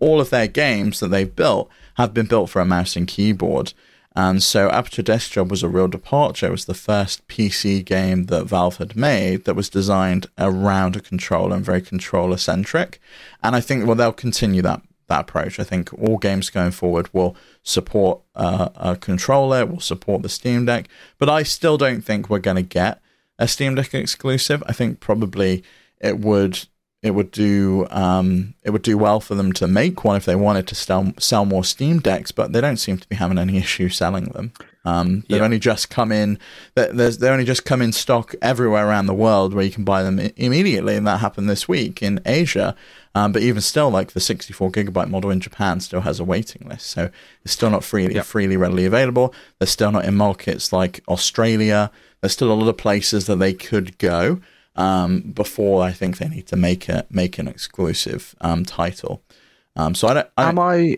all 0.06 0.22
of 0.22 0.30
their 0.30 0.48
games 0.48 1.00
that 1.00 1.08
they've 1.08 1.36
built 1.36 1.70
have 1.96 2.14
been 2.14 2.28
built 2.28 2.50
for 2.50 2.62
a 2.62 2.66
mouse 2.66 2.96
and 2.96 3.08
keyboard. 3.08 3.74
And 4.16 4.42
so 4.42 4.70
Aperture 4.70 5.02
Desk 5.02 5.32
Job 5.32 5.52
was 5.52 5.64
a 5.64 5.68
real 5.68 5.90
departure. 5.90 6.48
It 6.48 6.52
was 6.52 6.66
the 6.66 6.74
first 6.74 7.28
PC 7.28 7.84
game 7.84 8.28
that 8.28 8.46
Valve 8.46 8.78
had 8.78 8.96
made 8.96 9.44
that 9.44 9.56
was 9.56 9.70
designed 9.70 10.28
around 10.38 10.96
a 10.96 11.02
controller 11.02 11.56
and 11.56 11.66
very 11.66 11.82
controller 11.82 12.38
centric. 12.38 13.02
And 13.44 13.56
I 13.56 13.62
think 13.62 13.86
well 13.86 13.96
they'll 13.96 14.14
continue 14.14 14.62
that 14.62 14.82
that 15.08 15.22
approach. 15.22 15.60
I 15.60 15.64
think 15.64 15.94
all 15.94 16.18
games 16.18 16.50
going 16.50 16.72
forward 16.72 17.10
will 17.14 17.36
support 17.64 18.22
uh, 18.36 18.70
a 18.76 18.96
controller, 18.96 19.66
will 19.66 19.80
support 19.80 20.22
the 20.22 20.30
Steam 20.30 20.66
Deck, 20.66 20.88
but 21.18 21.30
I 21.30 21.44
still 21.44 21.78
don't 21.78 22.02
think 22.02 22.30
we're 22.30 22.40
going 22.40 22.56
to 22.56 22.64
get 22.64 23.02
a 23.38 23.48
Steam 23.48 23.76
Deck 23.76 23.94
exclusive. 23.94 24.64
I 24.66 24.74
think 24.74 25.00
probably 25.00 25.64
it 26.00 26.20
would 26.20 26.66
it 27.06 27.12
would 27.12 27.32
do 27.32 27.88
um, 27.92 28.54
it 28.64 28.72
would 28.72 28.82
do 28.82 28.98
well 28.98 29.20
for 29.20 29.36
them 29.36 29.52
to 29.54 29.68
make 29.68 30.04
one 30.04 30.16
if 30.16 30.26
they 30.26 30.36
wanted 30.36 30.68
to 30.68 30.76
sell 30.76 31.14
sell 31.20 31.46
more 31.46 31.64
Steam 31.64 32.00
decks, 32.00 32.32
but 32.32 32.52
they 32.54 32.62
don't 32.62 32.78
seem 32.78 32.98
to 32.98 33.08
be 33.08 33.16
having 33.16 33.38
any 33.38 33.58
issue 33.58 33.90
selling 33.90 34.26
them. 34.26 34.52
Um, 34.86 35.24
they've 35.30 35.40
Yeah. 35.40 35.46
only 35.46 35.58
just 35.60 35.90
come 35.90 36.12
in. 36.12 36.38
they- 36.76 37.30
only 37.30 37.44
just 37.46 37.66
come 37.66 37.82
in 37.82 37.92
stock 37.92 38.36
everywhere 38.42 38.88
around 38.88 39.08
the 39.08 39.14
world 39.16 39.54
where 39.54 39.66
you 39.66 39.72
can 39.72 39.84
buy 39.84 40.04
them 40.04 40.20
immediately, 40.38 40.96
and 40.96 41.08
that 41.08 41.20
happened 41.22 41.50
this 41.50 41.68
week 41.68 42.04
in 42.04 42.20
Asia. 42.26 42.76
Um, 43.16 43.32
but 43.32 43.42
even 43.42 43.62
still, 43.62 43.90
like 43.90 44.12
the 44.12 44.20
64 44.20 44.72
gigabyte 44.72 45.10
model 45.10 45.32
in 45.32 45.40
Japan 45.40 45.80
still 45.80 46.02
has 46.02 46.20
a 46.20 46.24
waiting 46.24 46.68
list, 46.70 46.88
so 46.88 47.10
it's 47.44 47.54
still 47.54 47.70
not 47.72 47.84
freely 47.84 48.16
Yeah. 48.16 48.22
freely 48.22 48.58
readily 48.58 48.86
available. 48.86 49.34
They're 49.58 49.68
still 49.68 49.92
not 49.92 50.06
in 50.06 50.16
markets 50.16 50.72
like 50.74 51.02
Australia. 51.08 51.90
There's 52.22 52.34
still 52.34 52.52
a 52.52 52.54
lot 52.54 52.68
of 52.68 52.78
places 52.78 53.26
that 53.26 53.38
they 53.40 53.54
could 53.54 53.98
go 53.98 54.40
um, 54.76 55.22
before 55.22 55.84
I 55.84 55.92
think 55.92 56.18
they 56.18 56.28
need 56.28 56.48
to 56.48 56.56
make 56.56 56.90
a 56.90 57.06
make 57.10 57.38
an 57.40 57.48
exclusive 57.48 58.36
um, 58.42 58.66
title. 58.66 59.24
Um, 59.76 59.96
so 59.96 60.08
I 60.08 60.14
don't. 60.14 60.28
I 60.38 60.50
Am 60.50 60.60
I? 60.60 60.98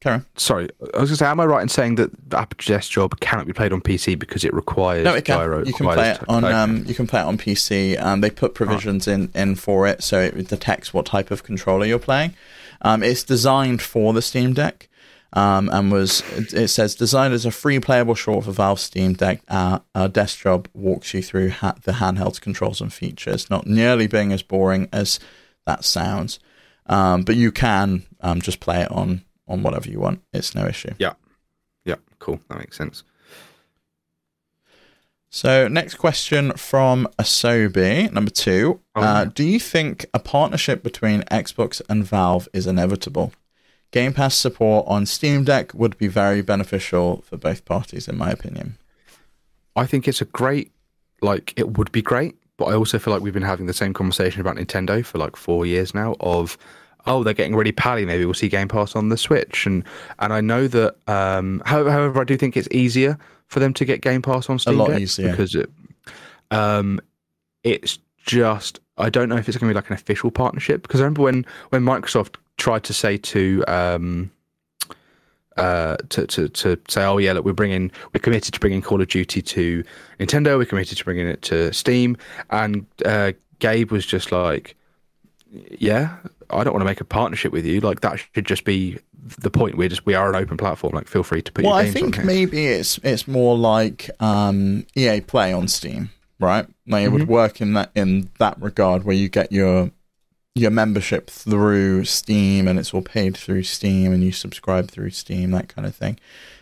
Karen. 0.00 0.26
Sorry, 0.36 0.68
I 0.80 0.84
was 0.84 0.90
going 0.92 1.06
to 1.10 1.16
say, 1.16 1.26
am 1.26 1.38
I 1.38 1.44
right 1.44 1.62
in 1.62 1.68
saying 1.68 1.94
that 1.94 2.10
the 2.30 2.36
Aperture 2.36 2.80
Job 2.80 3.20
cannot 3.20 3.46
be 3.46 3.52
played 3.52 3.72
on 3.72 3.80
PC 3.80 4.18
because 4.18 4.42
it 4.42 4.52
requires 4.52 5.04
No, 5.04 5.14
it 5.14 5.24
can. 5.24 5.38
gyro? 5.38 5.64
You 5.64 5.72
can 5.72 5.86
play 5.86 6.10
it 6.10 6.28
on. 6.28 6.44
Um, 6.44 6.84
you 6.86 6.94
can 6.94 7.06
play 7.06 7.20
it 7.20 7.24
on 7.24 7.38
PC. 7.38 8.02
Um, 8.02 8.20
they 8.20 8.30
put 8.30 8.54
provisions 8.54 9.06
in 9.06 9.30
in 9.32 9.54
for 9.54 9.86
it, 9.86 10.02
so 10.02 10.20
it 10.20 10.48
detects 10.48 10.92
what 10.92 11.06
type 11.06 11.30
of 11.30 11.44
controller 11.44 11.86
you're 11.86 12.00
playing. 12.00 12.34
Um, 12.80 13.04
it's 13.04 13.22
designed 13.22 13.80
for 13.80 14.12
the 14.12 14.22
Steam 14.22 14.54
Deck, 14.54 14.88
um, 15.32 15.70
and 15.72 15.90
was 15.90 16.22
it, 16.52 16.68
says 16.68 16.94
designed 16.94 17.34
as 17.34 17.46
a 17.46 17.50
free 17.50 17.80
playable 17.80 18.14
short 18.14 18.44
for 18.44 18.52
Valve 18.52 18.80
Steam 18.80 19.14
Deck. 19.14 19.42
Uh, 19.48 19.80
our 19.94 20.08
desktop 20.08 20.68
walks 20.74 21.14
you 21.14 21.22
through 21.22 21.50
ha- 21.50 21.76
the 21.82 21.92
handheld 21.92 22.40
controls 22.40 22.80
and 22.80 22.92
features, 22.92 23.48
not 23.48 23.66
nearly 23.66 24.06
being 24.06 24.32
as 24.32 24.42
boring 24.42 24.88
as 24.92 25.18
that 25.66 25.84
sounds. 25.84 26.38
Um, 26.86 27.22
but 27.22 27.36
you 27.36 27.52
can 27.52 28.04
um, 28.20 28.40
just 28.40 28.60
play 28.60 28.82
it 28.82 28.90
on 28.90 29.22
on 29.48 29.62
whatever 29.62 29.88
you 29.88 30.00
want. 30.00 30.22
It's 30.32 30.54
no 30.54 30.66
issue. 30.66 30.94
Yeah, 30.98 31.14
yeah, 31.84 31.96
cool. 32.18 32.40
That 32.48 32.58
makes 32.58 32.76
sense. 32.76 33.04
So, 35.34 35.66
next 35.66 35.94
question 35.94 36.52
from 36.58 37.08
Asobi, 37.18 38.12
number 38.12 38.30
two. 38.30 38.80
Oh, 38.94 39.00
uh, 39.00 39.24
do 39.24 39.44
you 39.44 39.58
think 39.58 40.04
a 40.12 40.18
partnership 40.18 40.82
between 40.82 41.22
Xbox 41.22 41.80
and 41.88 42.04
Valve 42.04 42.50
is 42.52 42.66
inevitable? 42.66 43.32
Game 43.92 44.14
Pass 44.14 44.34
support 44.34 44.86
on 44.88 45.06
Steam 45.06 45.44
Deck 45.44 45.72
would 45.74 45.96
be 45.98 46.08
very 46.08 46.42
beneficial 46.42 47.22
for 47.26 47.36
both 47.36 47.64
parties, 47.64 48.08
in 48.08 48.16
my 48.16 48.30
opinion. 48.30 48.76
I 49.76 49.86
think 49.86 50.08
it's 50.08 50.20
a 50.20 50.24
great, 50.24 50.72
like, 51.20 51.52
it 51.56 51.76
would 51.76 51.92
be 51.92 52.02
great, 52.02 52.34
but 52.56 52.66
I 52.66 52.74
also 52.74 52.98
feel 52.98 53.12
like 53.12 53.22
we've 53.22 53.34
been 53.34 53.42
having 53.42 53.66
the 53.66 53.74
same 53.74 53.92
conversation 53.92 54.40
about 54.40 54.56
Nintendo 54.56 55.04
for 55.04 55.18
like 55.18 55.36
four 55.36 55.66
years 55.66 55.94
now. 55.94 56.16
Of, 56.20 56.56
oh, 57.06 57.22
they're 57.22 57.34
getting 57.34 57.54
really 57.54 57.72
pally. 57.72 58.06
Maybe 58.06 58.24
we'll 58.24 58.34
see 58.34 58.48
Game 58.48 58.68
Pass 58.68 58.96
on 58.96 59.10
the 59.10 59.16
Switch, 59.16 59.66
and 59.66 59.84
and 60.18 60.32
I 60.32 60.40
know 60.40 60.68
that. 60.68 60.96
Um, 61.06 61.62
however, 61.66 61.90
however, 61.90 62.20
I 62.20 62.24
do 62.24 62.36
think 62.36 62.56
it's 62.56 62.68
easier 62.70 63.18
for 63.48 63.60
them 63.60 63.74
to 63.74 63.84
get 63.84 64.00
Game 64.00 64.22
Pass 64.22 64.48
on 64.48 64.58
Steam 64.58 64.78
lot 64.78 64.88
Deck 64.88 65.00
easier. 65.00 65.30
because 65.30 65.54
it, 65.54 65.70
um, 66.50 66.98
it's 67.62 67.98
just 68.24 68.80
I 68.98 69.10
don't 69.10 69.28
know 69.28 69.36
if 69.36 69.48
it's 69.48 69.56
going 69.56 69.68
to 69.68 69.74
be 69.74 69.76
like 69.76 69.88
an 69.88 69.94
official 69.94 70.30
partnership 70.30 70.82
because 70.82 71.00
I 71.00 71.04
remember 71.04 71.22
when 71.22 71.46
when 71.70 71.82
Microsoft 71.82 72.36
tried 72.56 72.84
to 72.84 72.92
say 72.92 73.16
to 73.16 73.64
um, 73.66 74.30
uh, 75.56 75.96
to, 76.10 76.26
to 76.26 76.48
to 76.48 76.78
say, 76.88 77.04
oh 77.04 77.18
yeah, 77.18 77.32
look, 77.32 77.44
we're 77.44 77.52
bringing, 77.52 77.90
we're 78.12 78.20
committed 78.20 78.54
to 78.54 78.60
bringing 78.60 78.82
Call 78.82 79.00
of 79.00 79.08
Duty 79.08 79.42
to 79.42 79.84
Nintendo, 80.18 80.56
we're 80.58 80.64
committed 80.64 80.98
to 80.98 81.04
bringing 81.04 81.26
it 81.26 81.42
to 81.42 81.72
Steam, 81.72 82.16
and 82.50 82.86
uh, 83.04 83.32
Gabe 83.58 83.90
was 83.90 84.06
just 84.06 84.32
like, 84.32 84.76
yeah, 85.78 86.16
I 86.50 86.64
don't 86.64 86.72
want 86.72 86.82
to 86.82 86.86
make 86.86 87.00
a 87.00 87.04
partnership 87.04 87.52
with 87.52 87.66
you. 87.66 87.80
Like 87.80 88.00
that 88.00 88.20
should 88.32 88.46
just 88.46 88.64
be 88.64 88.98
the 89.38 89.50
point. 89.50 89.76
We're 89.76 89.88
just 89.88 90.06
we 90.06 90.14
are 90.14 90.28
an 90.28 90.36
open 90.36 90.56
platform. 90.56 90.94
Like 90.94 91.08
feel 91.08 91.22
free 91.22 91.42
to 91.42 91.52
put 91.52 91.64
Well, 91.64 91.74
I 91.74 91.90
think 91.90 92.24
maybe 92.24 92.66
it's 92.66 92.98
it's 93.02 93.28
more 93.28 93.56
like 93.56 94.10
um, 94.20 94.86
EA 94.94 95.20
Play 95.20 95.52
on 95.52 95.68
Steam, 95.68 96.10
right? 96.42 96.66
Like 96.86 97.04
it 97.04 97.08
would 97.08 97.22
Mm-hmm. 97.22 97.30
work 97.30 97.60
in 97.60 97.72
that 97.74 97.90
in 97.94 98.30
that 98.38 98.60
regard, 98.60 99.04
where 99.04 99.16
you 99.16 99.28
get 99.28 99.52
your 99.52 99.90
your 100.54 100.70
membership 100.70 101.30
through 101.30 102.04
Steam, 102.04 102.68
and 102.68 102.78
it's 102.78 102.92
all 102.92 103.02
paid 103.02 103.36
through 103.36 103.62
Steam, 103.62 104.12
and 104.12 104.22
you 104.22 104.32
subscribe 104.32 104.90
through 104.90 105.10
Steam, 105.10 105.50
that 105.52 105.68
kind 105.68 105.86
of 105.86 105.94
thing, 105.96 106.18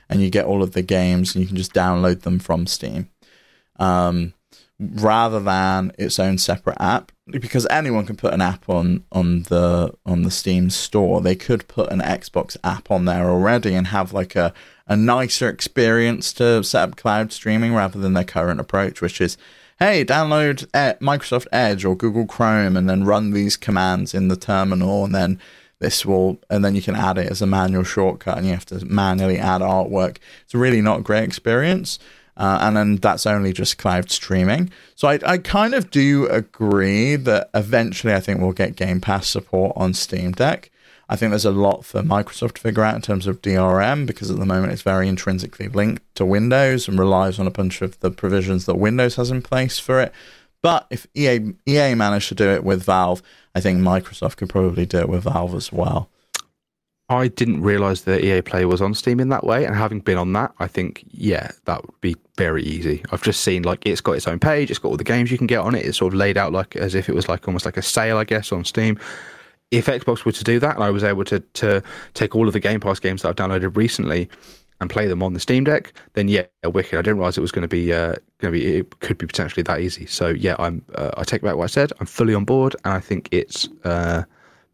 and 0.08 0.20
you 0.22 0.30
get 0.30 0.44
all 0.46 0.62
of 0.62 0.72
the 0.72 0.82
games, 0.82 1.34
and 1.34 1.42
you 1.42 1.48
can 1.48 1.56
just 1.56 1.74
download 1.74 2.20
them 2.20 2.38
from 2.38 2.66
Steam, 2.68 3.08
um, 3.78 4.32
rather 4.78 5.40
than 5.40 5.92
its 5.98 6.18
own 6.18 6.38
separate 6.38 6.76
app. 6.80 7.12
Because 7.26 7.66
anyone 7.70 8.06
can 8.06 8.16
put 8.16 8.34
an 8.34 8.40
app 8.40 8.68
on 8.68 9.04
on 9.12 9.42
the 9.44 9.92
on 10.04 10.22
the 10.22 10.30
Steam 10.30 10.68
store, 10.70 11.20
they 11.20 11.36
could 11.36 11.68
put 11.68 11.90
an 11.92 12.00
Xbox 12.00 12.56
app 12.64 12.90
on 12.90 13.04
there 13.04 13.28
already 13.30 13.74
and 13.74 13.88
have 13.88 14.12
like 14.12 14.34
a 14.36 14.52
a 14.88 14.96
nicer 14.96 15.48
experience 15.48 16.32
to 16.34 16.62
set 16.64 16.88
up 16.88 16.96
cloud 16.96 17.32
streaming 17.32 17.72
rather 17.74 18.00
than 18.00 18.14
their 18.14 18.24
current 18.24 18.58
approach, 18.58 19.00
which 19.00 19.20
is 19.20 19.36
hey, 19.80 20.04
download 20.04 20.64
E- 20.66 20.98
Microsoft 21.02 21.46
Edge 21.50 21.84
or 21.84 21.96
Google 21.96 22.26
Chrome 22.26 22.76
and 22.76 22.88
then 22.88 23.02
run 23.04 23.32
these 23.32 23.56
commands 23.56 24.14
in 24.14 24.28
the 24.28 24.36
terminal, 24.36 25.04
and 25.04 25.14
then 25.14 25.40
this 25.80 26.06
will, 26.06 26.38
and 26.48 26.64
then 26.64 26.76
you 26.76 26.82
can 26.82 26.94
add 26.94 27.18
it 27.18 27.30
as 27.30 27.42
a 27.42 27.46
manual 27.46 27.82
shortcut, 27.82 28.36
and 28.36 28.46
you 28.46 28.52
have 28.52 28.66
to 28.66 28.84
manually 28.84 29.38
add 29.38 29.62
artwork. 29.62 30.18
It's 30.44 30.54
really 30.54 30.82
not 30.82 31.00
a 31.00 31.02
great 31.02 31.24
experience. 31.24 31.98
Uh, 32.36 32.58
and 32.62 32.76
then 32.76 32.96
that's 32.96 33.26
only 33.26 33.52
just 33.52 33.76
cloud 33.76 34.10
streaming. 34.10 34.70
So 34.94 35.08
I, 35.08 35.18
I 35.26 35.36
kind 35.36 35.74
of 35.74 35.90
do 35.90 36.26
agree 36.28 37.16
that 37.16 37.50
eventually 37.52 38.14
I 38.14 38.20
think 38.20 38.40
we'll 38.40 38.52
get 38.52 38.76
Game 38.76 39.00
Pass 39.00 39.28
support 39.28 39.74
on 39.76 39.92
Steam 39.92 40.32
Deck. 40.32 40.70
I 41.10 41.16
think 41.16 41.30
there's 41.30 41.44
a 41.44 41.50
lot 41.50 41.84
for 41.84 42.02
Microsoft 42.02 42.54
to 42.54 42.60
figure 42.60 42.84
out 42.84 42.94
in 42.94 43.02
terms 43.02 43.26
of 43.26 43.42
DRM 43.42 44.06
because 44.06 44.30
at 44.30 44.38
the 44.38 44.46
moment 44.46 44.72
it's 44.72 44.82
very 44.82 45.08
intrinsically 45.08 45.66
linked 45.66 46.02
to 46.14 46.24
Windows 46.24 46.86
and 46.86 47.00
relies 47.00 47.40
on 47.40 47.48
a 47.48 47.50
bunch 47.50 47.82
of 47.82 47.98
the 47.98 48.12
provisions 48.12 48.66
that 48.66 48.76
Windows 48.76 49.16
has 49.16 49.32
in 49.32 49.42
place 49.42 49.80
for 49.80 50.00
it. 50.00 50.12
But 50.62 50.86
if 50.88 51.08
EA 51.14 51.54
EA 51.66 51.96
managed 51.96 52.28
to 52.28 52.36
do 52.36 52.50
it 52.50 52.62
with 52.62 52.84
Valve, 52.84 53.22
I 53.56 53.60
think 53.60 53.80
Microsoft 53.80 54.36
could 54.36 54.50
probably 54.50 54.86
do 54.86 54.98
it 54.98 55.08
with 55.08 55.24
Valve 55.24 55.56
as 55.56 55.72
well. 55.72 56.08
I 57.08 57.26
didn't 57.26 57.62
realize 57.62 58.02
that 58.02 58.22
EA 58.22 58.40
Play 58.40 58.64
was 58.64 58.80
on 58.80 58.94
Steam 58.94 59.18
in 59.18 59.30
that 59.30 59.42
way, 59.42 59.64
and 59.64 59.74
having 59.74 59.98
been 59.98 60.16
on 60.16 60.32
that, 60.34 60.52
I 60.60 60.68
think 60.68 61.02
yeah, 61.10 61.50
that 61.64 61.84
would 61.84 62.00
be 62.00 62.14
very 62.36 62.62
easy. 62.62 63.02
I've 63.10 63.22
just 63.22 63.40
seen 63.40 63.64
like 63.64 63.84
it's 63.84 64.00
got 64.00 64.12
its 64.12 64.28
own 64.28 64.38
page, 64.38 64.70
it's 64.70 64.78
got 64.78 64.90
all 64.90 64.96
the 64.96 65.02
games 65.02 65.32
you 65.32 65.38
can 65.38 65.48
get 65.48 65.58
on 65.58 65.74
it. 65.74 65.84
It's 65.84 65.98
sort 65.98 66.12
of 66.12 66.18
laid 66.18 66.38
out 66.38 66.52
like 66.52 66.76
as 66.76 66.94
if 66.94 67.08
it 67.08 67.16
was 67.16 67.28
like 67.28 67.48
almost 67.48 67.64
like 67.64 67.76
a 67.76 67.82
sale, 67.82 68.16
I 68.16 68.22
guess, 68.22 68.52
on 68.52 68.64
Steam. 68.64 68.96
If 69.70 69.86
Xbox 69.86 70.24
were 70.24 70.32
to 70.32 70.44
do 70.44 70.58
that, 70.58 70.74
and 70.74 70.84
I 70.84 70.90
was 70.90 71.04
able 71.04 71.24
to 71.24 71.40
to 71.40 71.82
take 72.14 72.34
all 72.34 72.46
of 72.46 72.52
the 72.52 72.60
Game 72.60 72.80
Pass 72.80 72.98
games 72.98 73.22
that 73.22 73.28
I've 73.28 73.36
downloaded 73.36 73.76
recently 73.76 74.28
and 74.80 74.88
play 74.88 75.06
them 75.06 75.22
on 75.22 75.34
the 75.34 75.40
Steam 75.40 75.64
Deck, 75.64 75.92
then 76.14 76.26
yeah, 76.28 76.46
wicked. 76.64 76.98
I 76.98 77.02
didn't 77.02 77.18
realize 77.18 77.36
it 77.36 77.42
was 77.42 77.52
going 77.52 77.62
to 77.62 77.68
be 77.68 77.92
uh, 77.92 78.14
going 78.38 78.52
to 78.52 78.58
be 78.58 78.78
it 78.78 79.00
could 79.00 79.18
be 79.18 79.26
potentially 79.26 79.62
that 79.64 79.80
easy. 79.80 80.06
So 80.06 80.28
yeah, 80.28 80.56
I'm 80.58 80.84
uh, 80.94 81.10
I 81.16 81.24
take 81.24 81.42
back 81.42 81.56
what 81.56 81.64
I 81.64 81.68
said. 81.68 81.92
I'm 82.00 82.06
fully 82.06 82.34
on 82.34 82.44
board, 82.44 82.74
and 82.84 82.94
I 82.94 83.00
think 83.00 83.28
it's 83.30 83.68
uh, 83.84 84.24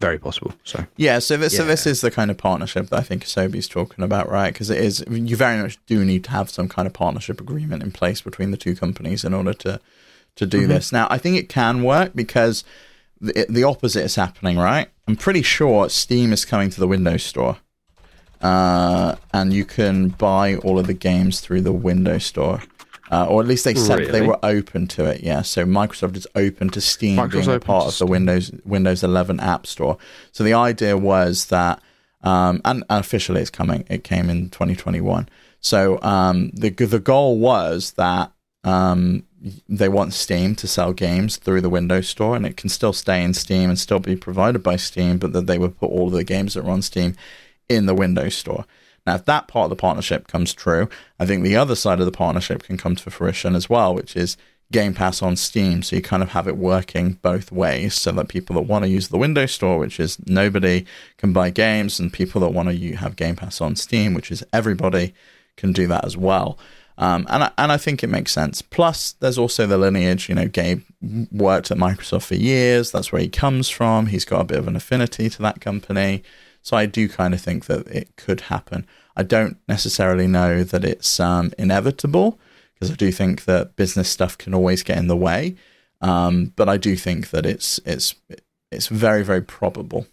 very 0.00 0.18
possible. 0.18 0.54
So 0.64 0.86
Yeah, 0.96 1.18
so 1.18 1.36
this 1.36 1.56
so 1.56 1.64
this 1.64 1.86
is 1.86 2.00
the 2.00 2.10
kind 2.10 2.30
of 2.30 2.38
partnership 2.38 2.88
that 2.88 2.98
I 2.98 3.02
think 3.02 3.24
Asobi's 3.24 3.68
talking 3.68 4.04
about, 4.04 4.30
right? 4.30 4.52
Because 4.52 4.70
it 4.70 4.78
is 4.78 5.04
you 5.10 5.36
very 5.36 5.60
much 5.60 5.78
do 5.86 6.04
need 6.04 6.24
to 6.24 6.30
have 6.30 6.50
some 6.50 6.68
kind 6.68 6.86
of 6.86 6.92
partnership 6.92 7.40
agreement 7.40 7.82
in 7.82 7.90
place 7.90 8.20
between 8.20 8.50
the 8.50 8.56
two 8.56 8.76
companies 8.76 9.24
in 9.24 9.34
order 9.34 9.54
to 9.54 9.80
to 10.36 10.46
do 10.46 10.66
this. 10.66 10.92
Now, 10.92 11.06
I 11.10 11.18
think 11.18 11.36
it 11.38 11.48
can 11.48 11.82
work 11.82 12.12
because 12.14 12.62
the 13.20 13.46
the 13.48 13.64
opposite 13.64 14.04
is 14.04 14.14
happening, 14.16 14.56
right? 14.56 14.88
I'm 15.08 15.16
pretty 15.16 15.42
sure 15.42 15.88
Steam 15.88 16.32
is 16.32 16.44
coming 16.44 16.70
to 16.70 16.80
the 16.80 16.88
Windows 16.88 17.22
Store, 17.22 17.58
uh, 18.40 19.16
and 19.32 19.52
you 19.52 19.64
can 19.64 20.08
buy 20.08 20.56
all 20.56 20.78
of 20.78 20.86
the 20.86 20.94
games 20.94 21.40
through 21.40 21.62
the 21.62 21.72
Windows 21.72 22.24
Store. 22.24 22.62
Uh, 23.08 23.24
or 23.26 23.40
at 23.40 23.46
least 23.46 23.64
they 23.64 23.74
said 23.74 24.00
they 24.10 24.26
were 24.26 24.38
open 24.44 24.88
to 24.88 25.04
it. 25.04 25.22
Yeah, 25.22 25.42
so 25.42 25.64
Microsoft 25.64 26.16
is 26.16 26.26
open 26.34 26.70
to 26.70 26.80
Steam 26.80 27.16
Microsoft's 27.16 27.46
being 27.46 27.56
a 27.56 27.60
part 27.60 27.86
of 27.86 27.96
the 27.98 28.06
Windows 28.06 28.50
Windows 28.64 29.04
11 29.04 29.38
App 29.38 29.64
Store. 29.64 29.96
So 30.32 30.42
the 30.42 30.54
idea 30.54 30.96
was 30.96 31.44
that, 31.46 31.80
um, 32.24 32.60
and, 32.64 32.82
and 32.90 33.00
officially 33.00 33.40
it's 33.40 33.50
coming. 33.50 33.84
It 33.88 34.02
came 34.02 34.28
in 34.28 34.50
2021. 34.50 35.28
So 35.60 36.00
um, 36.02 36.50
the 36.52 36.70
the 36.70 36.98
goal 36.98 37.38
was 37.38 37.92
that 37.92 38.32
um, 38.64 39.22
they 39.68 39.88
want 39.88 40.14
Steam 40.14 40.54
to 40.56 40.66
sell 40.66 40.92
games 40.92 41.36
through 41.36 41.60
the 41.60 41.70
Windows 41.70 42.08
Store, 42.08 42.36
and 42.36 42.46
it 42.46 42.56
can 42.56 42.68
still 42.68 42.92
stay 42.92 43.22
in 43.22 43.34
Steam 43.34 43.70
and 43.70 43.78
still 43.78 44.00
be 44.00 44.16
provided 44.16 44.62
by 44.62 44.76
Steam, 44.76 45.18
but 45.18 45.32
that 45.32 45.46
they 45.46 45.58
would 45.58 45.78
put 45.78 45.90
all 45.90 46.08
of 46.08 46.12
the 46.12 46.24
games 46.24 46.54
that 46.54 46.64
are 46.64 46.70
on 46.70 46.82
Steam 46.82 47.14
in 47.68 47.86
the 47.86 47.94
Windows 47.94 48.36
Store. 48.36 48.64
Now, 49.06 49.14
if 49.14 49.24
that 49.26 49.46
part 49.46 49.66
of 49.66 49.70
the 49.70 49.76
partnership 49.76 50.26
comes 50.26 50.52
true, 50.52 50.88
I 51.20 51.26
think 51.26 51.42
the 51.42 51.56
other 51.56 51.76
side 51.76 52.00
of 52.00 52.06
the 52.06 52.12
partnership 52.12 52.64
can 52.64 52.76
come 52.76 52.96
to 52.96 53.10
fruition 53.10 53.54
as 53.54 53.70
well, 53.70 53.94
which 53.94 54.16
is 54.16 54.36
Game 54.72 54.94
Pass 54.94 55.22
on 55.22 55.36
Steam. 55.36 55.82
So 55.82 55.94
you 55.94 56.02
kind 56.02 56.24
of 56.24 56.30
have 56.30 56.48
it 56.48 56.56
working 56.56 57.12
both 57.22 57.52
ways 57.52 57.94
so 57.94 58.10
that 58.12 58.28
people 58.28 58.54
that 58.54 58.62
want 58.62 58.84
to 58.84 58.90
use 58.90 59.08
the 59.08 59.18
Windows 59.18 59.52
Store, 59.52 59.78
which 59.78 60.00
is 60.00 60.18
nobody 60.26 60.84
can 61.18 61.32
buy 61.32 61.50
games, 61.50 62.00
and 62.00 62.12
people 62.12 62.40
that 62.40 62.52
want 62.52 62.68
to 62.68 62.92
have 62.96 63.14
Game 63.14 63.36
Pass 63.36 63.60
on 63.60 63.76
Steam, 63.76 64.12
which 64.12 64.32
is 64.32 64.44
everybody, 64.52 65.14
can 65.56 65.72
do 65.72 65.86
that 65.86 66.04
as 66.04 66.16
well. 66.16 66.58
Um, 66.98 67.26
and 67.28 67.44
I, 67.44 67.50
and 67.58 67.70
I 67.70 67.76
think 67.76 68.02
it 68.02 68.08
makes 68.08 68.32
sense. 68.32 68.62
Plus, 68.62 69.12
there's 69.20 69.38
also 69.38 69.66
the 69.66 69.76
lineage. 69.76 70.28
You 70.28 70.34
know, 70.34 70.48
Gabe 70.48 70.82
worked 71.30 71.70
at 71.70 71.76
Microsoft 71.76 72.26
for 72.26 72.36
years. 72.36 72.90
That's 72.90 73.12
where 73.12 73.20
he 73.20 73.28
comes 73.28 73.68
from. 73.68 74.06
He's 74.06 74.24
got 74.24 74.40
a 74.40 74.44
bit 74.44 74.58
of 74.58 74.68
an 74.68 74.76
affinity 74.76 75.28
to 75.28 75.42
that 75.42 75.60
company. 75.60 76.22
So 76.62 76.76
I 76.76 76.86
do 76.86 77.08
kind 77.08 77.34
of 77.34 77.40
think 77.40 77.66
that 77.66 77.86
it 77.88 78.16
could 78.16 78.42
happen. 78.42 78.86
I 79.16 79.22
don't 79.22 79.58
necessarily 79.68 80.26
know 80.26 80.64
that 80.64 80.84
it's 80.84 81.20
um, 81.20 81.52
inevitable 81.58 82.38
because 82.74 82.90
I 82.90 82.94
do 82.94 83.12
think 83.12 83.44
that 83.44 83.76
business 83.76 84.10
stuff 84.10 84.36
can 84.36 84.52
always 84.54 84.82
get 84.82 84.98
in 84.98 85.06
the 85.06 85.16
way. 85.16 85.54
Um, 86.00 86.52
but 86.56 86.68
I 86.68 86.76
do 86.76 86.96
think 86.96 87.30
that 87.30 87.46
it's 87.46 87.80
it's 87.86 88.14
it's 88.70 88.88
very 88.88 89.22
very 89.22 89.40
probable. 89.40 90.06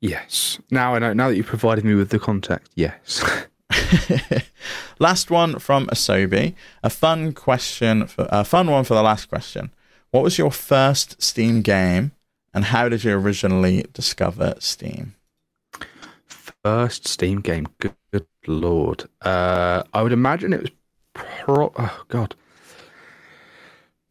yes, 0.00 0.58
now 0.70 0.94
I 0.94 0.98
know. 0.98 1.12
Now 1.12 1.28
that 1.28 1.36
you've 1.36 1.46
provided 1.46 1.84
me 1.84 1.94
with 1.94 2.10
the 2.10 2.18
context, 2.18 2.72
yes. 2.74 3.22
last 4.98 5.30
one 5.30 5.58
from 5.58 5.86
Asobi. 5.88 6.54
A 6.82 6.90
fun 6.90 7.32
question 7.32 8.06
for 8.06 8.28
a 8.30 8.44
fun 8.44 8.70
one 8.70 8.84
for 8.84 8.94
the 8.94 9.02
last 9.02 9.28
question. 9.28 9.70
What 10.10 10.22
was 10.22 10.38
your 10.38 10.52
first 10.52 11.20
Steam 11.22 11.62
game, 11.62 12.12
and 12.52 12.66
how 12.66 12.88
did 12.88 13.04
you 13.04 13.12
originally 13.12 13.84
discover 13.92 14.54
Steam? 14.58 15.14
First 16.26 17.08
Steam 17.08 17.40
game. 17.40 17.66
Good, 17.80 17.96
good 18.12 18.26
lord. 18.46 19.04
Uh, 19.22 19.82
I 19.92 20.02
would 20.02 20.12
imagine 20.12 20.52
it 20.52 20.62
was. 20.62 20.70
Pro- 21.14 21.72
oh 21.76 22.04
god. 22.08 22.34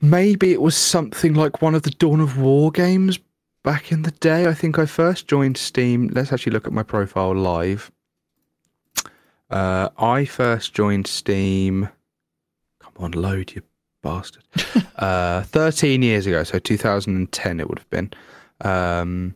Maybe 0.02 0.52
it 0.52 0.62
was 0.62 0.76
something 0.76 1.34
like 1.34 1.62
one 1.62 1.76
of 1.76 1.84
the 1.84 1.91
Dawn 1.91 2.19
of 2.19 2.38
War 2.38 2.71
games 2.71 3.19
back 3.63 3.91
in 3.91 4.02
the 4.02 4.12
day. 4.12 4.47
I 4.47 4.54
think 4.54 4.78
I 4.78 4.86
first 4.86 5.28
joined 5.28 5.58
Steam. 5.58 6.10
Let's 6.13 6.34
actually 6.34 6.52
look 6.52 6.67
at 6.67 6.73
my 6.73 6.84
profile 6.84 7.34
live. 7.34 7.89
Uh, 9.53 9.89
I 9.99 10.25
first 10.25 10.73
joined 10.73 11.05
Steam. 11.05 11.87
Come 12.79 12.93
on, 12.97 13.12
load, 13.12 13.54
you 13.54 13.62
bastard. 14.01 14.43
uh, 14.97 15.43
13 15.43 16.01
years 16.01 16.25
ago, 16.25 16.43
so 16.43 16.58
2010 16.58 17.60
it 17.60 17.69
would 17.69 17.77
have 17.77 17.89
been. 17.91 18.12
Um, 18.62 19.35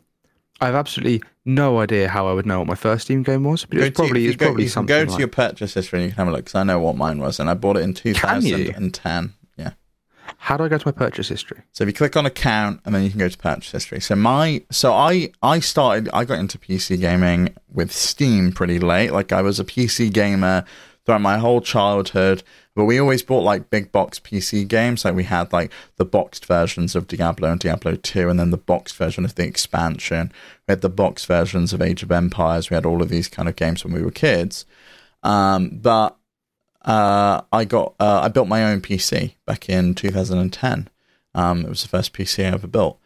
I 0.60 0.66
have 0.66 0.76
absolutely 0.76 1.22
no 1.46 1.80
idea 1.80 2.10
how 2.10 2.28
I 2.28 2.34
would 2.34 2.48
know 2.48 2.58
what 2.58 2.68
my 2.68 2.74
first 2.74 3.06
Steam 3.06 3.22
game 3.22 3.44
was, 3.44 3.66
but 3.66 3.78
it 3.78 3.82
was 3.82 3.92
probably 3.92 4.26
it's 4.26 4.38
probably 4.38 4.64
you 4.64 4.70
something 4.70 4.88
go 4.88 5.06
to 5.06 5.12
like- 5.12 5.20
your 5.20 5.28
purchase 5.28 5.76
history 5.76 6.00
and 6.00 6.10
you 6.10 6.16
can 6.16 6.26
have 6.26 6.28
a 6.30 6.32
look 6.32 6.46
because 6.46 6.56
I 6.56 6.64
know 6.64 6.80
what 6.80 6.98
mine 6.98 7.20
was, 7.20 7.40
and 7.40 7.48
I 7.48 7.54
bought 7.54 7.78
it 7.78 7.82
in 7.82 7.90
you? 7.90 7.94
2010. 7.94 9.34
How 10.38 10.56
do 10.56 10.64
I 10.64 10.68
go 10.70 10.78
to 10.78 10.88
my 10.88 10.92
purchase 10.92 11.28
history? 11.28 11.62
So 11.74 11.84
if 11.84 11.88
you 11.88 11.94
click 11.94 12.16
on 12.16 12.26
account 12.26 12.82
and 12.86 12.94
then 12.94 13.04
you 13.04 13.10
can 13.10 13.20
go 13.20 13.28
to 13.28 13.38
purchase 13.38 13.72
history. 13.72 14.00
So 14.00 14.16
my 14.16 14.64
so 14.72 14.94
I 14.94 15.32
I 15.42 15.60
started 15.60 16.10
I 16.14 16.26
got 16.26 16.40
into 16.40 16.58
PC 16.58 17.00
gaming 17.00 17.56
with 17.72 17.92
Steam 17.92 18.52
pretty 18.52 18.80
late. 18.80 19.12
Like 19.12 19.32
I 19.32 19.42
was 19.42 19.60
a 19.60 19.66
PC 19.66 20.14
gamer 20.14 20.64
throughout 21.06 21.22
my 21.22 21.38
whole 21.38 21.62
childhood, 21.62 22.44
but 22.76 22.86
we 22.86 23.00
always 23.00 23.24
bought 23.24 23.44
like 23.44 23.70
big 23.70 23.92
box 23.92 24.20
PC 24.20 24.68
games. 24.68 25.06
Like 25.06 25.16
we 25.16 25.24
had 25.24 25.52
like 25.54 25.72
the 25.96 26.06
boxed 26.06 26.46
versions 26.46 26.96
of 26.96 27.08
Diablo 27.08 27.52
and 27.52 27.60
Diablo 27.60 27.96
2 27.96 28.30
and 28.30 28.40
then 28.40 28.52
the 28.52 28.58
boxed 28.58 28.96
version 28.96 29.26
of 29.26 29.36
the 29.36 29.46
expansion. 29.46 30.32
We 30.68 30.74
had 30.74 30.82
the 30.82 30.90
boxed 30.90 31.26
versions 31.26 31.74
of 31.74 31.82
Age 31.82 32.04
of 32.04 32.12
Empires. 32.12 32.70
We 32.70 32.76
had 32.76 32.86
all 32.86 33.02
of 33.02 33.10
these 33.10 33.28
kind 33.30 33.50
of 33.50 33.56
games 33.56 33.84
when 33.84 33.94
we 33.94 34.04
were 34.04 34.12
kids. 34.12 34.66
Um, 35.24 35.80
but 35.82 36.18
uh, 36.84 37.42
I 37.52 37.66
got 37.66 37.94
uh, 38.00 38.22
I 38.24 38.28
built 38.30 38.48
my 38.48 38.64
own 38.64 38.82
PC 38.82 39.34
back 39.46 39.70
in 39.70 39.94
2010. 39.96 40.90
Um, 41.36 41.62
it 41.66 41.70
was 41.70 41.82
the 41.84 41.90
first 41.90 42.14
PC 42.14 42.44
I 42.46 42.54
ever 42.54 42.68
built, 42.68 43.00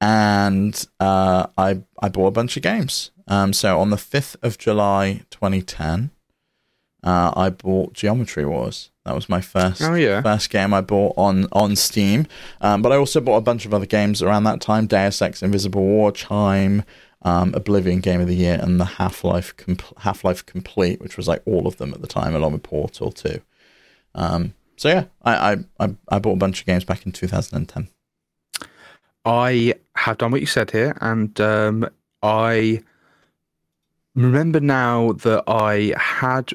and 0.00 0.84
uh, 1.00 1.46
I 1.56 1.82
I 2.00 2.08
bought 2.08 2.26
a 2.28 2.32
bunch 2.32 2.56
of 2.56 2.62
games. 2.62 3.10
Um, 3.26 3.52
so 3.52 3.78
on 3.78 3.90
the 3.90 3.96
5th 3.96 4.36
of 4.42 4.56
July 4.56 5.20
2010, 5.30 6.10
uh, 7.04 7.32
I 7.36 7.50
bought 7.50 7.92
Geometry 7.92 8.46
Wars. 8.46 8.90
That 9.04 9.14
was 9.14 9.28
my 9.28 9.40
first 9.42 9.82
Oh, 9.82 9.92
yeah. 9.94 10.22
first 10.22 10.48
game 10.50 10.72
I 10.74 10.80
bought 10.80 11.14
on 11.16 11.46
on 11.52 11.76
Steam. 11.76 12.26
Um, 12.60 12.82
but 12.82 12.90
I 12.92 12.96
also 12.96 13.20
bought 13.20 13.36
a 13.36 13.42
bunch 13.42 13.64
of 13.66 13.72
other 13.74 13.86
games 13.86 14.22
around 14.22 14.44
that 14.44 14.60
time: 14.60 14.86
Deus 14.86 15.20
Ex, 15.22 15.42
Invisible 15.42 15.82
War, 15.82 16.10
Chime, 16.12 16.84
um, 17.22 17.54
Oblivion 17.54 18.00
Game 18.00 18.20
of 18.20 18.28
the 18.28 18.36
Year, 18.36 18.58
and 18.60 18.80
the 18.80 18.84
Half 18.84 19.24
Life 19.24 19.54
Half 19.98 20.24
Life 20.24 20.46
Complete, 20.46 21.00
which 21.00 21.16
was 21.16 21.28
like 21.28 21.42
all 21.44 21.66
of 21.66 21.76
them 21.76 21.92
at 21.92 22.00
the 22.00 22.06
time, 22.06 22.34
along 22.34 22.52
with 22.52 22.62
Portal 22.62 23.10
too. 23.10 23.40
Um, 24.14 24.54
so 24.76 24.88
yeah, 24.88 25.04
I, 25.22 25.52
I 25.52 25.56
I 25.80 25.96
I 26.08 26.18
bought 26.18 26.34
a 26.34 26.36
bunch 26.36 26.60
of 26.60 26.66
games 26.66 26.84
back 26.84 27.04
in 27.04 27.12
2010. 27.12 27.88
I 29.24 29.74
have 29.96 30.18
done 30.18 30.30
what 30.30 30.40
you 30.40 30.46
said 30.46 30.70
here, 30.70 30.96
and 31.00 31.38
um, 31.40 31.88
I 32.22 32.82
remember 34.14 34.60
now 34.60 35.12
that 35.12 35.44
I 35.46 35.94
had 35.98 36.50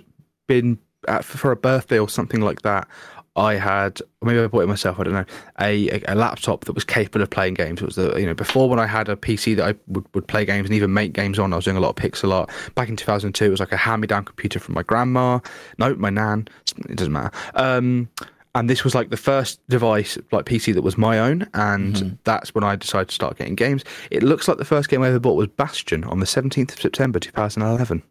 been 0.47 0.79
at, 1.07 1.25
for 1.25 1.51
a 1.51 1.55
birthday 1.55 1.99
or 1.99 2.09
something 2.09 2.41
like 2.41 2.61
that. 2.61 2.87
I 3.35 3.55
had, 3.55 3.99
maybe 4.21 4.39
I 4.39 4.47
bought 4.47 4.61
it 4.61 4.67
myself. 4.67 4.99
I 4.99 5.03
don't 5.03 5.13
know. 5.13 5.25
A, 5.59 5.89
a, 5.89 6.03
a 6.09 6.15
laptop 6.15 6.65
that 6.65 6.73
was 6.73 6.83
capable 6.83 7.23
of 7.23 7.29
playing 7.31 7.55
games. 7.55 7.81
It 7.81 7.85
was 7.85 7.95
the 7.95 8.15
you 8.19 8.27
know 8.27 8.35
before 8.35 8.69
when 8.69 8.79
I 8.79 8.85
had 8.85 9.09
a 9.09 9.15
PC 9.15 9.55
that 9.55 9.67
I 9.67 9.75
would, 9.87 10.05
would 10.13 10.27
play 10.27 10.45
games 10.45 10.67
and 10.67 10.75
even 10.75 10.93
make 10.93 11.13
games 11.13 11.39
on. 11.39 11.51
I 11.51 11.55
was 11.55 11.65
doing 11.65 11.77
a 11.77 11.79
lot 11.79 11.89
of 11.89 11.95
pixel 11.95 12.31
art. 12.31 12.51
Back 12.75 12.89
in 12.89 12.95
2002, 12.95 13.45
it 13.45 13.49
was 13.49 13.59
like 13.59 13.71
a 13.71 13.77
hand-me-down 13.77 14.25
computer 14.25 14.59
from 14.59 14.75
my 14.75 14.83
grandma. 14.83 15.39
No, 15.79 15.95
my 15.95 16.11
nan. 16.11 16.47
It 16.89 16.97
doesn't 16.97 17.13
matter. 17.13 17.31
Um, 17.55 18.09
and 18.55 18.69
this 18.69 18.83
was 18.83 18.93
like 18.93 19.09
the 19.09 19.17
first 19.17 19.67
device 19.67 20.17
like 20.31 20.45
PC 20.45 20.75
that 20.75 20.83
was 20.83 20.95
my 20.95 21.17
own, 21.17 21.47
and 21.55 22.19
that's 22.23 22.53
when 22.53 22.63
I 22.63 22.75
decided 22.75 23.09
to 23.09 23.15
start 23.15 23.37
getting 23.39 23.55
games. 23.55 23.83
It 24.11 24.21
looks 24.21 24.47
like 24.47 24.57
the 24.57 24.65
first 24.65 24.89
game 24.89 25.01
I 25.01 25.07
ever 25.07 25.19
bought 25.19 25.35
was 25.35 25.47
Bastion 25.47 26.03
on 26.03 26.19
the 26.19 26.27
17th 26.27 26.73
of 26.73 26.79
September 26.79 27.19
2011. 27.19 28.03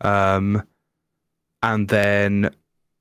Um, 0.00 0.62
and 1.62 1.88
then 1.88 2.54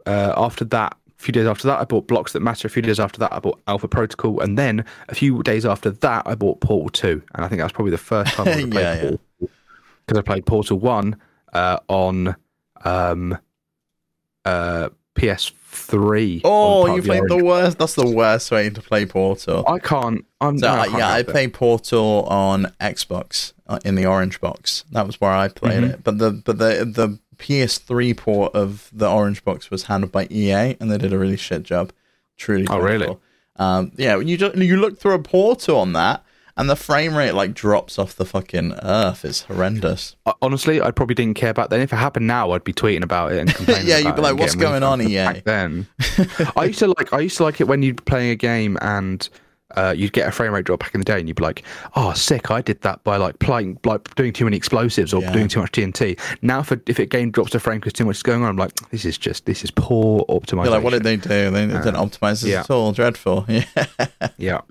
uh, 0.06 0.34
after 0.36 0.66
that, 0.66 0.98
a 1.22 1.24
few 1.24 1.32
days 1.32 1.46
after 1.46 1.68
that, 1.68 1.80
I 1.80 1.84
bought 1.86 2.08
Blocks 2.08 2.34
That 2.34 2.40
Matter. 2.42 2.68
A 2.68 2.72
few 2.72 2.82
days 2.82 3.00
after 3.00 3.20
that, 3.20 3.32
I 3.32 3.40
bought 3.40 3.60
Alpha 3.68 3.88
Protocol, 3.88 4.40
and 4.42 4.58
then 4.58 4.84
a 5.08 5.14
few 5.16 5.44
days 5.44 5.66
after 5.66 5.92
that, 5.92 6.24
I 6.26 6.34
bought 6.36 6.60
Portal 6.62 6.90
Two, 6.90 7.22
and 7.36 7.46
I 7.46 7.48
think 7.48 7.60
that 7.60 7.66
was 7.66 7.72
probably 7.74 7.92
the 7.92 7.98
first 8.00 8.34
time 8.34 8.48
I 8.48 8.54
played 8.54 8.74
Yeah, 8.74 8.94
yeah. 8.96 9.02
Portal 9.02 9.20
because 10.08 10.18
I 10.18 10.22
played 10.24 10.46
Portal 10.48 10.80
One 10.80 11.16
uh, 11.54 11.78
on 11.88 12.36
um, 12.84 13.38
uh, 14.46 14.90
PS3. 15.16 16.42
Oh, 16.44 16.96
you 16.96 17.02
played 17.02 17.24
the 17.28 17.34
Orange- 17.36 17.44
worst. 17.44 17.78
That's 17.78 17.96
the 17.96 18.08
worst 18.10 18.50
way 18.52 18.70
to 18.70 18.82
play 18.82 19.06
Portal. 19.06 19.64
I 19.68 19.80
can't. 19.80 20.26
I'm 20.42 20.58
So 20.58 20.68
no, 20.68 20.80
I, 20.80 20.88
can't 20.88 20.98
yeah, 21.00 21.10
I 21.10 21.20
it. 21.20 21.28
played 21.28 21.54
Portal 21.54 22.24
on 22.24 22.74
Xbox 22.82 23.54
uh, 23.68 23.80
in 23.86 23.96
the 23.96 24.06
orange 24.06 24.42
box. 24.42 24.84
That 24.92 25.06
was 25.06 25.22
where 25.22 25.32
I 25.32 25.48
played 25.50 25.84
Mm-hmm. 25.84 25.92
it. 25.92 26.04
But 26.04 26.18
the 26.18 26.32
but 26.32 26.58
the 26.58 26.86
the 26.86 27.20
PS3 27.42 28.16
port 28.16 28.54
of 28.56 28.90
the 28.94 29.10
orange 29.10 29.44
box 29.44 29.72
was 29.72 29.84
handled 29.84 30.12
by 30.12 30.28
EA, 30.30 30.78
and 30.80 30.92
they 30.92 30.98
did 30.98 31.12
a 31.12 31.20
really 31.20 31.38
shit 31.38 31.64
job. 31.64 31.92
Truly. 32.38 32.68
Oh, 32.70 32.78
really? 32.80 32.98
dreadful. 33.00 33.22
Um, 33.58 33.92
yeah, 33.98 34.16
when 34.16 34.28
you 34.28 34.38
just, 34.38 34.56
you 34.56 34.78
look 34.78 35.00
through 35.00 35.14
a 35.14 35.20
portal 35.20 35.78
on 35.78 35.94
that, 35.94 36.24
and 36.58 36.70
the 36.70 36.76
frame 36.76 37.16
rate 37.16 37.32
like 37.32 37.54
drops 37.54 37.98
off 37.98 38.16
the 38.16 38.26
fucking 38.26 38.74
earth. 38.84 39.26
It's 39.26 39.42
horrendous. 39.42 40.16
Uh, 40.26 40.34
Honestly, 40.42 40.82
I 40.82 40.92
probably 40.92 41.16
didn't 41.16 41.36
care 41.36 41.50
about 41.50 41.70
that. 41.72 41.80
If 41.80 41.92
it 41.92 41.96
happened 41.96 42.28
now, 42.28 42.52
I'd 42.52 42.64
be 42.64 42.74
tweeting 42.74 43.04
about 43.04 43.32
it 43.32 43.40
and 43.40 43.54
complaining. 43.56 43.88
Yeah, 43.88 43.98
you'd 43.98 44.16
be 44.16 44.22
like, 44.22 44.38
"What's 44.38 44.56
going 44.56 44.84
on, 44.84 45.00
refunds." 45.00 45.10
EA? 45.10 45.26
Back 45.26 45.44
then, 45.44 45.88
I 46.56 46.66
used 46.66 46.80
to 46.80 46.88
like. 46.88 47.12
I 47.14 47.20
used 47.20 47.38
to 47.38 47.44
like 47.44 47.60
it 47.62 47.68
when 47.68 47.82
you'd 47.82 48.06
playing 48.06 48.32
a 48.32 48.36
game 48.36 48.78
and 48.82 49.28
uh, 49.78 49.94
you'd 49.96 50.14
get 50.14 50.28
a 50.28 50.32
frame 50.32 50.54
rate 50.54 50.66
drop 50.66 50.80
back 50.80 50.94
in 50.94 51.02
the 51.02 51.06
day, 51.06 51.20
and 51.20 51.28
you'd 51.28 51.38
be 51.38 51.44
like, 51.44 51.64
"Oh, 51.96 52.14
sick! 52.14 52.52
I 52.52 52.62
did 52.62 52.82
that 52.82 53.04
by 53.04 53.18
like 53.18 53.40
playing, 53.40 53.80
like 53.86 54.14
doing 54.16 54.34
too 54.34 54.46
many 54.46 54.58
explosives 54.58 55.14
or 55.14 55.22
Yeah. 55.22 55.32
doing 55.34 55.48
too 55.48 55.60
much 55.62 55.72
TNT." 55.72 56.18
Now, 56.42 56.64
for 56.64 56.82
if 56.88 57.00
a 57.00 57.06
game 57.06 57.32
drops 57.32 57.56
a 57.56 57.60
frame 57.60 57.80
because 57.80 57.94
too 57.94 58.06
much 58.06 58.18
is 58.18 58.24
going 58.24 58.44
on, 58.44 58.50
I'm 58.50 58.58
like, 58.58 58.74
"This 58.90 59.06
is 59.06 59.18
just 59.18 59.46
this 59.46 59.64
is 59.64 59.72
poor 59.72 60.26
optimization." 60.30 60.64
You're 60.66 60.72
like, 60.74 60.84
what 60.84 60.92
did 60.94 61.04
they 61.04 61.18
do? 61.18 61.50
They 61.52 61.68
didn't 61.68 61.96
optimize 61.96 62.42
this 62.42 62.52
yeah. 62.52 62.62
at 62.62 62.70
all. 62.70 62.92
Dreadful. 62.92 63.46
Yeah. 63.52 63.66
Yeah. 64.38 64.62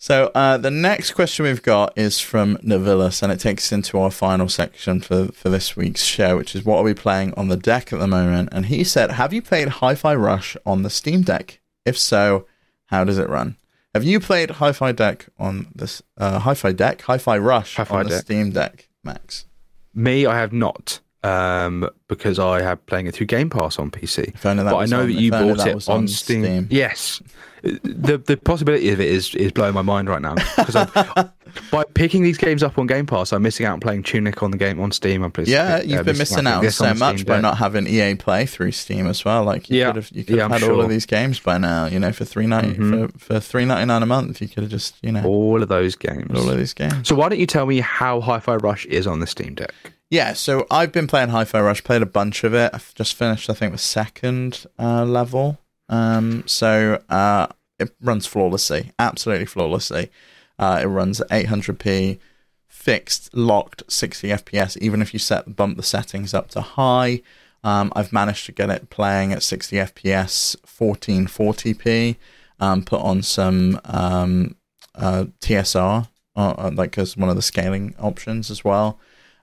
So 0.00 0.30
uh, 0.34 0.56
the 0.56 0.70
next 0.70 1.12
question 1.12 1.44
we've 1.44 1.62
got 1.62 1.96
is 1.98 2.20
from 2.20 2.56
Navilis, 2.58 3.20
and 3.22 3.32
it 3.32 3.40
takes 3.40 3.66
us 3.66 3.72
into 3.72 3.98
our 3.98 4.12
final 4.12 4.48
section 4.48 5.00
for, 5.00 5.26
for 5.32 5.48
this 5.48 5.76
week's 5.76 6.04
show, 6.04 6.36
which 6.36 6.54
is 6.54 6.64
what 6.64 6.78
are 6.78 6.84
we 6.84 6.94
playing 6.94 7.34
on 7.36 7.48
the 7.48 7.56
deck 7.56 7.92
at 7.92 7.98
the 7.98 8.06
moment? 8.06 8.48
And 8.52 8.66
he 8.66 8.84
said, 8.84 9.10
"Have 9.12 9.32
you 9.32 9.42
played 9.42 9.68
Hi-Fi 9.68 10.14
Rush 10.14 10.56
on 10.64 10.82
the 10.82 10.90
Steam 10.90 11.22
Deck? 11.22 11.60
If 11.84 11.98
so, 11.98 12.46
how 12.88 13.04
does 13.04 13.16
it 13.18 13.28
run? 13.28 13.56
Have 13.94 14.04
you 14.04 14.20
played 14.20 14.50
Hi-Fi 14.50 14.92
Deck 14.92 15.26
on 15.38 15.68
this 15.74 16.02
uh, 16.18 16.38
Hi-Fi 16.40 16.72
Deck, 16.72 17.00
Hi-Fi 17.02 17.38
Rush 17.38 17.76
Hi-Fi 17.76 17.98
on 18.00 18.04
the 18.04 18.10
Deck. 18.10 18.20
Steam 18.22 18.50
Deck, 18.50 18.88
Max? 19.02 19.46
Me, 19.94 20.26
I 20.26 20.36
have 20.38 20.52
not. 20.52 21.00
Um, 21.24 21.88
because 22.06 22.38
I 22.38 22.62
have 22.62 22.84
playing 22.86 23.06
it 23.08 23.14
through 23.14 23.26
Game 23.26 23.50
Pass 23.50 23.78
on 23.78 23.90
PC. 23.90 24.34
If 24.34 24.46
only 24.46 24.62
that 24.62 24.70
but 24.70 24.76
I 24.76 24.84
know 24.86 25.00
on- 25.00 25.06
that 25.08 25.14
if 25.14 25.20
you 25.20 25.32
only 25.34 25.48
bought 25.48 25.58
that 25.58 25.68
it 25.68 25.74
was 25.74 25.88
on. 25.88 26.06
Steam. 26.06 26.68
Yes, 26.70 27.20
the 27.62 28.18
the 28.18 28.36
possibility 28.36 28.90
of 28.90 29.00
it 29.00 29.08
is 29.08 29.34
is 29.34 29.52
blowing 29.52 29.74
my 29.74 29.82
mind 29.82 30.08
right 30.08 30.22
now 30.22 30.34
because 30.56 30.74
by 31.70 31.84
picking 31.94 32.22
these 32.22 32.38
games 32.38 32.62
up 32.62 32.78
on 32.78 32.86
Game 32.86 33.06
Pass, 33.06 33.32
I'm 33.32 33.42
missing 33.42 33.66
out 33.66 33.72
on 33.74 33.80
playing 33.80 34.02
Tunic 34.04 34.42
on 34.42 34.50
the 34.50 34.56
game 34.56 34.80
on 34.80 34.92
Steam. 34.92 35.22
I'm 35.22 35.32
playing, 35.32 35.48
Yeah, 35.50 35.76
uh, 35.76 35.82
you've 35.82 36.04
been 36.04 36.18
missing 36.18 36.46
out 36.46 36.64
on 36.64 36.70
so 36.70 36.94
much 36.94 37.16
Steam 37.16 37.26
by 37.26 37.34
Deck. 37.34 37.42
not 37.42 37.58
having 37.58 37.86
EA 37.86 38.14
Play 38.14 38.46
through 38.46 38.72
Steam 38.72 39.06
as 39.06 39.24
well. 39.24 39.44
Like 39.44 39.68
you 39.70 39.78
Yeah. 39.78 39.86
could 39.88 39.96
have, 39.96 40.10
you 40.12 40.24
could 40.24 40.36
Yeah, 40.36 40.42
have 40.48 40.60
had 40.60 40.70
all 40.70 40.80
of 40.80 40.88
these 40.88 41.06
games 41.06 41.40
by 41.40 41.58
now. 41.58 41.86
You 41.86 41.98
know, 41.98 42.12
for 42.12 42.24
three 42.24 42.46
Mhm. 42.46 43.12
for 43.12 43.18
for 43.18 43.40
three 43.40 43.64
ninety 43.64 43.86
nine 43.86 44.02
a 44.02 44.06
month, 44.06 44.40
you 44.40 44.48
could 44.48 44.62
have 44.64 44.70
just 44.70 44.94
you 45.02 45.12
know 45.12 45.24
all 45.24 45.62
of 45.62 45.68
those 45.68 45.96
games. 45.96 46.30
all 46.38 46.48
of 46.50 46.56
these 46.58 46.74
games. 46.74 47.08
So 47.08 47.14
why 47.14 47.28
don't 47.28 47.38
you 47.40 47.46
tell 47.46 47.66
me 47.66 47.80
how 47.80 48.20
Hi-Fi 48.20 48.56
Rush 48.56 48.86
is 48.86 49.06
on 49.06 49.20
the 49.20 49.26
Steam 49.26 49.54
Deck? 49.54 49.72
Yeah, 50.10 50.32
so 50.32 50.66
I've 50.70 50.90
been 50.92 51.06
playing 51.06 51.28
Hi-Fi 51.30 51.60
Rush, 51.60 51.84
played 51.84 52.00
a 52.00 52.06
bunch 52.06 52.42
of 52.42 52.54
it. 52.54 52.70
I've 52.72 52.94
just 52.94 53.14
finished, 53.14 53.50
I 53.50 53.52
think, 53.52 53.72
the 53.72 53.78
second 53.78 54.64
uh, 54.78 55.04
level. 55.04 55.58
Um, 55.88 56.44
so 56.46 57.02
uh, 57.08 57.48
it 57.78 57.94
runs 58.00 58.26
flawlessly, 58.26 58.92
absolutely 58.98 59.46
flawlessly. 59.46 60.10
Uh, 60.58 60.80
it 60.82 60.86
runs 60.86 61.20
at 61.20 61.28
800p, 61.28 62.18
fixed, 62.66 63.34
locked, 63.34 63.82
60 63.90 64.28
FPS. 64.28 64.76
Even 64.78 65.00
if 65.00 65.12
you 65.12 65.18
set 65.18 65.56
bump 65.56 65.76
the 65.76 65.82
settings 65.82 66.34
up 66.34 66.48
to 66.50 66.60
high, 66.60 67.22
um, 67.64 67.92
I've 67.94 68.12
managed 68.12 68.46
to 68.46 68.52
get 68.52 68.70
it 68.70 68.90
playing 68.90 69.32
at 69.32 69.42
60 69.42 69.76
FPS, 69.76 70.56
1440p. 70.66 72.16
Um, 72.60 72.82
put 72.82 73.00
on 73.00 73.22
some 73.22 73.80
um, 73.84 74.56
uh, 74.96 75.26
TSR, 75.40 76.08
uh, 76.34 76.54
uh, 76.58 76.70
like 76.74 76.98
as 76.98 77.16
one 77.16 77.28
of 77.28 77.36
the 77.36 77.42
scaling 77.42 77.94
options 78.00 78.50
as 78.50 78.64
well 78.64 78.98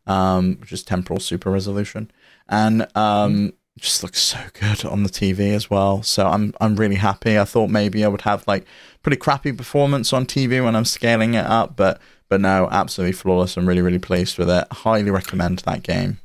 um, 0.07 0.57
which 0.59 0.71
is 0.71 0.83
temporal 0.83 1.19
super 1.19 1.49
resolution, 1.51 2.11
and 2.47 2.87
um, 2.95 3.53
it 3.75 3.81
just 3.81 4.03
looks 4.03 4.21
so 4.21 4.39
good 4.53 4.85
on 4.85 5.03
the 5.03 5.09
TV 5.09 5.53
as 5.53 5.69
well. 5.69 6.01
So 6.01 6.27
I'm 6.27 6.53
I'm 6.61 6.75
really 6.75 6.95
happy. 6.95 7.37
I 7.37 7.43
thought 7.45 7.69
maybe 7.69 8.05
I 8.05 8.07
would 8.07 8.21
have 8.21 8.47
like 8.47 8.65
pretty 9.03 9.17
crappy 9.17 9.51
performance 9.51 10.13
on 10.13 10.25
TV 10.25 10.63
when 10.63 10.75
I'm 10.75 10.85
scaling 10.85 11.33
it 11.33 11.45
up, 11.45 11.75
but 11.75 11.99
but 12.29 12.41
no, 12.41 12.69
absolutely 12.71 13.13
flawless. 13.13 13.57
I'm 13.57 13.67
really 13.67 13.81
really 13.81 13.99
pleased 13.99 14.37
with 14.37 14.49
it. 14.49 14.65
Highly 14.71 15.11
recommend 15.11 15.59
that 15.59 15.83
game. 15.83 16.19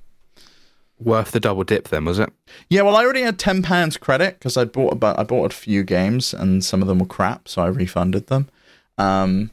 Worth 0.99 1.33
the 1.33 1.41
double 1.41 1.65
dip, 1.65 1.89
then 1.89 2.05
was 2.05 2.19
it? 2.19 2.31
Yeah, 2.69 2.83
well, 2.83 2.95
I 2.95 3.05
already 3.05 3.23
had 3.23 3.39
ten 3.39 3.63
pounds 3.63 3.97
credit 3.97 4.39
because 4.39 4.57
I 4.57 4.65
bought 4.65 4.93
about 4.93 5.19
I 5.19 5.25
bought 5.25 5.53
a 5.53 5.57
few 5.57 5.83
games 5.83 6.33
and 6.33 6.65
some 6.65 6.83
of 6.83 6.89
them 6.89 6.99
were 6.99 7.07
crap, 7.07 7.49
so 7.49 7.63
I 7.63 7.67
refunded 7.69 8.29
them. 8.29 8.49
Um, 8.97 9.51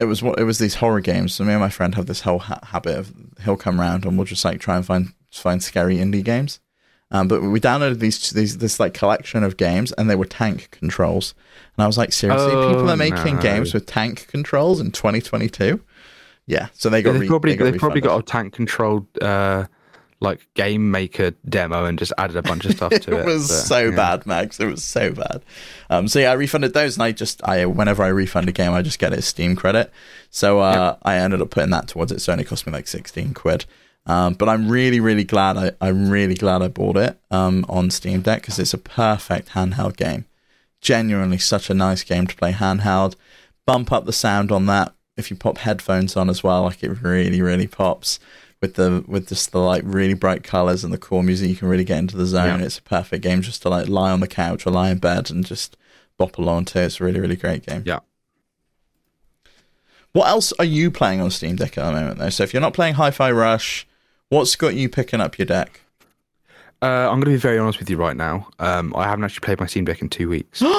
it 0.00 0.06
was 0.06 0.22
what 0.22 0.38
it 0.38 0.44
was 0.44 0.58
these 0.58 0.74
horror 0.74 1.00
games. 1.00 1.34
So 1.34 1.44
me 1.44 1.52
and 1.52 1.60
my 1.60 1.70
friend 1.70 1.94
have 1.94 2.06
this 2.06 2.22
whole 2.22 2.40
ha- 2.40 2.58
habit 2.62 2.98
of 2.98 3.14
he'll 3.44 3.56
come 3.56 3.80
round 3.80 4.04
and 4.04 4.18
we'll 4.18 4.26
just 4.26 4.44
like 4.44 4.60
try 4.60 4.76
and 4.76 4.84
find 4.84 5.12
find 5.30 5.62
scary 5.62 5.96
indie 5.96 6.24
games. 6.24 6.60
Um, 7.12 7.28
but 7.28 7.42
we 7.42 7.60
downloaded 7.60 7.98
these 8.00 8.30
these 8.30 8.58
this 8.58 8.80
like 8.80 8.94
collection 8.94 9.44
of 9.44 9.56
games 9.58 9.92
and 9.92 10.08
they 10.10 10.16
were 10.16 10.24
tank 10.24 10.70
controls, 10.72 11.34
and 11.76 11.84
I 11.84 11.86
was 11.86 11.98
like, 11.98 12.12
seriously, 12.12 12.50
people 12.50 12.88
Oh, 12.88 12.88
are 12.88 12.96
making 12.96 13.36
no. 13.36 13.42
games 13.42 13.74
with 13.74 13.86
tank 13.86 14.26
controls 14.28 14.80
in 14.80 14.90
2022. 14.92 15.80
Yeah, 16.46 16.68
so 16.72 16.88
they 16.88 17.02
got 17.02 17.12
they've 17.12 17.20
re- 17.20 17.28
probably 17.28 17.54
they 17.54 17.72
probably 17.78 18.00
got 18.00 18.18
a 18.18 18.22
tank 18.22 18.54
controlled 18.54 19.06
uh, 19.22 19.66
like 20.20 20.46
game 20.54 20.90
maker 20.90 21.32
demo 21.48 21.84
and 21.84 21.98
just 21.98 22.12
added 22.16 22.36
a 22.36 22.42
bunch 22.42 22.64
of 22.64 22.72
stuff 22.76 22.90
to 22.90 22.96
it. 23.16 23.20
it 23.20 23.26
was 23.26 23.48
but, 23.48 23.54
so 23.54 23.78
yeah. 23.90 23.96
bad, 23.96 24.26
Max. 24.26 24.58
It 24.58 24.66
was 24.66 24.82
so 24.82 25.12
bad. 25.12 25.42
Um, 25.90 26.08
so 26.08 26.18
yeah, 26.18 26.30
I 26.30 26.34
refunded 26.34 26.72
those, 26.74 26.96
and 26.96 27.02
I 27.02 27.12
just 27.12 27.42
I 27.44 27.66
whenever 27.66 28.02
I 28.02 28.08
refund 28.08 28.48
a 28.48 28.52
game, 28.52 28.72
I 28.72 28.80
just 28.82 28.98
get 28.98 29.12
it 29.12 29.18
as 29.18 29.26
Steam 29.26 29.54
credit. 29.54 29.92
So 30.30 30.60
uh, 30.60 30.96
I 31.02 31.16
ended 31.16 31.42
up 31.42 31.50
putting 31.50 31.70
that 31.70 31.88
towards 31.88 32.10
it. 32.10 32.20
So 32.20 32.32
it 32.32 32.34
only 32.34 32.44
cost 32.44 32.66
me 32.66 32.72
like 32.72 32.88
sixteen 32.88 33.34
quid. 33.34 33.66
Um, 34.04 34.34
but 34.34 34.48
I'm 34.48 34.68
really, 34.68 35.00
really 35.00 35.24
glad. 35.24 35.56
I, 35.56 35.72
I'm 35.80 36.10
really 36.10 36.34
glad 36.34 36.60
I 36.62 36.68
bought 36.68 36.96
it 36.96 37.18
um, 37.30 37.64
on 37.68 37.90
Steam 37.90 38.20
Deck 38.20 38.42
because 38.42 38.58
it's 38.58 38.74
a 38.74 38.78
perfect 38.78 39.50
handheld 39.50 39.96
game. 39.96 40.24
Genuinely, 40.80 41.38
such 41.38 41.70
a 41.70 41.74
nice 41.74 42.02
game 42.02 42.26
to 42.26 42.36
play 42.36 42.52
handheld. 42.52 43.14
Bump 43.64 43.92
up 43.92 44.04
the 44.04 44.12
sound 44.12 44.50
on 44.50 44.66
that 44.66 44.92
if 45.16 45.30
you 45.30 45.36
pop 45.36 45.58
headphones 45.58 46.16
on 46.16 46.28
as 46.28 46.42
well. 46.42 46.62
Like 46.64 46.82
it 46.82 47.02
really, 47.02 47.40
really 47.40 47.68
pops 47.68 48.18
with 48.60 48.74
the 48.74 49.04
with 49.06 49.28
just 49.28 49.52
the 49.52 49.58
like 49.58 49.82
really 49.84 50.14
bright 50.14 50.42
colors 50.42 50.82
and 50.82 50.92
the 50.92 50.98
core 50.98 51.22
music. 51.22 51.48
You 51.48 51.56
can 51.56 51.68
really 51.68 51.84
get 51.84 51.98
into 51.98 52.16
the 52.16 52.26
zone. 52.26 52.60
Yeah. 52.60 52.66
It's 52.66 52.78
a 52.78 52.82
perfect 52.82 53.22
game 53.22 53.42
just 53.42 53.62
to 53.62 53.68
like 53.68 53.88
lie 53.88 54.10
on 54.10 54.20
the 54.20 54.26
couch 54.26 54.66
or 54.66 54.70
lie 54.70 54.90
in 54.90 54.98
bed 54.98 55.30
and 55.30 55.46
just 55.46 55.76
bop 56.16 56.38
along 56.38 56.64
to. 56.66 56.80
It's 56.80 57.00
a 57.00 57.04
really 57.04 57.20
really 57.20 57.36
great 57.36 57.64
game. 57.64 57.82
Yeah. 57.86 58.00
What 60.12 60.28
else 60.28 60.52
are 60.58 60.64
you 60.64 60.90
playing 60.90 61.20
on 61.20 61.30
Steam 61.30 61.56
Deck 61.56 61.78
at 61.78 61.84
the 61.86 61.92
moment 61.92 62.18
though? 62.18 62.30
So 62.30 62.42
if 62.42 62.52
you're 62.52 62.60
not 62.60 62.74
playing 62.74 62.94
Hi-Fi 62.94 63.30
Rush, 63.30 63.86
what's 64.32 64.56
got 64.56 64.74
you 64.74 64.88
picking 64.88 65.20
up 65.20 65.38
your 65.38 65.44
deck? 65.44 65.82
Uh, 66.80 66.86
I'm 66.86 67.20
going 67.20 67.26
to 67.26 67.30
be 67.32 67.36
very 67.36 67.58
honest 67.58 67.78
with 67.78 67.90
you 67.90 67.98
right 67.98 68.16
now. 68.16 68.48
Um, 68.58 68.94
I 68.96 69.04
haven't 69.04 69.24
actually 69.24 69.44
played 69.44 69.60
my 69.60 69.66
Steam 69.66 69.84
Deck 69.84 70.00
in 70.00 70.08
two 70.08 70.28
weeks. 70.28 70.62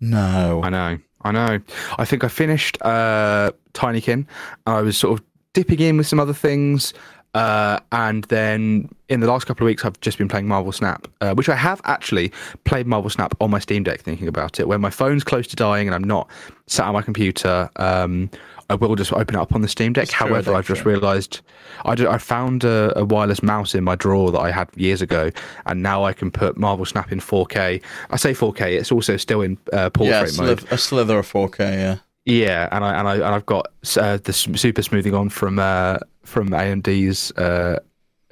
No. 0.00 0.62
I 0.64 0.70
know, 0.70 0.98
I 1.20 1.32
know. 1.32 1.60
I 1.98 2.06
think 2.06 2.24
I 2.24 2.28
finished 2.28 2.78
uh, 2.80 3.52
Tinykin, 3.74 4.26
I 4.66 4.80
was 4.80 4.96
sort 4.96 5.18
of 5.18 5.26
dipping 5.52 5.80
in 5.80 5.98
with 5.98 6.06
some 6.06 6.18
other 6.18 6.32
things. 6.32 6.94
Uh, 7.34 7.78
and 7.92 8.24
then 8.24 8.88
in 9.10 9.20
the 9.20 9.26
last 9.26 9.44
couple 9.44 9.64
of 9.64 9.66
weeks, 9.66 9.84
I've 9.84 10.00
just 10.00 10.16
been 10.16 10.28
playing 10.28 10.48
Marvel 10.48 10.72
Snap, 10.72 11.06
uh, 11.20 11.34
which 11.34 11.50
I 11.50 11.54
have 11.54 11.82
actually 11.84 12.32
played 12.64 12.86
Marvel 12.86 13.10
Snap 13.10 13.34
on 13.42 13.50
my 13.50 13.58
Steam 13.58 13.82
Deck. 13.82 14.00
Thinking 14.00 14.28
about 14.28 14.58
it, 14.58 14.66
when 14.66 14.80
my 14.80 14.88
phone's 14.88 15.22
close 15.22 15.46
to 15.48 15.56
dying 15.56 15.86
and 15.86 15.94
I'm 15.94 16.04
not 16.04 16.30
sat 16.66 16.86
on 16.86 16.94
my 16.94 17.02
computer, 17.02 17.68
um, 17.76 18.30
I 18.68 18.74
will 18.74 18.96
just 18.96 19.12
open 19.12 19.36
it 19.36 19.38
up 19.38 19.54
on 19.54 19.60
the 19.60 19.68
Steam 19.68 19.92
Deck. 19.92 20.04
It's 20.04 20.12
However, 20.12 20.54
I've 20.54 20.66
just 20.66 20.84
realised 20.84 21.40
I, 21.84 21.94
ju- 21.94 22.08
I 22.08 22.18
found 22.18 22.64
a, 22.64 22.98
a 22.98 23.04
wireless 23.04 23.42
mouse 23.42 23.74
in 23.74 23.84
my 23.84 23.94
drawer 23.94 24.30
that 24.32 24.40
I 24.40 24.50
had 24.50 24.68
years 24.76 25.02
ago, 25.02 25.30
and 25.66 25.82
now 25.82 26.04
I 26.04 26.12
can 26.12 26.30
put 26.30 26.56
Marvel 26.56 26.84
Snap 26.84 27.12
in 27.12 27.20
4K. 27.20 27.82
I 28.10 28.16
say 28.16 28.32
4K; 28.32 28.78
it's 28.78 28.90
also 28.90 29.16
still 29.16 29.40
in 29.42 29.56
uh, 29.72 29.76
Yeah, 29.76 29.88
portrait 30.24 30.38
mode. 30.38 30.64
a 30.72 30.78
slither 30.78 31.18
of 31.18 31.30
4K. 31.32 31.58
Yeah. 31.58 31.96
Yeah, 32.28 32.68
and 32.72 32.84
I 32.84 32.98
and 32.98 33.06
I 33.08 33.14
and 33.14 33.24
I've 33.26 33.46
got 33.46 33.68
uh, 33.96 34.18
the 34.24 34.32
super 34.32 34.82
smoothing 34.82 35.14
on 35.14 35.28
from 35.28 35.60
uh, 35.60 35.98
from 36.24 36.48
AMD's 36.48 37.30
uh, 37.38 37.78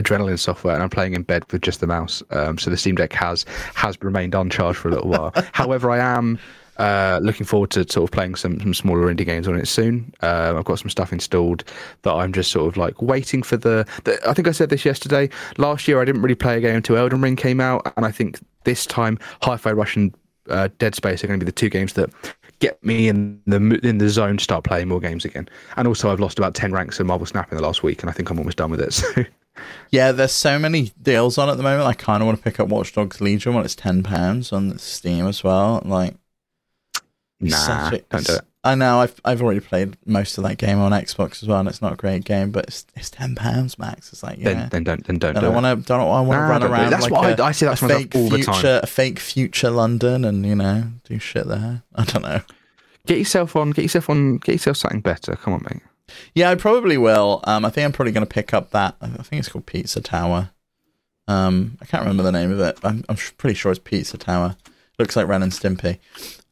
Adrenalin 0.02 0.36
software, 0.36 0.74
and 0.74 0.82
I'm 0.82 0.90
playing 0.90 1.14
in 1.14 1.22
bed 1.22 1.44
with 1.52 1.62
just 1.62 1.78
the 1.78 1.86
mouse. 1.86 2.20
Um, 2.30 2.58
so 2.58 2.70
the 2.70 2.76
Steam 2.76 2.96
Deck 2.96 3.12
has 3.12 3.44
has 3.76 3.96
remained 4.02 4.34
uncharged 4.34 4.78
for 4.80 4.88
a 4.88 4.90
little 4.90 5.08
while. 5.10 5.32
However, 5.52 5.92
I 5.92 5.98
am 6.00 6.40
uh, 6.78 7.20
looking 7.22 7.46
forward 7.46 7.70
to 7.70 7.90
sort 7.90 8.08
of 8.08 8.10
playing 8.10 8.34
some 8.34 8.58
some 8.60 8.74
smaller 8.74 9.12
indie 9.12 9.24
games 9.24 9.46
on 9.48 9.56
it 9.56 9.68
soon. 9.68 10.12
Uh, 10.22 10.54
I've 10.56 10.64
got 10.64 10.78
some 10.78 10.90
stuff 10.90 11.12
installed 11.12 11.64
that 12.02 12.12
I'm 12.12 12.32
just 12.32 12.50
sort 12.50 12.68
of 12.68 12.76
like 12.76 13.00
waiting 13.00 13.42
for 13.42 13.56
the, 13.56 13.86
the. 14.04 14.18
I 14.28 14.34
think 14.34 14.48
I 14.48 14.52
said 14.52 14.70
this 14.70 14.84
yesterday. 14.84 15.28
Last 15.58 15.86
year, 15.86 16.00
I 16.00 16.04
didn't 16.04 16.22
really 16.22 16.34
play 16.34 16.56
a 16.56 16.60
game 16.60 16.76
until 16.76 16.96
Elden 16.96 17.20
Ring 17.20 17.36
came 17.36 17.60
out, 17.60 17.92
and 17.96 18.04
I 18.04 18.10
think 18.10 18.40
this 18.64 18.86
time, 18.86 19.18
Hi-Fi 19.42 19.72
Rush 19.72 19.96
and 19.96 20.14
uh, 20.48 20.68
Dead 20.78 20.94
Space 20.94 21.22
are 21.22 21.26
going 21.26 21.38
to 21.38 21.44
be 21.44 21.48
the 21.48 21.54
two 21.54 21.70
games 21.70 21.94
that 21.94 22.10
get 22.60 22.82
me 22.84 23.08
in 23.08 23.40
the 23.46 23.56
in 23.82 23.98
the 23.98 24.08
zone 24.08 24.36
to 24.38 24.44
start 24.44 24.64
playing 24.64 24.88
more 24.88 25.00
games 25.00 25.24
again. 25.24 25.48
And 25.76 25.86
also, 25.86 26.10
I've 26.10 26.20
lost 26.20 26.38
about 26.38 26.54
ten 26.54 26.72
ranks 26.72 26.98
in 26.98 27.06
Marvel 27.06 27.26
Snap 27.26 27.50
in 27.52 27.56
the 27.56 27.62
last 27.62 27.82
week, 27.82 28.02
and 28.02 28.10
I 28.10 28.12
think 28.12 28.30
I'm 28.30 28.38
almost 28.38 28.58
done 28.58 28.70
with 28.70 28.80
it. 28.80 28.94
So 29.14 29.24
Yeah, 29.90 30.10
there's 30.10 30.32
so 30.32 30.58
many 30.58 30.90
deals 31.00 31.38
on 31.38 31.48
at 31.48 31.56
the 31.56 31.62
moment. 31.62 31.86
I 31.86 31.94
kind 31.94 32.20
of 32.20 32.26
want 32.26 32.38
to 32.38 32.42
pick 32.42 32.58
up 32.58 32.68
Watch 32.68 32.92
Dogs 32.92 33.20
Legion 33.20 33.54
when 33.54 33.64
it's 33.64 33.76
ten 33.76 34.02
pounds 34.02 34.52
on 34.52 34.76
Steam 34.78 35.26
as 35.28 35.44
well. 35.44 35.80
Like, 35.84 36.16
nah, 37.40 37.88
a- 37.90 37.98
don't 38.10 38.26
do 38.26 38.34
it. 38.34 38.40
I 38.66 38.74
know 38.74 39.00
I've 39.00 39.20
I've 39.26 39.42
already 39.42 39.60
played 39.60 39.96
most 40.06 40.38
of 40.38 40.44
that 40.44 40.56
game 40.56 40.78
on 40.78 40.92
Xbox 40.92 41.42
as 41.42 41.48
well, 41.48 41.60
and 41.60 41.68
it's 41.68 41.82
not 41.82 41.92
a 41.92 41.96
great 41.96 42.24
game, 42.24 42.50
but 42.50 42.64
it's 42.66 42.86
it's 42.96 43.10
ten 43.10 43.34
pounds 43.34 43.78
max. 43.78 44.10
It's 44.10 44.22
like 44.22 44.38
yeah. 44.38 44.54
Then, 44.54 44.68
then 44.70 44.84
don't 44.84 45.06
then 45.06 45.18
don't 45.18 45.36
I 45.36 45.40
do 45.40 45.46
don't 45.46 45.62
want 45.62 45.82
to. 45.82 45.86
Don't 45.86 46.00
I 46.00 46.04
want 46.20 46.30
to 46.30 46.36
Nah, 46.36 46.48
run 46.48 46.60
don't 46.62 46.70
do 46.70 46.74
it. 46.74 46.78
around 46.78 46.90
That's 46.90 47.02
like 47.02 47.12
what 47.12 47.38
a, 47.38 47.42
I- 47.42 47.48
I 47.48 47.52
say 47.52 47.66
that 47.66 47.82
a 47.82 47.86
to 47.88 47.94
fake 47.94 48.14
all 48.14 48.28
the 48.30 48.42
time. 48.42 48.54
future, 48.54 48.80
a 48.82 48.86
fake 48.86 49.18
future 49.18 49.70
London, 49.70 50.24
and 50.24 50.46
you 50.46 50.54
know 50.54 50.84
do 51.04 51.18
shit 51.18 51.46
there. 51.46 51.82
I 51.94 52.04
don't 52.04 52.22
know. 52.22 52.40
Get 53.06 53.18
yourself 53.18 53.54
on. 53.54 53.72
Get 53.72 53.82
yourself 53.82 54.08
on. 54.08 54.38
Get 54.38 54.52
yourself 54.52 54.78
something 54.78 55.00
better. 55.02 55.36
Come 55.36 55.52
on, 55.52 55.66
mate. 55.70 55.82
Yeah, 56.34 56.48
I 56.50 56.54
probably 56.54 56.96
will. 56.96 57.40
Um, 57.44 57.66
I 57.66 57.70
think 57.70 57.84
I'm 57.84 57.92
probably 57.92 58.12
going 58.12 58.26
to 58.26 58.32
pick 58.32 58.54
up 58.54 58.70
that. 58.70 58.94
I 59.02 59.08
think 59.08 59.40
it's 59.40 59.48
called 59.50 59.66
Pizza 59.66 60.00
Tower. 60.00 60.50
Um, 61.28 61.76
I 61.82 61.86
can't 61.86 62.02
remember 62.02 62.22
the 62.22 62.32
name 62.32 62.50
of 62.52 62.60
it. 62.60 62.78
I'm, 62.82 63.04
I'm 63.08 63.16
pretty 63.38 63.54
sure 63.54 63.72
it's 63.72 63.78
Pizza 63.82 64.16
Tower. 64.18 64.56
Looks 64.98 65.16
like 65.16 65.26
Ren 65.26 65.42
and 65.42 65.52
Stimpy. 65.52 65.98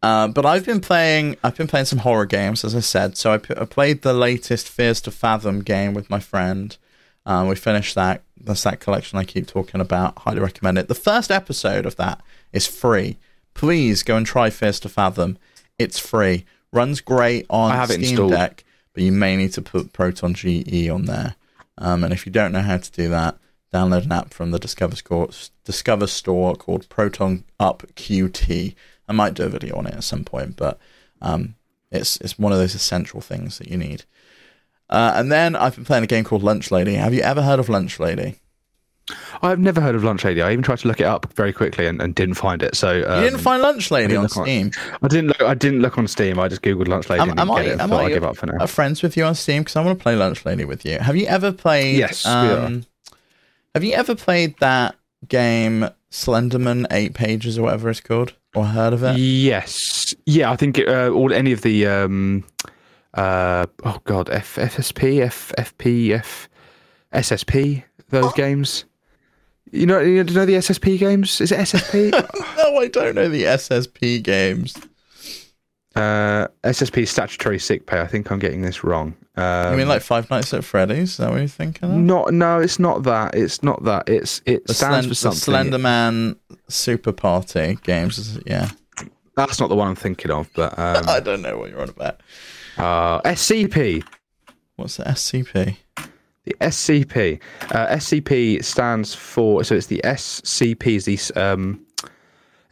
Uh, 0.03 0.27
but 0.29 0.45
I've 0.45 0.67
been 0.67 0.81
playing. 0.81 1.37
I've 1.45 1.57
been 1.57 1.69
playing 1.69 1.87
some 1.87 2.01
horror 2.01 2.27
games, 2.27 2.65
as 2.65 2.75
I 2.75 2.81
said. 2.81 3.17
So 3.17 3.33
I, 3.33 3.39
p- 3.39 3.55
I 3.57 3.65
played 3.65 4.03
the 4.03 4.13
latest 4.13 4.69
Fears 4.69 5.01
to 5.03 5.11
Fathom 5.11 5.63
game 5.63 5.95
with 5.95 6.11
my 6.11 6.19
friend. 6.19 6.77
Um, 7.25 7.47
we 7.47 7.55
finished 7.55 7.95
that. 7.95 8.23
That's 8.37 8.65
that 8.65 8.81
collection 8.81 9.19
I 9.19 9.25
keep 9.25 9.47
talking 9.47 9.81
about. 9.81 10.19
Highly 10.19 10.41
recommend 10.41 10.79
it. 10.79 10.89
The 10.89 10.97
first 10.97 11.31
episode 11.31 11.87
of 11.87 11.95
that 11.97 12.21
is 12.53 12.67
free. 12.67 13.17
Please 13.55 14.03
go 14.03 14.17
and 14.17 14.27
try 14.27 14.51
Fears 14.51 14.81
to 14.81 14.89
Fathom. 14.89 15.39
It's 15.79 16.01
free. 16.01 16.45
Runs 16.73 17.01
great 17.01 17.47
on 17.49 17.71
I 17.71 17.77
have 17.77 17.91
Steam 17.91 18.03
installed. 18.03 18.33
Deck, 18.33 18.65
but 18.95 19.05
you 19.05 19.13
may 19.13 19.37
need 19.37 19.53
to 19.53 19.63
put 19.63 19.93
Proton 19.93 20.35
GE 20.35 20.89
on 20.89 21.05
there. 21.05 21.37
Um, 21.79 22.03
and 22.03 22.13
if 22.13 22.27
you 22.27 22.33
don't 22.33 22.51
know 22.53 22.63
how 22.63 22.79
to 22.79 22.91
do 22.91 23.09
that, 23.11 23.37
download 23.73 24.05
an 24.05 24.13
app 24.13 24.35
from 24.35 24.51
the 24.51 24.59
Discover 24.59 24.97
Store, 24.97 25.29
Discover 25.65 26.09
Store 26.09 26.57
called 26.57 26.89
Proton 26.89 27.45
Up 27.61 27.85
QT. 27.95 28.75
I 29.09 29.13
might 29.13 29.35
do 29.35 29.45
a 29.45 29.49
video 29.49 29.77
on 29.77 29.87
it 29.87 29.95
at 29.95 30.05
some 30.05 30.25
point, 30.25 30.57
but 30.57 30.79
um, 31.21 31.55
it's 31.91 32.17
it's 32.19 32.39
one 32.39 32.53
of 32.53 32.59
those 32.59 32.75
essential 32.75 33.21
things 33.21 33.59
that 33.59 33.69
you 33.69 33.77
need. 33.77 34.05
Uh, 34.91 35.13
and 35.17 35.33
then 35.33 35.57
I've 35.57 35.75
been 35.75 35.85
playing 35.85 36.05
a 36.05 36.07
game 36.07 36.25
called 36.25 36.43
Lunch 36.43 36.71
Lady. 36.71 36.95
Have 36.95 37.15
you 37.15 37.23
ever 37.23 37.43
heard 37.43 37.59
of 37.59 37.69
Lunch 37.69 37.99
Lady? 37.99 38.37
I've 39.43 39.59
never 39.59 39.81
heard 39.81 39.95
of 39.97 40.05
Lunch 40.05 40.25
Lady. 40.25 40.41
I 40.43 40.53
even 40.53 40.63
tried 40.63 40.79
to 40.81 40.89
look 40.89 41.01
it 41.01 41.07
up 41.07 41.33
very 41.35 41.53
quickly 41.53 41.87
and, 41.87 42.01
and 42.01 42.15
didn't 42.15 42.35
find 42.37 42.63
it. 42.63 42.77
So 42.77 43.03
um, 43.09 43.23
you 43.25 43.31
didn't 43.31 43.41
find 43.43 43.61
Lunch 43.61 43.91
Lady 43.91 44.15
on 44.15 44.23
look 44.25 44.37
on- 44.37 44.45
Steam. 44.45 44.71
I 45.03 45.09
didn't 45.09 45.29
look. 45.29 45.41
I 45.43 45.55
didn't 45.55 45.81
look 45.83 45.99
on 45.99 46.07
Steam. 46.07 46.39
I 46.39 46.49
just 46.49 46.63
googled 46.63 46.89
Lunch 46.89 47.11
Lady 47.11 47.23
Am, 47.23 47.31
and 47.31 47.41
am 47.41 47.51
I 47.51 47.63
it. 47.63 47.81
am 47.81 47.93
I 47.93 48.05
I'd 48.05 48.09
give 48.11 48.23
up 48.25 48.37
for 48.37 48.47
now. 48.47 48.65
friends 48.67 49.03
with 49.03 49.17
you 49.17 49.25
on 49.25 49.35
Steam? 49.35 49.63
Because 49.63 49.77
I 49.77 49.83
want 49.85 49.99
to 49.99 50.03
play 50.03 50.15
Lunch 50.15 50.45
Lady 50.45 50.65
with 50.65 50.85
you. 50.85 50.99
Have 50.99 51.17
you 51.17 51.27
ever 51.27 51.53
played? 51.53 51.97
Yes, 51.99 52.25
um, 52.27 52.85
Have 53.75 53.83
you 53.83 53.93
ever 53.95 54.15
played 54.15 54.55
that 54.61 54.95
game 55.29 55.89
Slenderman 56.13 56.87
Eight 56.91 57.15
Pages 57.15 57.59
or 57.59 57.63
whatever 57.63 57.91
it's 57.91 58.01
called, 58.01 58.35
or 58.55 58.67
heard 58.67 58.93
of 58.93 59.03
it? 59.03 59.17
Yes. 59.17 60.15
Yeah, 60.27 60.53
I 60.53 60.57
think 60.57 60.79
uh, 60.79 61.09
all 61.09 61.33
any 61.33 61.53
of 61.53 61.63
the 61.63 61.87
um, 61.87 62.45
uh, 63.15 63.67
oh 63.85 63.99
god, 64.05 64.31
F, 64.31 64.57
FSP, 64.57 65.21
F, 65.21 65.53
FP, 65.59 66.11
F, 66.11 66.49
SSP, 67.13 67.83
those 68.11 68.33
games. 68.35 68.85
You 69.71 69.87
know, 69.87 70.01
you 70.01 70.23
know 70.23 70.45
the 70.45 70.55
SSP 70.55 70.99
games? 70.99 71.41
Is 71.41 71.51
it 71.51 71.59
SSP? 71.59 72.11
no, 72.59 72.77
I 72.79 72.89
don't 72.89 73.15
know 73.15 73.29
the 73.29 73.45
SSP 73.45 74.23
games. 74.23 74.77
Uh, 75.95 76.49
SSP 76.65 77.07
statutory 77.07 77.59
sick 77.59 77.87
pay. 77.87 78.01
I 78.01 78.07
think 78.07 78.31
I'm 78.31 78.39
getting 78.39 78.63
this 78.63 78.83
wrong. 78.85 79.15
Um, 79.37 79.45
I 79.45 79.77
mean, 79.77 79.89
like 79.89 80.03
Five 80.03 80.29
Nights 80.31 80.53
at 80.53 80.63
Freddy's. 80.65 81.13
Is 81.13 81.17
that 81.19 81.31
what 81.31 81.39
you're 81.39 81.49
thinking 81.49 81.89
of? 81.91 81.97
not 81.97 82.33
no, 82.35 82.59
it's 82.61 82.79
not 82.79 83.03
that. 83.05 83.35
It's 83.35 83.63
not 83.63 83.83
that. 83.85 84.09
It's 84.09 84.43
it 84.47 84.67
The, 84.67 84.75
stands 84.75 85.07
Slen- 85.07 85.09
for 85.09 85.15
something. 85.15 85.55
Slenderman 85.73 86.37
Super 86.69 87.13
Party 87.13 87.79
games. 87.83 88.39
Yeah, 88.47 88.69
That's 89.37 89.59
not 89.61 89.69
the 89.69 89.75
one 89.75 89.89
I'm 89.89 89.95
thinking 89.97 90.31
of, 90.31 90.49
but 90.55 90.79
um, 90.79 91.05
I 91.09 91.21
don't 91.21 91.41
know 91.43 91.57
what 91.59 91.71
you're 91.71 91.81
on 91.83 91.89
about. 91.89 92.21
uh, 92.77 93.21
SCP. 93.23 94.05
What's 94.77 94.97
the 94.99 95.05
SCP? 95.05 95.77
The 96.45 96.57
SCP. 96.61 97.41
Uh, 97.71 97.87
SCP 97.89 98.65
stands 98.65 99.15
for 99.15 99.63
so 99.65 99.77
it's 99.77 99.87
the 99.87 100.01
SCP 100.05 100.87
is 100.97 101.05
the 101.05 101.41
um, 101.41 101.87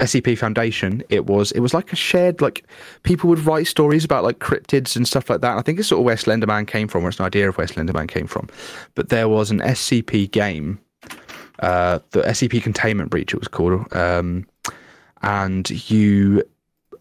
SCP 0.00 0.36
Foundation. 0.36 1.02
It 1.08 1.26
was 1.26 1.52
it 1.52 1.60
was 1.60 1.74
like 1.74 1.92
a 1.92 1.96
shared 1.96 2.40
like 2.40 2.64
people 3.02 3.28
would 3.30 3.40
write 3.40 3.66
stories 3.66 4.04
about 4.04 4.24
like 4.24 4.38
cryptids 4.38 4.96
and 4.96 5.06
stuff 5.06 5.30
like 5.30 5.40
that. 5.42 5.56
I 5.56 5.62
think 5.62 5.78
it's 5.78 5.88
sort 5.88 6.00
of 6.00 6.04
where 6.04 6.16
Slenderman 6.16 6.66
came 6.66 6.88
from, 6.88 7.04
or 7.04 7.08
it's 7.08 7.18
an 7.18 7.26
idea 7.26 7.48
of 7.48 7.56
where 7.58 7.66
Slenderman 7.66 8.08
came 8.08 8.26
from. 8.26 8.48
But 8.94 9.10
there 9.10 9.28
was 9.28 9.50
an 9.50 9.60
SCP 9.60 10.30
game, 10.30 10.80
uh, 11.60 12.00
the 12.10 12.22
SCP 12.22 12.62
Containment 12.62 13.10
Breach. 13.10 13.34
It 13.34 13.38
was 13.38 13.48
called, 13.48 13.92
um, 13.94 14.46
and 15.22 15.90
you 15.90 16.42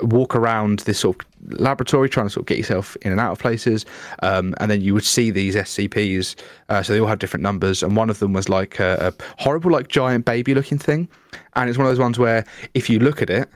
walk 0.02 0.36
around 0.36 0.80
this 0.80 1.00
sort 1.00 1.22
of 1.22 1.60
laboratory 1.60 2.10
trying 2.10 2.26
to 2.26 2.30
sort 2.30 2.44
of 2.44 2.48
get 2.48 2.58
yourself 2.58 2.96
in 3.02 3.12
and 3.12 3.20
out 3.20 3.32
of 3.32 3.40
places 3.40 3.86
um, 4.24 4.54
and 4.60 4.70
then 4.70 4.82
you 4.82 4.94
would 4.94 5.04
see 5.04 5.32
these 5.32 5.56
scps 5.56 6.36
uh, 6.70 6.82
so 6.82 6.94
they 6.94 7.00
all 7.00 7.08
have 7.08 7.20
different 7.20 7.44
numbers 7.44 7.84
and 7.84 7.96
one 7.96 8.10
of 8.10 8.20
them 8.20 8.34
was 8.34 8.50
like 8.50 8.80
a, 8.80 9.14
a 9.20 9.42
horrible 9.42 9.72
like 9.72 9.88
giant 9.88 10.26
baby 10.26 10.54
looking 10.54 10.78
thing 10.78 11.08
and 11.56 11.70
it's 11.70 11.78
one 11.78 11.86
of 11.86 11.92
those 11.92 12.00
ones 12.00 12.18
where 12.18 12.46
if 12.74 12.90
you 12.90 13.00
look 13.00 13.22
at 13.22 13.30
it 13.30 13.50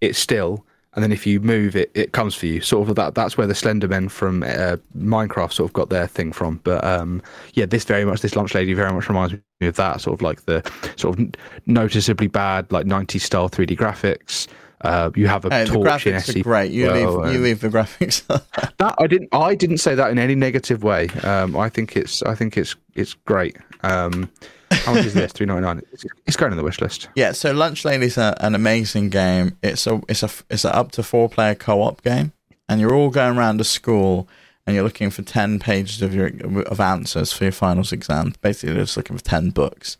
it's 0.00 0.18
still 0.18 0.64
and 0.94 1.02
then 1.02 1.12
if 1.12 1.26
you 1.26 1.38
move 1.38 1.76
it 1.76 1.90
it 1.94 2.12
comes 2.12 2.34
for 2.34 2.46
you. 2.46 2.60
Sort 2.60 2.88
of 2.88 2.96
that 2.96 3.14
that's 3.14 3.36
where 3.38 3.46
the 3.46 3.54
slendermen 3.54 4.10
from 4.10 4.42
uh, 4.42 4.76
minecraft 4.96 5.52
sort 5.52 5.70
of 5.70 5.72
got 5.72 5.90
their 5.90 6.06
thing 6.06 6.32
from 6.32 6.60
but 6.64 6.82
um 6.84 7.22
yeah 7.54 7.66
this 7.66 7.84
very 7.84 8.04
much 8.04 8.20
this 8.20 8.34
lunch 8.34 8.54
lady 8.54 8.74
very 8.74 8.92
much 8.92 9.08
reminds 9.08 9.34
me 9.60 9.66
of 9.66 9.76
that 9.76 10.00
sort 10.00 10.14
of 10.14 10.22
like 10.22 10.44
the 10.46 10.68
sort 10.96 11.18
of 11.18 11.30
noticeably 11.66 12.26
bad 12.26 12.70
like 12.72 12.86
90s 12.86 13.20
style 13.20 13.48
3d 13.48 13.76
graphics 13.76 14.48
uh, 14.82 15.10
you 15.16 15.26
have 15.26 15.44
a 15.44 15.50
Hey, 15.50 15.64
the 15.64 15.72
torch 15.72 16.06
in 16.06 16.14
graphics 16.14 16.34
SCP 16.34 16.40
are 16.40 16.42
great. 16.42 16.72
You 16.72 16.86
well, 16.86 16.94
leave 16.94 17.32
you 17.32 17.38
um, 17.38 17.42
leave 17.44 17.60
the 17.60 17.68
graphics. 17.68 18.26
that 18.78 18.94
I 18.98 19.06
didn't. 19.06 19.28
I 19.32 19.54
didn't 19.54 19.78
say 19.78 19.94
that 19.94 20.10
in 20.10 20.18
any 20.18 20.34
negative 20.34 20.82
way. 20.82 21.08
Um, 21.22 21.56
I 21.56 21.68
think 21.68 21.96
it's. 21.96 22.22
I 22.22 22.34
think 22.34 22.56
it's. 22.56 22.76
It's 22.94 23.14
great. 23.14 23.56
Um, 23.82 24.30
how 24.70 24.94
much 24.94 25.06
is 25.06 25.14
this? 25.14 25.32
Three 25.34 25.46
ninety 25.46 25.62
nine. 25.62 25.82
It's, 25.92 26.04
it's 26.26 26.36
going 26.36 26.52
on 26.52 26.58
the 26.58 26.64
wish 26.64 26.80
list. 26.80 27.08
yeah, 27.14 27.32
so 27.32 27.52
Lunch 27.52 27.84
Lady's 27.84 28.12
is 28.12 28.18
an 28.18 28.54
amazing 28.54 29.08
game. 29.10 29.56
It's 29.62 29.86
a 29.86 30.00
it's 30.08 30.22
a 30.22 30.30
it's 30.50 30.64
a 30.64 30.74
up 30.74 30.92
to 30.92 31.02
four 31.02 31.28
player 31.28 31.54
co 31.54 31.82
op 31.82 32.02
game, 32.02 32.32
and 32.68 32.80
you're 32.80 32.94
all 32.94 33.10
going 33.10 33.36
around 33.36 33.60
a 33.60 33.64
school, 33.64 34.28
and 34.66 34.74
you're 34.74 34.84
looking 34.84 35.10
for 35.10 35.22
10 35.22 35.58
pages 35.60 36.02
of 36.02 36.14
your 36.14 36.30
of 36.66 36.78
answers 36.78 37.32
for 37.32 37.44
your 37.44 37.52
finals 37.52 37.92
exam. 37.92 38.34
Basically, 38.42 38.74
you're 38.74 38.84
just 38.84 38.96
looking 38.96 39.16
for 39.16 39.24
10 39.24 39.50
books. 39.50 39.96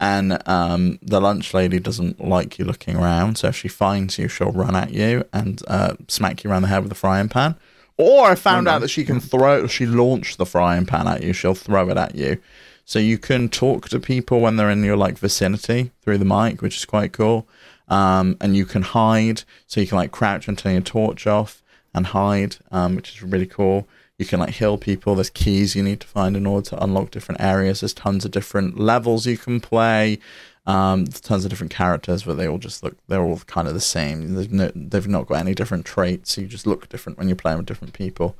And 0.00 0.38
um, 0.48 0.98
the 1.02 1.20
lunch 1.20 1.52
lady 1.54 1.80
doesn't 1.80 2.20
like 2.24 2.58
you 2.58 2.64
looking 2.64 2.96
around, 2.96 3.36
so 3.36 3.48
if 3.48 3.56
she 3.56 3.66
finds 3.68 4.16
you, 4.16 4.28
she'll 4.28 4.52
run 4.52 4.76
at 4.76 4.92
you 4.92 5.24
and 5.32 5.60
uh, 5.66 5.94
smack 6.06 6.44
you 6.44 6.50
around 6.50 6.62
the 6.62 6.68
head 6.68 6.84
with 6.84 6.92
a 6.92 6.96
frying 6.96 7.28
pan. 7.28 7.56
Or 7.96 8.26
I 8.26 8.36
found 8.36 8.68
out 8.68 8.80
that 8.82 8.90
she 8.90 9.04
can 9.04 9.18
throw, 9.18 9.66
she 9.66 9.84
launched 9.84 10.38
the 10.38 10.46
frying 10.46 10.86
pan 10.86 11.08
at 11.08 11.24
you, 11.24 11.32
she'll 11.32 11.54
throw 11.54 11.88
it 11.90 11.96
at 11.96 12.14
you. 12.14 12.38
So 12.84 13.00
you 13.00 13.18
can 13.18 13.48
talk 13.48 13.88
to 13.88 13.98
people 13.98 14.40
when 14.40 14.56
they're 14.56 14.70
in 14.70 14.84
your 14.84 14.96
like 14.96 15.18
vicinity 15.18 15.90
through 16.02 16.18
the 16.18 16.24
mic, 16.24 16.62
which 16.62 16.76
is 16.76 16.84
quite 16.84 17.12
cool. 17.12 17.48
Um, 17.88 18.36
and 18.40 18.56
you 18.56 18.66
can 18.66 18.82
hide, 18.82 19.42
so 19.66 19.80
you 19.80 19.86
can 19.88 19.98
like 19.98 20.12
crouch 20.12 20.46
and 20.46 20.56
turn 20.56 20.74
your 20.74 20.82
torch 20.82 21.26
off 21.26 21.62
and 21.92 22.06
hide, 22.06 22.56
um, 22.70 22.94
which 22.94 23.10
is 23.10 23.22
really 23.22 23.46
cool. 23.46 23.88
You 24.18 24.26
can 24.26 24.40
like 24.40 24.54
heal 24.54 24.76
people. 24.76 25.14
There's 25.14 25.30
keys 25.30 25.76
you 25.76 25.82
need 25.82 26.00
to 26.00 26.06
find 26.06 26.36
in 26.36 26.44
order 26.44 26.68
to 26.70 26.82
unlock 26.82 27.12
different 27.12 27.40
areas. 27.40 27.80
There's 27.80 27.94
tons 27.94 28.24
of 28.24 28.32
different 28.32 28.78
levels 28.78 29.26
you 29.26 29.38
can 29.38 29.60
play. 29.60 30.18
Um, 30.66 31.06
tons 31.06 31.44
of 31.44 31.50
different 31.50 31.72
characters, 31.72 32.24
but 32.24 32.34
they 32.36 32.46
all 32.48 32.58
just 32.58 32.82
look, 32.82 32.96
they're 33.06 33.22
all 33.22 33.38
kind 33.46 33.68
of 33.68 33.74
the 33.74 33.80
same. 33.80 34.34
They've, 34.34 34.52
no, 34.52 34.70
they've 34.74 35.06
not 35.06 35.26
got 35.28 35.36
any 35.38 35.54
different 35.54 35.86
traits. 35.86 36.36
You 36.36 36.46
just 36.46 36.66
look 36.66 36.88
different 36.88 37.16
when 37.16 37.28
you're 37.28 37.36
playing 37.36 37.58
with 37.58 37.66
different 37.66 37.94
people. 37.94 38.36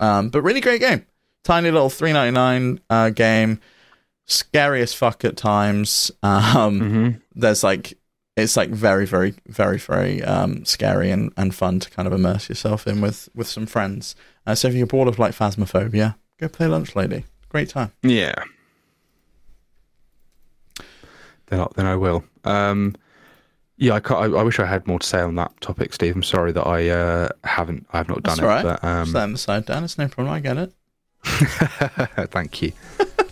Um, 0.00 0.28
but 0.30 0.42
really 0.42 0.60
great 0.60 0.80
game. 0.80 1.06
Tiny 1.44 1.70
little 1.70 1.88
3.99 1.88 2.80
uh, 2.90 3.10
game. 3.10 3.60
Scary 4.26 4.82
as 4.82 4.92
fuck 4.94 5.24
at 5.24 5.36
times. 5.36 6.10
Um, 6.22 6.80
Mm-hmm. 6.80 7.10
There's 7.36 7.62
like, 7.62 7.96
it's 8.36 8.56
like 8.56 8.70
very, 8.70 9.06
very, 9.06 9.34
very, 9.46 9.78
very 9.78 10.22
um, 10.24 10.64
scary 10.64 11.10
and, 11.10 11.32
and 11.36 11.54
fun 11.54 11.78
to 11.80 11.90
kind 11.90 12.06
of 12.06 12.12
immerse 12.12 12.48
yourself 12.48 12.86
in 12.86 13.00
with, 13.00 13.28
with 13.34 13.46
some 13.46 13.66
friends. 13.66 14.16
Uh, 14.46 14.54
so 14.54 14.68
if 14.68 14.74
you're 14.74 14.86
bored 14.86 15.08
of 15.08 15.18
like 15.18 15.34
Phasmophobia, 15.34 16.16
go 16.38 16.48
play 16.48 16.66
Lunch 16.66 16.96
Lady. 16.96 17.24
Great 17.48 17.68
time. 17.68 17.92
Yeah. 18.02 18.34
Then 21.46 21.60
I, 21.60 21.66
then 21.76 21.86
I 21.86 21.96
will. 21.96 22.24
Um, 22.44 22.96
yeah, 23.76 23.94
I, 23.94 24.00
can't, 24.00 24.20
I, 24.34 24.38
I 24.38 24.42
wish 24.42 24.58
I 24.58 24.66
had 24.66 24.86
more 24.86 24.98
to 24.98 25.06
say 25.06 25.20
on 25.20 25.36
that 25.36 25.60
topic, 25.60 25.92
Steve. 25.92 26.16
I'm 26.16 26.22
sorry 26.22 26.52
that 26.52 26.66
I 26.66 26.88
uh, 26.88 27.28
haven't. 27.44 27.86
I 27.92 27.98
have 27.98 28.08
not 28.08 28.22
done 28.22 28.36
That's 28.36 28.40
all 28.40 28.48
right. 28.48 28.64
it. 28.64 28.80
But, 28.80 28.84
um, 28.84 29.04
Just 29.04 29.14
letting 29.14 29.32
the 29.32 29.38
side 29.38 29.66
down. 29.66 29.84
It's 29.84 29.98
no 29.98 30.08
problem. 30.08 30.34
I 30.34 30.40
get 30.40 30.56
it. 30.56 30.72
thank 32.30 32.62
you. 32.62 32.72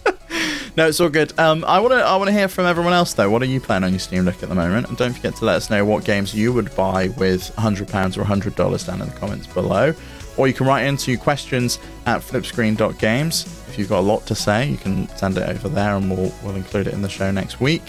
No, 0.74 0.88
it's 0.88 1.00
all 1.00 1.10
good. 1.10 1.38
Um, 1.38 1.64
I 1.66 1.80
want 1.80 1.92
to 1.92 1.98
I 1.98 2.16
want 2.16 2.28
to 2.28 2.32
hear 2.32 2.48
from 2.48 2.64
everyone 2.64 2.94
else 2.94 3.12
though. 3.12 3.28
What 3.28 3.42
are 3.42 3.46
you 3.46 3.60
playing 3.60 3.84
on 3.84 3.90
your 3.90 3.98
Steam 3.98 4.24
Deck 4.24 4.42
at 4.42 4.48
the 4.48 4.54
moment? 4.54 4.88
And 4.88 4.96
don't 4.96 5.12
forget 5.12 5.36
to 5.36 5.44
let 5.44 5.56
us 5.56 5.68
know 5.68 5.84
what 5.84 6.04
games 6.04 6.34
you 6.34 6.52
would 6.52 6.74
buy 6.74 7.08
with 7.18 7.54
hundred 7.56 7.88
pounds 7.88 8.16
or 8.16 8.24
hundred 8.24 8.54
dollars 8.54 8.84
down 8.86 9.02
in 9.02 9.08
the 9.08 9.14
comments 9.16 9.46
below. 9.46 9.94
Or 10.38 10.48
you 10.48 10.54
can 10.54 10.66
write 10.66 10.86
into 10.86 11.18
questions 11.18 11.78
at 12.06 12.22
flipscreen.games. 12.22 13.44
If 13.68 13.78
you've 13.78 13.90
got 13.90 13.98
a 13.98 14.00
lot 14.00 14.24
to 14.26 14.34
say, 14.34 14.70
you 14.70 14.78
can 14.78 15.08
send 15.16 15.36
it 15.36 15.46
over 15.46 15.68
there, 15.68 15.94
and 15.94 16.10
we'll 16.10 16.32
we'll 16.42 16.56
include 16.56 16.86
it 16.86 16.94
in 16.94 17.02
the 17.02 17.08
show 17.08 17.30
next 17.30 17.60
week. 17.60 17.82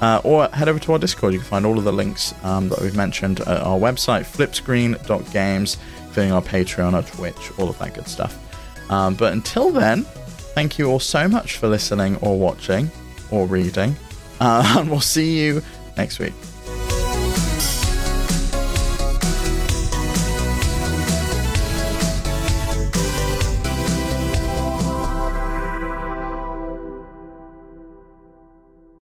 Uh, 0.00 0.20
or 0.24 0.48
head 0.48 0.68
over 0.68 0.78
to 0.78 0.92
our 0.92 0.98
Discord. 1.00 1.32
You 1.32 1.40
can 1.40 1.48
find 1.48 1.66
all 1.66 1.78
of 1.78 1.84
the 1.84 1.92
links 1.92 2.32
um, 2.44 2.68
that 2.68 2.80
we've 2.80 2.96
mentioned 2.96 3.40
at 3.40 3.48
our 3.60 3.78
website, 3.78 4.22
flipscreen.games, 4.24 5.76
including 6.06 6.32
our 6.32 6.40
Patreon, 6.40 6.94
our 6.94 7.02
Twitch, 7.02 7.58
all 7.58 7.68
of 7.68 7.78
that 7.80 7.94
good 7.94 8.08
stuff. 8.08 8.38
Um, 8.90 9.14
but 9.14 9.32
until 9.32 9.70
then, 9.70 10.06
thank 10.54 10.78
you 10.78 10.90
all 10.90 11.00
so 11.00 11.28
much 11.28 11.58
for 11.58 11.68
listening 11.68 12.16
or 12.16 12.38
watching 12.38 12.90
or 13.30 13.46
reading. 13.46 13.96
Uh, 14.40 14.76
and 14.78 14.90
we'll 14.90 15.00
see 15.00 15.38
you 15.40 15.62
next 15.96 16.18
week. 16.18 16.34